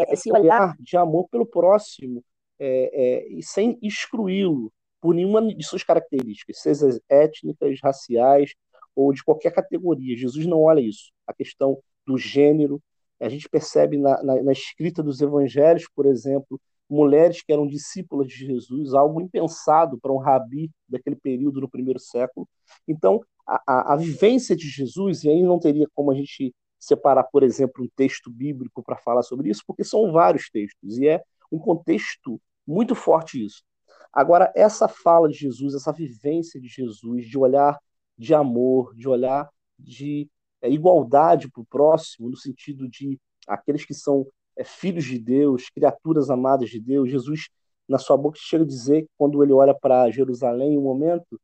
esse 0.10 0.32
olhar 0.32 0.76
de 0.80 0.98
amor 0.98 1.28
pelo 1.30 1.46
próximo, 1.46 2.24
é, 2.60 2.92
é, 2.94 3.28
e 3.28 3.44
sem 3.44 3.78
excluí-lo 3.82 4.72
por 5.02 5.14
nenhuma 5.14 5.46
de 5.54 5.64
suas 5.66 5.84
características, 5.84 6.62
seja 6.62 7.00
étnicas, 7.10 7.80
raciais 7.84 8.54
ou 8.96 9.12
de 9.12 9.24
qualquer 9.24 9.52
categoria. 9.52 10.16
Jesus 10.16 10.46
não 10.46 10.62
olha 10.62 10.80
isso. 10.80 11.12
A 11.28 11.34
questão 11.34 11.78
do 12.06 12.18
gênero, 12.18 12.82
a 13.20 13.30
gente 13.30 13.50
percebe 13.50 13.98
na, 13.98 14.22
na, 14.24 14.42
na 14.42 14.52
escrita 14.52 15.04
dos 15.04 15.22
evangelhos, 15.22 15.86
por 15.94 16.06
exemplo, 16.06 16.60
mulheres 16.94 17.42
que 17.42 17.52
eram 17.52 17.68
discípulas 17.68 18.28
de 18.28 18.36
Jesus, 18.36 18.94
algo 18.94 19.20
impensado 19.20 19.98
para 20.00 20.12
um 20.12 20.18
rabi 20.18 20.72
daquele 20.88 21.16
período 21.16 21.60
no 21.60 21.70
primeiro 21.70 22.00
século. 22.00 22.48
Então, 22.88 23.22
a, 23.48 23.62
a, 23.68 23.94
a, 23.94 23.96
vivência 23.96 24.56
de 24.56 24.70
Jesus, 24.70 25.24
e 25.24 25.30
aí 25.30 25.42
não 25.42 25.60
teria 25.60 25.88
como 25.94 26.12
a 26.12 26.16
gente 26.16 26.54
separar, 26.80 27.24
por 27.24 27.44
exemplo, 27.44 27.84
um 27.84 27.90
texto 27.96 28.30
bíblico 28.30 28.84
para 28.84 28.98
falar 28.98 29.24
sobre 29.24 29.50
isso, 29.50 29.64
porque 29.66 29.84
são 29.84 30.12
vários 30.12 30.50
textos, 30.50 30.98
e 30.98 31.08
é 31.08 31.22
um 31.52 31.60
contexto 31.60 32.40
muito 32.66 32.96
forte 32.96 33.44
isso. 33.44 33.64
Agora, 34.12 34.52
essa 34.56 34.88
fala 34.88 35.28
de 35.28 35.38
Jesus, 35.38 35.74
essa 35.74 35.92
vivência 35.92 36.60
de 36.60 36.68
Jesus, 36.68 37.26
de 37.26 37.38
olhar 37.38 37.80
de 38.18 38.34
amor, 38.34 38.94
de 38.96 39.08
olhar 39.10 39.50
de 39.80 40.30
é, 40.62 40.70
igualdade 40.70 41.50
para 41.50 41.62
o 41.62 41.66
próximo, 41.66 42.30
no 42.30 42.38
sentido 42.38 42.88
de 42.88 43.20
aqueles 43.48 43.86
que 43.86 43.94
são 43.94 44.26
é, 44.56 44.64
filhos 44.64 45.06
de 45.06 45.20
Deus, 45.20 45.70
criaturas 45.70 46.30
amadas 46.30 46.70
de 46.70 46.80
Deus. 46.80 47.10
Jesus, 47.10 47.50
na 47.88 47.98
sua 47.98 48.18
boca, 48.18 48.38
chega 48.42 48.64
a 48.64 48.68
dizer, 48.68 49.08
quando 49.18 49.44
ele 49.44 49.54
olha 49.54 49.74
para 49.74 50.10
Jerusalém, 50.12 50.74
em 50.74 50.78
um 50.78 50.82
momento, 50.82 51.40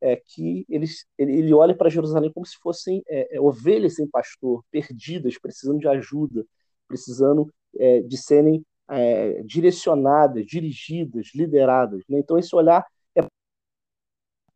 é 0.00 0.16
que 0.16 0.66
ele, 0.68 0.86
ele 1.18 1.54
olha 1.54 1.74
para 1.74 1.88
Jerusalém 1.88 2.30
como 2.30 2.44
se 2.44 2.56
fossem 2.58 3.02
é, 3.08 3.36
é, 3.36 3.40
ovelhas 3.40 3.94
sem 3.94 4.06
pastor, 4.06 4.62
perdidas, 4.70 5.38
precisando 5.38 5.78
de 5.78 5.88
ajuda, 5.88 6.44
precisando 6.86 7.50
é, 7.78 8.00
de 8.02 8.18
serem 8.18 8.62
é, 8.88 9.42
direcionadas, 9.42 10.44
dirigidas, 10.44 11.30
lideradas. 11.34 12.02
Né? 12.08 12.18
Então, 12.18 12.38
esse 12.38 12.54
olhar 12.54 12.84
é 13.16 13.22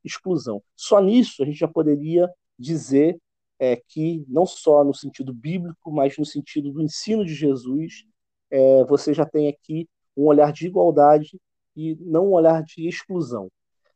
exclusão. 0.05 0.63
Só 0.77 1.01
nisso 1.01 1.43
a 1.43 1.47
gente 1.47 1.59
já 1.59 1.69
poderia 1.69 2.29
dizer 2.59 3.19
é, 3.59 3.77
que, 3.89 4.25
não 4.29 4.47
só 4.47 4.85
no 4.85 4.95
sentido 4.95 5.33
bíblico, 5.33 5.91
mas 5.91 6.17
no 6.17 6.25
sentido 6.25 6.71
do 6.71 6.83
ensino 6.83 7.25
de 7.25 7.35
Jesus, 7.35 8.05
é, 8.51 8.85
você 8.85 9.13
já 9.13 9.27
tem 9.27 9.49
aqui 9.49 9.89
um 10.17 10.27
olhar 10.27 10.53
de 10.53 10.67
igualdade 10.67 11.39
e 11.77 11.97
não 12.01 12.29
um 12.29 12.33
olhar 12.33 12.63
de 12.63 12.89
exclusão. 12.89 13.49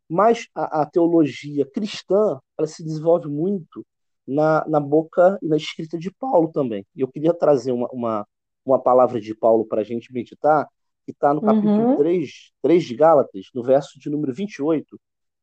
Mas 0.08 0.46
a, 0.54 0.82
a 0.82 0.86
teologia 0.86 1.64
cristã 1.66 2.38
ela 2.58 2.66
se 2.66 2.84
desenvolve 2.84 3.28
muito 3.28 3.84
na, 4.26 4.64
na 4.68 4.80
boca 4.80 5.38
e 5.42 5.48
na 5.48 5.56
escrita 5.56 5.98
de 5.98 6.10
Paulo 6.10 6.48
também. 6.52 6.86
E 6.94 7.00
eu 7.00 7.08
queria 7.08 7.32
trazer 7.32 7.72
uma, 7.72 7.88
uma, 7.92 8.26
uma 8.64 8.78
palavra 8.80 9.20
de 9.20 9.34
Paulo 9.34 9.64
para 9.66 9.80
a 9.80 9.84
gente 9.84 10.12
meditar, 10.12 10.68
que 11.04 11.12
está 11.12 11.34
no 11.34 11.40
capítulo 11.40 11.90
uhum. 11.90 11.96
3, 11.96 12.52
3 12.62 12.84
de 12.84 12.94
Gálatas, 12.94 13.46
no 13.54 13.62
verso 13.62 13.98
de 13.98 14.08
número 14.08 14.32
28, 14.32 15.00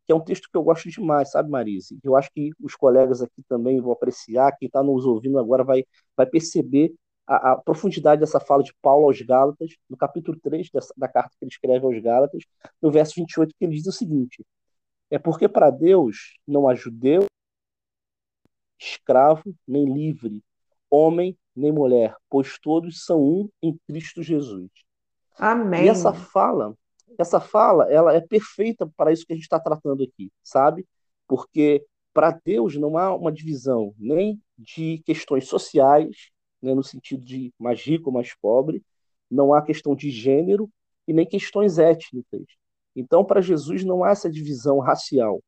que 0.09 0.13
é 0.13 0.15
um 0.15 0.19
texto 0.19 0.49
que 0.51 0.57
eu 0.57 0.63
gosto 0.63 0.89
demais, 0.89 1.29
sabe, 1.29 1.51
Marise? 1.51 1.99
Eu 2.03 2.17
acho 2.17 2.31
que 2.31 2.49
os 2.59 2.73
colegas 2.73 3.21
aqui 3.21 3.43
também 3.47 3.79
vão 3.79 3.91
apreciar, 3.91 4.51
quem 4.57 4.65
está 4.65 4.81
nos 4.81 5.05
ouvindo 5.05 5.37
agora 5.37 5.63
vai, 5.63 5.85
vai 6.17 6.25
perceber 6.25 6.95
a, 7.27 7.51
a, 7.51 7.57
profundidade 7.57 8.19
dessa 8.19 8.39
fala 8.39 8.63
de 8.63 8.73
Paulo 8.81 9.05
aos 9.05 9.21
Gálatas, 9.21 9.69
no 9.87 9.95
capítulo 9.95 10.35
3 10.41 10.71
dessa, 10.71 10.91
da 10.97 11.07
carta 11.07 11.29
que 11.37 11.45
ele 11.45 11.51
escreve 11.51 11.85
aos 11.85 12.01
Gálatas, 12.01 12.41
no 12.81 12.89
verso 12.89 13.13
28, 13.17 13.53
que 13.55 13.63
ele 13.63 13.75
diz 13.75 13.85
o 13.85 13.91
seguinte: 13.91 14.43
É 15.11 15.19
porque 15.19 15.47
para 15.47 15.69
Deus 15.69 16.39
não 16.47 16.67
há 16.67 16.73
judeu, 16.73 17.27
escravo, 18.79 19.43
nem 19.67 19.85
livre, 19.85 20.43
homem, 20.89 21.37
nem 21.55 21.71
mulher, 21.71 22.15
pois 22.27 22.57
todos 22.57 23.05
são 23.05 23.21
um 23.21 23.49
em 23.61 23.77
Cristo 23.87 24.23
Jesus. 24.23 24.71
Amém. 25.37 25.85
E 25.85 25.89
essa 25.89 26.11
fala, 26.11 26.75
essa 27.17 27.39
fala, 27.39 27.91
ela 27.91 28.13
é 28.13 28.21
perfeita 28.21 28.89
para 28.95 29.11
isso 29.11 29.25
que 29.25 29.33
a 29.33 29.35
gente 29.35 29.43
está 29.43 29.59
tratando 29.59 30.03
aqui, 30.03 30.31
sabe? 30.43 30.85
Porque 31.27 31.85
para 32.13 32.31
Deus 32.43 32.75
não 32.75 32.97
há 32.97 33.13
uma 33.15 33.31
divisão 33.31 33.93
nem 33.97 34.41
de 34.57 35.01
questões 35.05 35.47
sociais, 35.47 36.29
né, 36.61 36.73
no 36.73 36.83
sentido 36.83 37.23
de 37.23 37.53
mais 37.57 37.81
rico, 37.81 38.11
mais 38.11 38.33
pobre, 38.35 38.83
não 39.29 39.53
há 39.53 39.61
questão 39.61 39.95
de 39.95 40.09
gênero 40.09 40.69
e 41.07 41.13
nem 41.13 41.25
questões 41.25 41.77
étnicas. 41.77 42.43
Então, 42.95 43.23
para 43.23 43.41
Jesus 43.41 43.83
não 43.83 44.03
há 44.03 44.11
essa 44.11 44.29
divisão 44.29 44.79
racial. 44.79 45.41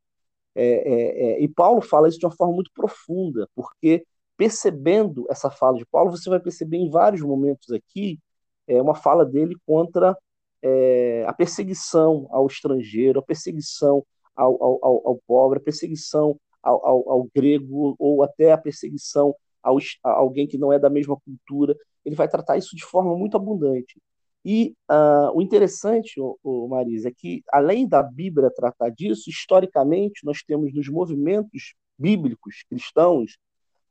É, 0.53 0.64
é, 0.66 1.32
é, 1.34 1.41
e 1.41 1.47
Paulo 1.47 1.82
fala 1.82 2.07
isso 2.07 2.20
de 2.20 2.26
uma 2.26 2.36
forma 2.36 2.53
muito 2.53 2.72
profunda, 2.74 3.49
porque 3.55 4.05
percebendo 4.38 5.26
essa 5.30 5.49
fala 5.49 5.78
de 5.78 5.86
Paulo, 5.86 6.12
você 6.12 6.30
vai 6.30 6.39
perceber 6.39 6.78
em 6.78 6.89
vários 6.89 7.22
momentos 7.22 7.72
aqui 7.72 8.20
é, 8.68 8.82
uma 8.82 8.95
fala 8.95 9.26
dele 9.26 9.55
contra 9.66 10.18
é, 10.62 11.26
a 11.28 11.34
perseguição 11.34 12.28
ao 12.32 12.47
estrangeiro, 12.47 13.20
a 13.20 13.24
perseguição 13.24 14.05
ao, 14.36 14.62
ao, 14.64 15.07
ao 15.07 15.22
pobre, 15.28 15.59
a 15.59 15.62
perseguição 15.62 16.39
ao, 16.62 17.09
ao, 17.09 17.28
grego, 17.36 17.95
ou 17.97 18.24
até 18.24 18.51
a 18.51 18.57
perseguição 18.57 19.36
a 19.64 19.70
alguém 20.12 20.47
que 20.47 20.57
não 20.57 20.72
é 20.72 20.80
da 20.80 20.89
mesma 20.89 21.18
cultura. 21.20 21.76
Ele 22.05 22.16
vai 22.16 22.28
tratar 22.28 22.57
isso 22.57 22.76
de 22.76 22.84
forma 22.84 23.16
muito 23.16 23.38
abundante. 23.38 23.99
E 24.43 24.76
uh, 24.89 25.36
o 25.36 25.41
interessante, 25.41 26.20
o, 26.20 26.38
o 26.43 26.68
Marisa, 26.68 27.09
é 27.09 27.12
que, 27.16 27.43
além 27.51 27.88
da 27.88 28.01
Bíblia 28.01 28.49
tratar 28.49 28.89
disso, 28.89 29.30
historicamente, 29.30 30.26
nós 30.26 30.41
temos 30.41 30.74
nos 30.74 30.89
movimentos 30.89 31.76
bíblicos 31.97 32.64
cristãos 32.68 33.38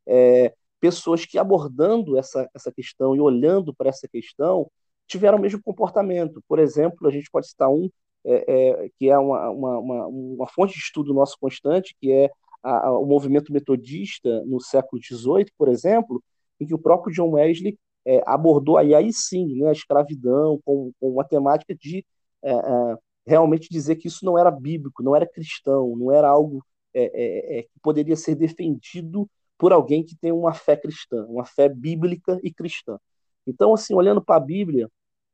é, 0.06 0.52
pessoas 0.80 1.24
que, 1.24 1.38
abordando 1.38 2.16
essa, 2.18 2.48
essa 2.52 2.72
questão 2.72 3.14
e 3.14 3.20
olhando 3.20 3.72
para 3.72 3.90
essa 3.90 4.08
questão, 4.08 4.68
tiveram 5.10 5.38
o 5.38 5.40
mesmo 5.40 5.60
comportamento. 5.62 6.42
Por 6.48 6.58
exemplo, 6.58 7.06
a 7.08 7.10
gente 7.10 7.30
pode 7.30 7.48
citar 7.48 7.68
um 7.68 7.90
é, 8.24 8.44
é, 8.46 8.90
que 8.98 9.08
é 9.08 9.18
uma, 9.18 9.50
uma, 9.50 9.78
uma, 9.78 10.06
uma, 10.06 10.46
fonte 10.46 10.74
de 10.74 10.80
estudo 10.80 11.14
nosso 11.14 11.36
constante, 11.40 11.96
que 12.00 12.12
é 12.12 12.30
a, 12.62 12.88
a, 12.88 12.98
o 12.98 13.06
movimento 13.06 13.52
metodista 13.52 14.44
no 14.44 14.60
século 14.60 15.02
XVIII, 15.02 15.46
por 15.56 15.68
exemplo, 15.68 16.22
em 16.60 16.66
que 16.66 16.74
o 16.74 16.78
próprio 16.78 17.14
John 17.14 17.30
Wesley 17.30 17.78
é, 18.06 18.22
abordou 18.26 18.76
aí, 18.76 18.94
aí 18.94 19.12
sim 19.12 19.56
né, 19.56 19.70
a 19.70 19.72
escravidão 19.72 20.60
com, 20.64 20.92
com 21.00 21.10
uma 21.10 21.24
temática 21.24 21.74
de 21.74 22.04
é, 22.42 22.52
é, 22.52 22.96
realmente 23.26 23.68
dizer 23.70 23.96
que 23.96 24.08
isso 24.08 24.24
não 24.24 24.38
era 24.38 24.50
bíblico, 24.50 25.02
não 25.02 25.16
era 25.16 25.26
cristão, 25.26 25.96
não 25.96 26.12
era 26.12 26.28
algo 26.28 26.64
é, 26.94 27.62
que 27.62 27.80
poderia 27.82 28.16
ser 28.16 28.34
defendido 28.34 29.28
por 29.56 29.72
alguém 29.72 30.04
que 30.04 30.16
tem 30.16 30.32
uma 30.32 30.52
fé 30.52 30.76
cristã, 30.76 31.24
uma 31.26 31.44
fé 31.44 31.68
bíblica 31.68 32.38
e 32.42 32.52
cristã. 32.52 32.98
Então, 33.46 33.74
assim, 33.74 33.94
olhando 33.94 34.22
para 34.22 34.36
a 34.36 34.40
Bíblia 34.40 34.90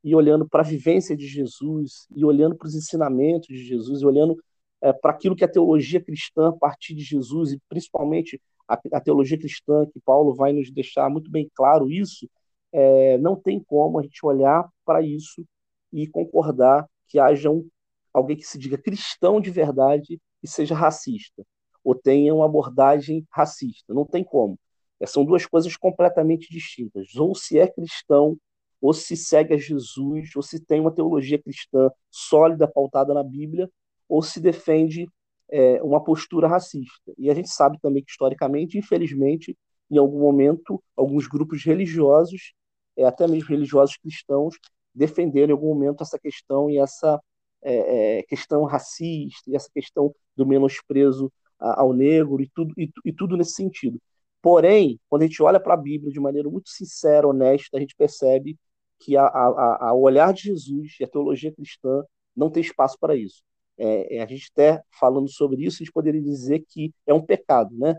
e 0.06 0.14
olhando 0.14 0.48
para 0.48 0.62
a 0.62 0.64
vivência 0.64 1.16
de 1.16 1.26
Jesus 1.26 2.06
e 2.14 2.24
olhando 2.24 2.54
para 2.54 2.68
os 2.68 2.76
ensinamentos 2.76 3.48
de 3.48 3.64
Jesus 3.64 4.02
e 4.02 4.06
olhando 4.06 4.36
é, 4.80 4.92
para 4.92 5.10
aquilo 5.10 5.34
que 5.34 5.44
a 5.44 5.48
teologia 5.48 6.00
cristã 6.00 6.50
a 6.50 6.52
partir 6.52 6.94
de 6.94 7.02
Jesus 7.02 7.50
e 7.50 7.60
principalmente 7.68 8.40
a, 8.68 8.78
a 8.92 9.00
teologia 9.00 9.36
cristã 9.36 9.84
que 9.84 9.98
Paulo 9.98 10.32
vai 10.32 10.52
nos 10.52 10.70
deixar 10.70 11.10
muito 11.10 11.28
bem 11.28 11.50
claro 11.52 11.90
isso, 11.90 12.30
é, 12.72 13.18
não 13.18 13.34
tem 13.34 13.58
como 13.58 13.98
a 13.98 14.02
gente 14.02 14.24
olhar 14.24 14.68
para 14.84 15.02
isso 15.02 15.44
e 15.92 16.06
concordar 16.06 16.88
que 17.08 17.18
haja 17.18 17.50
um, 17.50 17.68
alguém 18.14 18.36
que 18.36 18.46
se 18.46 18.58
diga 18.58 18.78
cristão 18.78 19.40
de 19.40 19.50
verdade 19.50 20.20
e 20.40 20.46
seja 20.46 20.76
racista, 20.76 21.44
ou 21.82 21.96
tenha 21.96 22.32
uma 22.32 22.44
abordagem 22.44 23.26
racista. 23.28 23.92
Não 23.92 24.04
tem 24.04 24.22
como. 24.22 24.56
É, 25.00 25.06
são 25.06 25.24
duas 25.24 25.44
coisas 25.46 25.76
completamente 25.76 26.48
distintas. 26.48 27.16
Ou 27.16 27.34
se 27.34 27.58
é 27.58 27.66
cristão, 27.66 28.38
ou 28.80 28.92
se 28.92 29.16
segue 29.16 29.54
a 29.54 29.56
Jesus, 29.56 30.34
ou 30.36 30.42
se 30.42 30.60
tem 30.60 30.80
uma 30.80 30.92
teologia 30.92 31.40
cristã 31.40 31.90
sólida, 32.10 32.68
pautada 32.68 33.14
na 33.14 33.22
Bíblia, 33.22 33.70
ou 34.08 34.22
se 34.22 34.40
defende 34.40 35.08
é, 35.50 35.82
uma 35.82 36.02
postura 36.02 36.48
racista. 36.48 37.12
E 37.18 37.30
a 37.30 37.34
gente 37.34 37.48
sabe 37.48 37.78
também 37.80 38.02
que, 38.02 38.10
historicamente, 38.10 38.78
infelizmente, 38.78 39.56
em 39.90 39.98
algum 39.98 40.20
momento, 40.20 40.82
alguns 40.96 41.26
grupos 41.26 41.64
religiosos, 41.64 42.52
é, 42.96 43.04
até 43.04 43.26
mesmo 43.26 43.48
religiosos 43.48 43.96
cristãos, 43.96 44.56
defenderam 44.94 45.50
em 45.50 45.52
algum 45.52 45.68
momento 45.68 46.02
essa 46.02 46.18
questão 46.18 46.70
e 46.70 46.78
essa 46.78 47.20
é, 47.62 48.18
é, 48.18 48.22
questão 48.24 48.64
racista 48.64 49.50
e 49.50 49.56
essa 49.56 49.68
questão 49.72 50.14
do 50.36 50.46
menosprezo 50.46 51.32
ao 51.58 51.92
negro 51.92 52.40
e 52.42 52.50
tudo, 52.54 52.74
e, 52.76 52.90
e 53.04 53.12
tudo 53.12 53.36
nesse 53.36 53.52
sentido. 53.52 53.98
Porém, 54.42 55.00
quando 55.08 55.22
a 55.22 55.26
gente 55.26 55.42
olha 55.42 55.58
para 55.58 55.74
a 55.74 55.76
Bíblia 55.76 56.12
de 56.12 56.20
maneira 56.20 56.48
muito 56.48 56.68
sincera, 56.68 57.26
honesta, 57.26 57.76
a 57.76 57.80
gente 57.80 57.96
percebe 57.96 58.56
que 58.98 59.16
a, 59.16 59.24
a, 59.26 59.88
a, 59.88 59.94
olhar 59.94 60.32
de 60.32 60.42
Jesus 60.42 60.96
e 61.00 61.04
a 61.04 61.08
teologia 61.08 61.52
cristã 61.52 62.04
não 62.34 62.50
tem 62.50 62.62
espaço 62.62 62.96
para 62.98 63.14
isso. 63.16 63.42
É, 63.78 64.16
é, 64.16 64.22
a 64.22 64.26
gente 64.26 64.50
até 64.52 64.82
falando 64.98 65.28
sobre 65.28 65.64
isso, 65.64 65.76
a 65.76 65.84
gente 65.84 65.92
poderia 65.92 66.22
dizer 66.22 66.64
que 66.68 66.92
é 67.06 67.12
um 67.12 67.24
pecado, 67.24 67.76
né? 67.76 67.96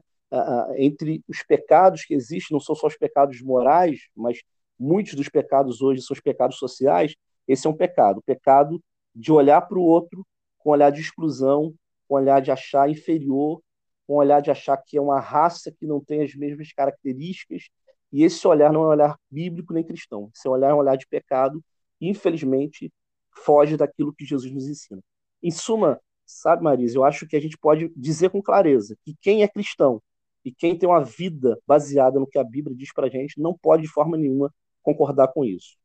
entre 0.75 1.23
os 1.25 1.41
pecados 1.43 2.03
que 2.03 2.13
existem, 2.13 2.53
não 2.53 2.59
são 2.59 2.75
só 2.75 2.87
os 2.87 2.97
pecados 2.97 3.41
morais, 3.41 4.09
mas 4.13 4.39
muitos 4.77 5.13
dos 5.13 5.29
pecados 5.29 5.81
hoje 5.81 6.01
são 6.01 6.13
os 6.13 6.19
pecados 6.19 6.57
sociais. 6.57 7.15
Esse 7.47 7.65
é 7.65 7.69
um 7.69 7.75
pecado, 7.75 8.17
o 8.17 8.21
pecado 8.21 8.83
de 9.15 9.31
olhar 9.31 9.61
para 9.61 9.79
o 9.79 9.83
outro 9.83 10.25
com 10.59 10.71
olhar 10.71 10.91
de 10.91 10.99
exclusão, 10.99 11.73
com 12.07 12.15
olhar 12.15 12.41
de 12.41 12.51
achar 12.51 12.89
inferior, 12.89 13.61
com 14.05 14.15
olhar 14.15 14.41
de 14.41 14.51
achar 14.51 14.77
que 14.77 14.97
é 14.97 15.01
uma 15.01 15.19
raça 15.19 15.71
que 15.71 15.85
não 15.85 16.03
tem 16.03 16.21
as 16.21 16.35
mesmas 16.35 16.73
características. 16.73 17.69
E 18.11 18.23
esse 18.23 18.47
olhar 18.47 18.71
não 18.71 18.83
é 18.83 18.85
um 18.85 18.89
olhar 18.89 19.19
bíblico 19.29 19.73
nem 19.73 19.83
cristão. 19.83 20.29
Esse 20.33 20.47
olhar 20.47 20.69
é 20.69 20.73
um 20.73 20.77
olhar 20.77 20.95
de 20.95 21.07
pecado 21.07 21.63
e, 21.99 22.09
infelizmente, 22.09 22.91
foge 23.31 23.77
daquilo 23.77 24.13
que 24.13 24.25
Jesus 24.25 24.51
nos 24.53 24.67
ensina. 24.67 25.01
Em 25.41 25.51
suma, 25.51 25.99
sabe, 26.25 26.63
Marisa, 26.63 26.97
eu 26.97 27.03
acho 27.03 27.27
que 27.27 27.35
a 27.35 27.39
gente 27.39 27.57
pode 27.57 27.91
dizer 27.95 28.29
com 28.29 28.41
clareza 28.41 28.97
que 29.03 29.15
quem 29.21 29.43
é 29.43 29.47
cristão 29.47 30.01
e 30.43 30.51
quem 30.51 30.77
tem 30.77 30.87
uma 30.87 31.03
vida 31.03 31.59
baseada 31.67 32.19
no 32.19 32.27
que 32.27 32.39
a 32.39 32.43
Bíblia 32.43 32.75
diz 32.75 32.93
para 32.93 33.07
a 33.07 33.09
gente 33.09 33.39
não 33.39 33.57
pode, 33.57 33.83
de 33.83 33.89
forma 33.89 34.17
nenhuma, 34.17 34.53
concordar 34.81 35.27
com 35.29 35.43
isso. 35.43 35.77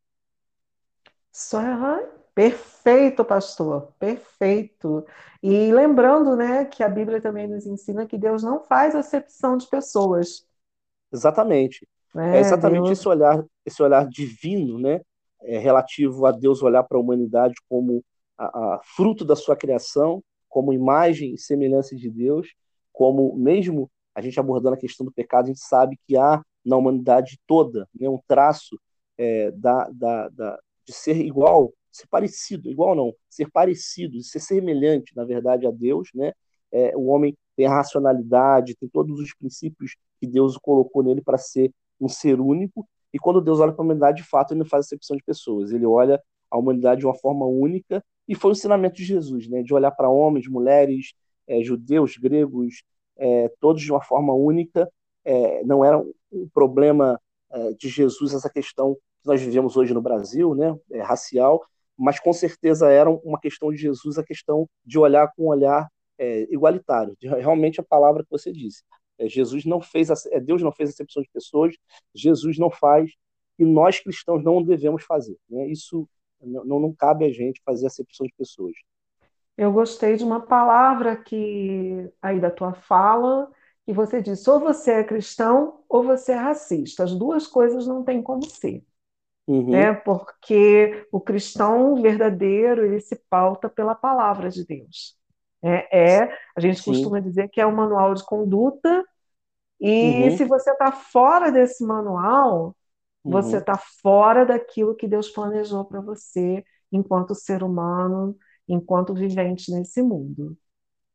Só 1.32 1.60
perfeito, 2.34 3.24
pastor, 3.24 3.92
perfeito. 3.98 5.04
E 5.42 5.72
lembrando, 5.72 6.36
né, 6.36 6.64
que 6.64 6.82
a 6.82 6.88
Bíblia 6.88 7.20
também 7.20 7.48
nos 7.48 7.66
ensina 7.66 8.06
que 8.06 8.16
Deus 8.16 8.42
não 8.42 8.60
faz 8.60 8.94
acepção 8.94 9.56
de 9.56 9.66
pessoas. 9.66 10.46
Exatamente. 11.12 11.86
É, 12.16 12.36
é 12.36 12.40
exatamente 12.40 12.84
Deus... 12.84 12.98
esse 12.98 13.08
olhar, 13.08 13.44
esse 13.64 13.82
olhar 13.82 14.08
divino, 14.08 14.78
né, 14.78 15.00
é 15.42 15.58
relativo 15.58 16.26
a 16.26 16.32
Deus 16.32 16.62
olhar 16.62 16.82
para 16.82 16.98
a 16.98 17.00
humanidade 17.00 17.54
como 17.68 18.04
a, 18.36 18.44
a, 18.46 18.80
fruto 18.82 19.24
da 19.24 19.36
sua 19.36 19.56
criação, 19.56 20.22
como 20.48 20.72
imagem 20.72 21.34
e 21.34 21.38
semelhança 21.38 21.96
de 21.96 22.10
Deus, 22.10 22.48
como 22.92 23.34
mesmo 23.36 23.90
a 24.14 24.20
gente 24.20 24.38
abordando 24.38 24.74
a 24.74 24.78
questão 24.78 25.06
do 25.06 25.12
pecado, 25.12 25.46
a 25.46 25.48
gente 25.48 25.60
sabe 25.60 25.98
que 26.06 26.16
há 26.16 26.42
na 26.64 26.76
humanidade 26.76 27.38
toda 27.46 27.88
né, 27.98 28.08
um 28.08 28.20
traço 28.26 28.78
é, 29.16 29.50
da, 29.52 29.88
da, 29.90 30.28
da, 30.28 30.58
de 30.86 30.92
ser 30.92 31.16
igual, 31.16 31.72
ser 31.90 32.06
parecido, 32.08 32.70
igual 32.70 32.94
não, 32.94 33.14
ser 33.28 33.50
parecido, 33.50 34.22
ser 34.22 34.40
semelhante, 34.40 35.14
na 35.16 35.24
verdade, 35.24 35.66
a 35.66 35.70
Deus. 35.70 36.10
Né? 36.14 36.32
É, 36.70 36.96
o 36.96 37.06
homem 37.06 37.36
tem 37.56 37.66
a 37.66 37.74
racionalidade, 37.74 38.76
tem 38.76 38.88
todos 38.88 39.18
os 39.20 39.34
princípios 39.34 39.96
que 40.20 40.26
Deus 40.26 40.56
colocou 40.56 41.02
nele 41.02 41.20
para 41.20 41.38
ser 41.38 41.72
um 42.04 42.08
ser 42.08 42.40
único, 42.40 42.86
e 43.12 43.18
quando 43.18 43.40
Deus 43.40 43.60
olha 43.60 43.72
para 43.72 43.82
a 43.82 43.84
humanidade, 43.84 44.22
de 44.22 44.28
fato, 44.28 44.52
ele 44.52 44.60
não 44.60 44.66
faz 44.66 44.86
acepção 44.86 45.16
de 45.16 45.22
pessoas, 45.22 45.70
ele 45.70 45.86
olha 45.86 46.20
a 46.50 46.58
humanidade 46.58 47.00
de 47.00 47.06
uma 47.06 47.14
forma 47.14 47.46
única, 47.46 48.04
e 48.26 48.34
foi 48.34 48.50
o 48.50 48.52
ensinamento 48.52 48.96
de 48.96 49.04
Jesus, 49.04 49.48
né? 49.48 49.62
de 49.62 49.72
olhar 49.74 49.90
para 49.90 50.08
homens, 50.08 50.48
mulheres, 50.48 51.12
é, 51.46 51.62
judeus, 51.62 52.16
gregos, 52.16 52.82
é, 53.16 53.50
todos 53.60 53.82
de 53.82 53.90
uma 53.90 54.02
forma 54.02 54.32
única. 54.32 54.90
É, 55.24 55.62
não 55.64 55.84
era 55.84 55.98
um 55.98 56.48
problema 56.52 57.20
de 57.78 57.90
Jesus 57.90 58.32
essa 58.32 58.48
questão 58.48 58.94
que 58.94 59.26
nós 59.26 59.42
vivemos 59.42 59.76
hoje 59.76 59.92
no 59.92 60.00
Brasil, 60.00 60.54
né, 60.54 60.74
é, 60.90 61.02
racial, 61.02 61.62
mas 61.98 62.18
com 62.18 62.32
certeza 62.32 62.90
era 62.90 63.10
uma 63.10 63.38
questão 63.38 63.70
de 63.70 63.76
Jesus, 63.76 64.16
a 64.16 64.24
questão 64.24 64.66
de 64.82 64.98
olhar 64.98 65.30
com 65.36 65.44
um 65.44 65.48
olhar 65.48 65.86
igualitário, 66.50 67.16
de, 67.20 67.26
realmente 67.28 67.80
a 67.80 67.84
palavra 67.84 68.22
que 68.22 68.30
você 68.30 68.52
disse. 68.52 68.82
É, 69.18 69.28
Jesus 69.28 69.64
não 69.64 69.80
fez, 69.80 70.08
é, 70.26 70.40
Deus 70.40 70.62
não 70.62 70.72
fez 70.72 70.90
acepção 70.90 71.22
de 71.22 71.28
pessoas, 71.32 71.74
Jesus 72.14 72.58
não 72.58 72.70
faz, 72.70 73.12
e 73.58 73.64
nós 73.64 74.00
cristãos 74.00 74.42
não 74.42 74.62
devemos 74.62 75.04
fazer. 75.04 75.36
Né? 75.48 75.68
Isso 75.68 76.08
não, 76.40 76.80
não 76.80 76.92
cabe 76.92 77.24
a 77.24 77.32
gente 77.32 77.62
fazer 77.64 77.86
acepção 77.86 78.26
de 78.26 78.32
pessoas. 78.36 78.74
Eu 79.56 79.72
gostei 79.72 80.16
de 80.16 80.24
uma 80.24 80.40
palavra 80.40 81.16
que 81.16 82.10
aí 82.20 82.40
da 82.40 82.50
tua 82.50 82.72
fala, 82.72 83.50
que 83.84 83.92
você 83.92 84.22
disse, 84.22 84.48
ou 84.48 84.58
você 84.58 84.92
é 84.92 85.04
cristão 85.04 85.84
ou 85.88 86.02
você 86.02 86.32
é 86.32 86.36
racista. 86.36 87.04
As 87.04 87.14
duas 87.14 87.46
coisas 87.46 87.86
não 87.86 88.02
têm 88.02 88.22
como 88.22 88.44
ser. 88.44 88.82
Uhum. 89.46 89.70
Né? 89.70 89.92
Porque 89.92 91.06
o 91.10 91.20
cristão 91.20 92.00
verdadeiro, 92.00 92.86
ele 92.86 93.00
se 93.00 93.16
pauta 93.28 93.68
pela 93.68 93.94
palavra 93.94 94.48
de 94.48 94.64
Deus. 94.64 95.16
É, 95.62 96.20
é 96.20 96.38
a 96.56 96.60
gente 96.60 96.80
Sim. 96.80 96.90
costuma 96.90 97.20
dizer 97.20 97.48
que 97.48 97.60
é 97.60 97.66
um 97.66 97.74
manual 97.74 98.14
de 98.14 98.24
conduta, 98.24 99.04
e 99.80 100.28
uhum. 100.28 100.36
se 100.36 100.44
você 100.44 100.70
está 100.70 100.92
fora 100.92 101.50
desse 101.50 101.84
manual, 101.84 102.76
você 103.24 103.58
está 103.58 103.72
uhum. 103.72 103.78
fora 104.02 104.44
daquilo 104.44 104.94
que 104.94 105.08
Deus 105.08 105.30
planejou 105.30 105.84
para 105.84 106.00
você 106.00 106.64
enquanto 106.90 107.34
ser 107.34 107.62
humano, 107.62 108.36
enquanto 108.68 109.14
vivente 109.14 109.72
nesse 109.72 110.02
mundo. 110.02 110.56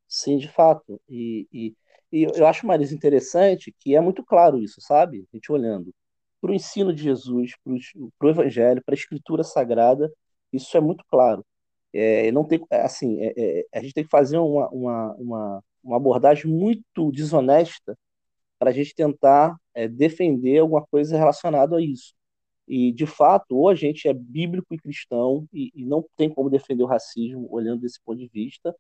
Sim, 0.08 0.38
de 0.38 0.48
fato. 0.48 1.00
E, 1.08 1.48
e 1.52 1.76
e 2.12 2.24
eu 2.24 2.48
acho, 2.48 2.66
Marisa, 2.66 2.96
interessante 2.96 3.74
que 3.80 3.96
é 3.96 4.02
muito 4.02 4.24
claro 4.24 4.60
isso, 4.60 4.80
sabe? 4.80 5.28
A 5.32 5.36
gente 5.36 5.52
olhando 5.52 5.94
para 6.40 6.52
o 6.52 6.54
ensino 6.54 6.94
de 6.94 7.04
Jesus, 7.04 7.54
para 8.18 8.28
o 8.28 8.30
Evangelho, 8.30 8.82
para 8.84 8.94
a 8.94 8.98
Escritura 8.98 9.44
Sagrada, 9.44 10.12
isso 10.52 10.76
é 10.78 10.82
muito 10.82 11.04
claro. 11.10 11.46
É, 11.98 12.32
não 12.32 12.44
tem, 12.44 12.60
assim, 12.72 13.20
é, 13.22 13.34
é, 13.38 13.66
a 13.74 13.82
gente 13.82 13.94
tem 13.94 14.04
que 14.04 14.10
fazer 14.10 14.38
uma, 14.38 14.70
uma, 14.70 15.16
uma, 15.16 15.64
uma 15.84 15.98
abordagem 15.98 16.52
muito 16.52 17.12
desonesta 17.12 17.98
para 18.60 18.70
a 18.72 18.74
gente 18.74 18.96
tentar 18.96 19.56
é, 19.74 19.88
defender 19.88 20.60
alguma 20.60 20.86
coisa 20.86 21.18
relacionada 21.18 21.78
a 21.78 21.82
isso. 21.82 22.14
E, 22.68 22.92
de 22.92 23.06
fato, 23.06 23.56
ou 23.58 23.70
a 23.70 23.76
gente 23.76 24.08
é 24.08 24.14
bíblico 24.14 24.74
e 24.74 24.78
cristão 24.78 25.48
e, 25.54 25.72
e 25.74 25.86
não 25.86 26.04
tem 26.18 26.30
como 26.30 26.50
defender 26.50 26.84
o 26.84 26.88
racismo 26.88 27.48
olhando 27.52 27.82
desse 27.82 28.00
ponto 28.04 28.20
de 28.20 28.28
vista, 28.28 28.76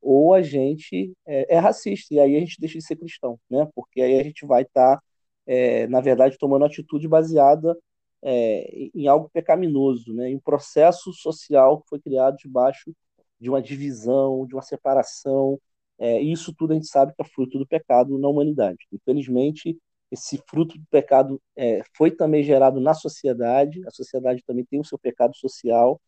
ou 0.00 0.34
a 0.34 0.42
gente 0.42 1.12
é, 1.26 1.56
é, 1.56 1.58
racista, 1.58 2.14
e 2.14 2.20
aí 2.20 2.36
a 2.36 2.40
gente 2.40 2.60
deixa 2.60 2.78
de 2.78 2.84
ser 2.84 2.96
cristão, 2.96 3.38
né? 3.50 3.68
Porque 3.74 4.00
aí 4.00 4.18
a 4.20 4.22
gente 4.22 4.46
vai 4.46 4.62
estar, 4.62 4.96
tá, 4.96 5.02
é, 5.46 5.86
na 5.88 6.00
verdade, 6.00 6.38
tomando 6.38 6.64
atitude 6.64 7.08
baseada 7.08 7.76
é, 8.22 8.90
em 8.94 9.06
algo 9.08 9.30
pecaminoso, 9.32 10.12
né? 10.14 10.30
Em 10.30 10.36
um 10.36 10.40
processo 10.40 11.12
social 11.12 11.80
que 11.80 11.88
foi 11.88 12.00
criado 12.00 12.36
debaixo 12.36 12.92
de 13.40 13.48
uma 13.48 13.62
divisão, 13.62 14.46
de 14.46 14.54
uma 14.54 14.62
separação, 14.62 15.58
é, 15.98 16.22
e 16.22 16.32
isso 16.32 16.54
tudo 16.54 16.72
a 16.72 16.74
gente 16.74 16.88
sabe 16.88 17.14
que 17.14 17.22
é 17.22 17.24
fruto 17.24 17.58
do 17.58 17.66
pecado 17.66 18.18
na 18.18 18.28
humanidade. 18.28 18.78
Infelizmente, 18.92 19.78
esse 20.10 20.42
fruto 20.48 20.78
do 20.78 20.86
pecado 20.90 21.40
é, 21.56 21.82
foi 21.96 22.10
também 22.10 22.42
gerado 22.42 22.80
na 22.80 22.94
sociedade, 22.94 23.80
a 23.86 23.90
sociedade 23.90 24.42
também 24.46 24.64
tem 24.64 24.80
o 24.80 24.84
seu 24.84 24.98
pecado 24.98 25.36
social, 25.36 26.00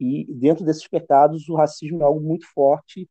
e 0.00 0.26
dentro 0.28 0.64
desses 0.64 0.88
pecados 0.88 1.48
o 1.48 1.54
racismo 1.54 2.00
é 2.02 2.04
algo 2.04 2.20
muito 2.20 2.46
forte 2.52 3.08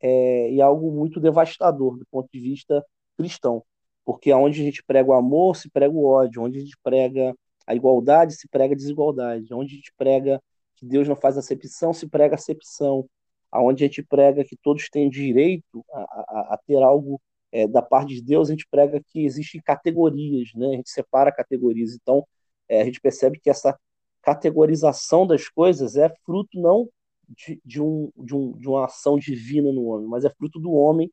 é, 0.00 0.50
e 0.50 0.60
algo 0.60 0.90
muito 0.92 1.20
devastador 1.20 1.98
do 1.98 2.06
ponto 2.10 2.28
de 2.32 2.40
vista 2.40 2.84
cristão, 3.16 3.64
porque 4.04 4.32
onde 4.32 4.60
a 4.60 4.64
gente 4.64 4.82
prega 4.84 5.10
o 5.10 5.14
amor, 5.14 5.56
se 5.56 5.70
prega 5.70 5.94
o 5.94 6.04
ódio, 6.04 6.42
onde 6.42 6.58
a 6.58 6.60
gente 6.60 6.76
prega 6.82 7.34
a 7.66 7.74
igualdade, 7.74 8.34
se 8.34 8.48
prega 8.48 8.76
desigualdade, 8.76 9.52
onde 9.54 9.74
a 9.74 9.76
gente 9.76 9.92
prega 9.96 10.42
que 10.76 10.86
Deus 10.86 11.08
não 11.08 11.16
faz 11.16 11.38
acepção, 11.38 11.92
se 11.92 12.08
prega 12.08 12.34
acepção, 12.34 13.08
aonde 13.50 13.84
a 13.84 13.86
gente 13.86 14.02
prega 14.02 14.44
que 14.44 14.56
todos 14.56 14.88
têm 14.88 15.08
direito 15.08 15.84
a, 15.92 16.00
a, 16.00 16.54
a 16.54 16.60
ter 16.66 16.82
algo 16.82 17.20
é, 17.52 17.68
da 17.68 17.80
parte 17.80 18.14
de 18.14 18.22
Deus, 18.22 18.48
a 18.48 18.52
gente 18.52 18.66
prega 18.68 19.00
que 19.06 19.24
existem 19.24 19.60
categorias, 19.62 20.50
né? 20.56 20.66
a 20.66 20.76
gente 20.76 20.90
separa 20.90 21.30
categorias. 21.30 21.94
Então, 21.94 22.26
é, 22.68 22.82
a 22.82 22.84
gente 22.84 23.00
percebe 23.00 23.38
que 23.38 23.48
essa 23.48 23.78
categorização 24.20 25.26
das 25.26 25.48
coisas 25.48 25.96
é 25.96 26.12
fruto 26.24 26.60
não 26.60 26.88
de, 27.28 27.60
de, 27.64 27.80
um, 27.80 28.10
de, 28.16 28.34
um, 28.34 28.52
de 28.58 28.68
uma 28.68 28.86
ação 28.86 29.18
divina 29.18 29.72
no 29.72 29.84
homem, 29.84 30.08
mas 30.08 30.24
é 30.24 30.30
fruto 30.30 30.58
do 30.58 30.72
homem 30.72 31.10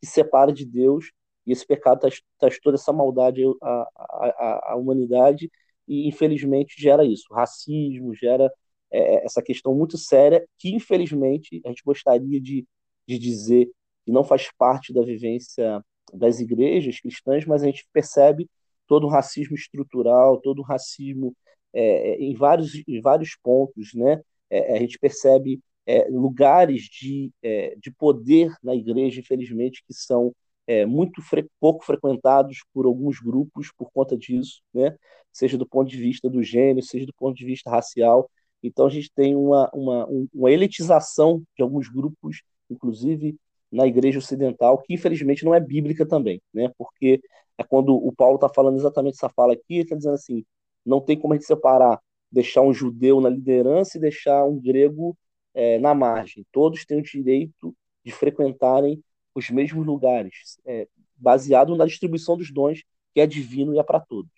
que 0.00 0.06
separa 0.06 0.52
de 0.52 0.64
Deus, 0.64 1.12
e 1.46 1.52
esse 1.52 1.66
pecado 1.66 2.00
traz, 2.00 2.22
traz 2.38 2.58
toda 2.60 2.76
essa 2.76 2.92
maldade 2.92 3.42
à, 3.62 3.88
à, 3.94 4.72
à, 4.72 4.76
humanidade, 4.76 5.50
e 5.92 6.08
infelizmente 6.08 6.80
gera 6.80 7.04
isso, 7.04 7.32
racismo, 7.32 8.14
gera 8.14 8.50
é, 8.90 9.16
é, 9.16 9.24
essa 9.24 9.42
questão 9.42 9.74
muito 9.74 9.98
séria, 9.98 10.46
que 10.58 10.74
infelizmente 10.74 11.60
a 11.64 11.68
gente 11.68 11.82
gostaria 11.84 12.40
de, 12.40 12.66
de 13.06 13.18
dizer 13.18 13.70
que 14.04 14.12
não 14.12 14.24
faz 14.24 14.50
parte 14.56 14.92
da 14.92 15.02
vivência 15.02 15.84
das 16.12 16.40
igrejas 16.40 17.00
cristãs, 17.00 17.44
mas 17.46 17.62
a 17.62 17.66
gente 17.66 17.86
percebe 17.92 18.48
todo 18.86 19.06
o 19.06 19.10
racismo 19.10 19.54
estrutural, 19.54 20.40
todo 20.40 20.60
o 20.60 20.64
racismo 20.64 21.34
é, 21.72 22.16
em, 22.16 22.34
vários, 22.34 22.82
em 22.86 23.00
vários 23.00 23.36
pontos, 23.42 23.94
né? 23.94 24.20
é, 24.52 24.76
a 24.76 24.78
gente 24.78 24.98
percebe 24.98 25.60
é, 25.86 26.06
lugares 26.10 26.82
de, 26.82 27.32
é, 27.42 27.74
de 27.76 27.90
poder 27.90 28.52
na 28.62 28.74
igreja, 28.74 29.20
infelizmente, 29.20 29.82
que 29.86 29.94
são 29.94 30.34
é, 30.66 30.86
muito 30.86 31.22
fre 31.22 31.46
pouco 31.60 31.84
frequentados 31.84 32.58
por 32.72 32.86
alguns 32.86 33.20
grupos 33.20 33.72
por 33.76 33.90
conta 33.92 34.16
disso, 34.16 34.62
né? 34.72 34.96
seja 35.32 35.56
do 35.58 35.66
ponto 35.66 35.90
de 35.90 35.96
vista 35.96 36.28
do 36.28 36.42
gênero, 36.42 36.84
seja 36.84 37.06
do 37.06 37.14
ponto 37.14 37.36
de 37.36 37.44
vista 37.44 37.70
racial. 37.70 38.30
Então 38.62 38.86
a 38.86 38.90
gente 38.90 39.10
tem 39.14 39.34
uma, 39.34 39.70
uma, 39.72 40.06
uma 40.32 40.50
elitização 40.50 41.42
de 41.56 41.62
alguns 41.62 41.88
grupos, 41.88 42.42
inclusive 42.70 43.36
na 43.70 43.86
igreja 43.86 44.18
ocidental, 44.18 44.78
que 44.78 44.94
infelizmente 44.94 45.44
não 45.44 45.54
é 45.54 45.60
bíblica 45.60 46.06
também, 46.06 46.40
né? 46.52 46.70
porque 46.76 47.20
é 47.58 47.64
quando 47.64 47.94
o 47.94 48.12
Paulo 48.12 48.36
está 48.36 48.48
falando 48.48 48.76
exatamente 48.76 49.14
essa 49.14 49.28
fala 49.28 49.54
aqui, 49.54 49.74
ele 49.74 49.82
está 49.82 49.96
dizendo 49.96 50.14
assim, 50.14 50.44
não 50.84 51.00
tem 51.00 51.18
como 51.18 51.34
a 51.34 51.36
gente 51.36 51.46
separar 51.46 52.00
deixar 52.32 52.62
um 52.62 52.72
judeu 52.72 53.20
na 53.20 53.28
liderança 53.28 53.98
e 53.98 54.00
deixar 54.00 54.44
um 54.46 54.58
grego 54.58 55.16
é, 55.52 55.78
na 55.78 55.94
margem. 55.94 56.46
Todos 56.50 56.86
têm 56.86 56.98
o 56.98 57.02
direito 57.02 57.76
de 58.02 58.10
frequentarem 58.10 59.02
os 59.34 59.50
mesmos 59.50 59.86
lugares, 59.86 60.58
é, 60.64 60.88
baseado 61.16 61.76
na 61.76 61.86
distribuição 61.86 62.36
dos 62.36 62.52
dons, 62.52 62.82
que 63.14 63.20
é 63.20 63.26
divino 63.26 63.74
e 63.74 63.78
é 63.78 63.82
para 63.82 64.00
todos. 64.00 64.30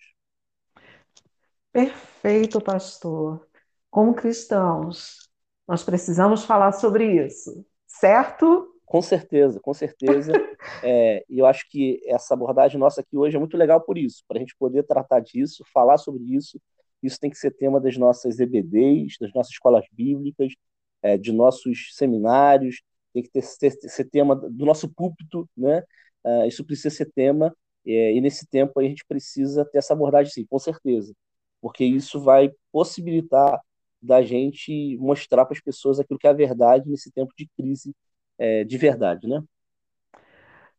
Perfeito, 1.71 2.61
pastor. 2.61 3.47
Como 3.89 4.13
cristãos, 4.13 5.29
nós 5.67 5.83
precisamos 5.83 6.43
falar 6.43 6.71
sobre 6.71 7.25
isso, 7.25 7.65
certo? 7.87 8.71
Com 8.85 9.01
certeza, 9.01 9.59
com 9.59 9.73
certeza. 9.73 10.31
é, 10.83 11.25
e 11.29 11.39
eu 11.39 11.45
acho 11.45 11.67
que 11.69 12.01
essa 12.05 12.33
abordagem 12.33 12.79
nossa 12.79 13.01
aqui 13.01 13.17
hoje 13.17 13.35
é 13.35 13.39
muito 13.39 13.57
legal 13.57 13.81
por 13.81 13.97
isso, 13.97 14.23
para 14.27 14.37
a 14.37 14.39
gente 14.39 14.55
poder 14.57 14.83
tratar 14.83 15.19
disso, 15.19 15.63
falar 15.73 15.97
sobre 15.97 16.23
isso 16.23 16.59
isso 17.05 17.19
tem 17.19 17.29
que 17.29 17.37
ser 17.37 17.51
tema 17.51 17.79
das 17.79 17.97
nossas 17.97 18.39
EBDs, 18.39 19.17
das 19.19 19.33
nossas 19.33 19.53
escolas 19.53 19.85
bíblicas, 19.91 20.53
é, 21.01 21.17
de 21.17 21.31
nossos 21.31 21.91
seminários, 21.93 22.81
tem 23.15 23.23
que 23.23 23.31
ter, 23.31 23.41
ser, 23.41 23.71
ser 23.71 24.05
tema 24.05 24.35
do 24.35 24.65
nosso 24.65 24.89
púlpito, 24.93 25.49
né? 25.57 25.81
Uh, 26.23 26.45
isso 26.47 26.65
precisa 26.65 26.89
ser 26.93 27.11
tema, 27.13 27.55
é, 27.85 28.13
e 28.13 28.21
nesse 28.21 28.45
tempo 28.47 28.79
a 28.79 28.83
gente 28.83 29.05
precisa 29.07 29.63
ter 29.65 29.77
essa 29.77 29.93
abordagem, 29.93 30.31
sim, 30.33 30.45
com 30.45 30.59
certeza, 30.59 31.13
porque 31.61 31.85
isso 31.85 32.19
vai 32.21 32.51
possibilitar 32.71 33.59
da 34.01 34.21
gente 34.21 34.97
mostrar 34.99 35.45
para 35.45 35.55
as 35.55 35.61
pessoas 35.61 35.99
aquilo 35.99 36.19
que 36.19 36.27
é 36.27 36.29
a 36.31 36.33
verdade 36.33 36.89
nesse 36.89 37.11
tempo 37.11 37.31
de 37.37 37.47
crise 37.57 37.95
é, 38.37 38.63
de 38.63 38.77
verdade, 38.77 39.27
né? 39.27 39.41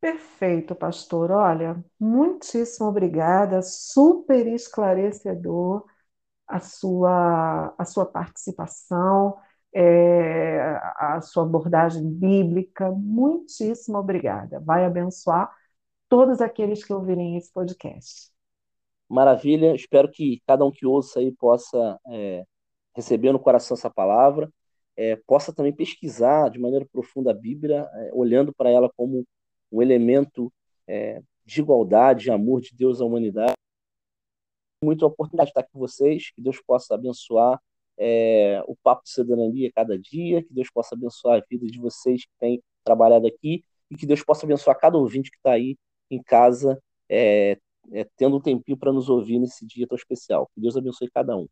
Perfeito, 0.00 0.74
pastor. 0.74 1.30
Olha, 1.30 1.82
muitíssimo 1.98 2.88
obrigada, 2.88 3.62
super 3.62 4.46
esclarecedor 4.46 5.84
a 6.46 6.60
sua, 6.60 7.74
a 7.78 7.84
sua 7.84 8.06
participação, 8.06 9.36
é, 9.74 10.60
a 10.96 11.20
sua 11.20 11.44
abordagem 11.44 12.08
bíblica. 12.08 12.90
Muitíssimo 12.90 13.98
obrigada. 13.98 14.60
Vai 14.60 14.84
abençoar 14.84 15.54
todos 16.08 16.40
aqueles 16.40 16.84
que 16.84 16.92
ouvirem 16.92 17.36
esse 17.36 17.52
podcast. 17.52 18.30
Maravilha. 19.08 19.74
Espero 19.74 20.10
que 20.10 20.42
cada 20.46 20.64
um 20.64 20.70
que 20.70 20.86
ouça 20.86 21.20
aí 21.20 21.32
possa 21.32 21.98
é, 22.08 22.44
receber 22.94 23.32
no 23.32 23.38
coração 23.38 23.76
essa 23.76 23.90
palavra, 23.90 24.50
é, 24.96 25.16
possa 25.16 25.52
também 25.52 25.72
pesquisar 25.72 26.50
de 26.50 26.58
maneira 26.58 26.86
profunda 26.90 27.30
a 27.30 27.34
Bíblia, 27.34 27.88
é, 27.92 28.10
olhando 28.12 28.52
para 28.52 28.70
ela 28.70 28.90
como 28.96 29.24
um 29.70 29.82
elemento 29.82 30.52
é, 30.88 31.20
de 31.44 31.60
igualdade, 31.60 32.24
de 32.24 32.30
amor 32.30 32.60
de 32.60 32.74
Deus 32.74 33.00
à 33.00 33.04
humanidade 33.04 33.56
muito 34.82 35.04
a 35.04 35.08
oportunidade 35.08 35.48
de 35.48 35.58
estar 35.58 35.62
com 35.64 35.78
vocês, 35.78 36.30
que 36.30 36.40
Deus 36.40 36.60
possa 36.60 36.94
abençoar 36.94 37.60
é, 37.98 38.62
o 38.66 38.76
Papo 38.76 39.02
de 39.04 39.10
Cidadania 39.10 39.70
cada 39.74 39.98
dia, 39.98 40.42
que 40.42 40.52
Deus 40.52 40.68
possa 40.70 40.94
abençoar 40.94 41.38
a 41.38 41.44
vida 41.48 41.66
de 41.66 41.78
vocês 41.78 42.24
que 42.24 42.32
têm 42.38 42.62
trabalhado 42.84 43.26
aqui 43.26 43.64
e 43.90 43.96
que 43.96 44.06
Deus 44.06 44.22
possa 44.22 44.46
abençoar 44.46 44.78
cada 44.78 44.98
ouvinte 44.98 45.30
que 45.30 45.36
está 45.36 45.52
aí 45.52 45.76
em 46.10 46.22
casa, 46.22 46.78
é, 47.08 47.58
é, 47.92 48.06
tendo 48.16 48.36
um 48.36 48.40
tempinho 48.40 48.76
para 48.76 48.92
nos 48.92 49.08
ouvir 49.08 49.38
nesse 49.38 49.64
dia 49.66 49.86
tão 49.86 49.96
especial. 49.96 50.50
Que 50.54 50.60
Deus 50.60 50.76
abençoe 50.76 51.08
cada 51.10 51.34
um. 51.36 51.46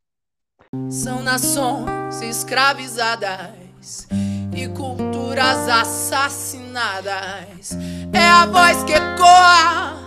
São 0.89 1.23
nações 1.23 2.23
escravizadas 2.23 4.09
e 4.57 4.69
culturas 4.69 5.69
assassinadas. 5.69 7.77
É 8.13 8.29
a 8.29 8.47
voz 8.47 8.85
que 8.85 8.93
ecoa 8.93 9.99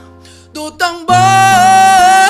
do 0.54 0.72
tambor. 0.72 2.27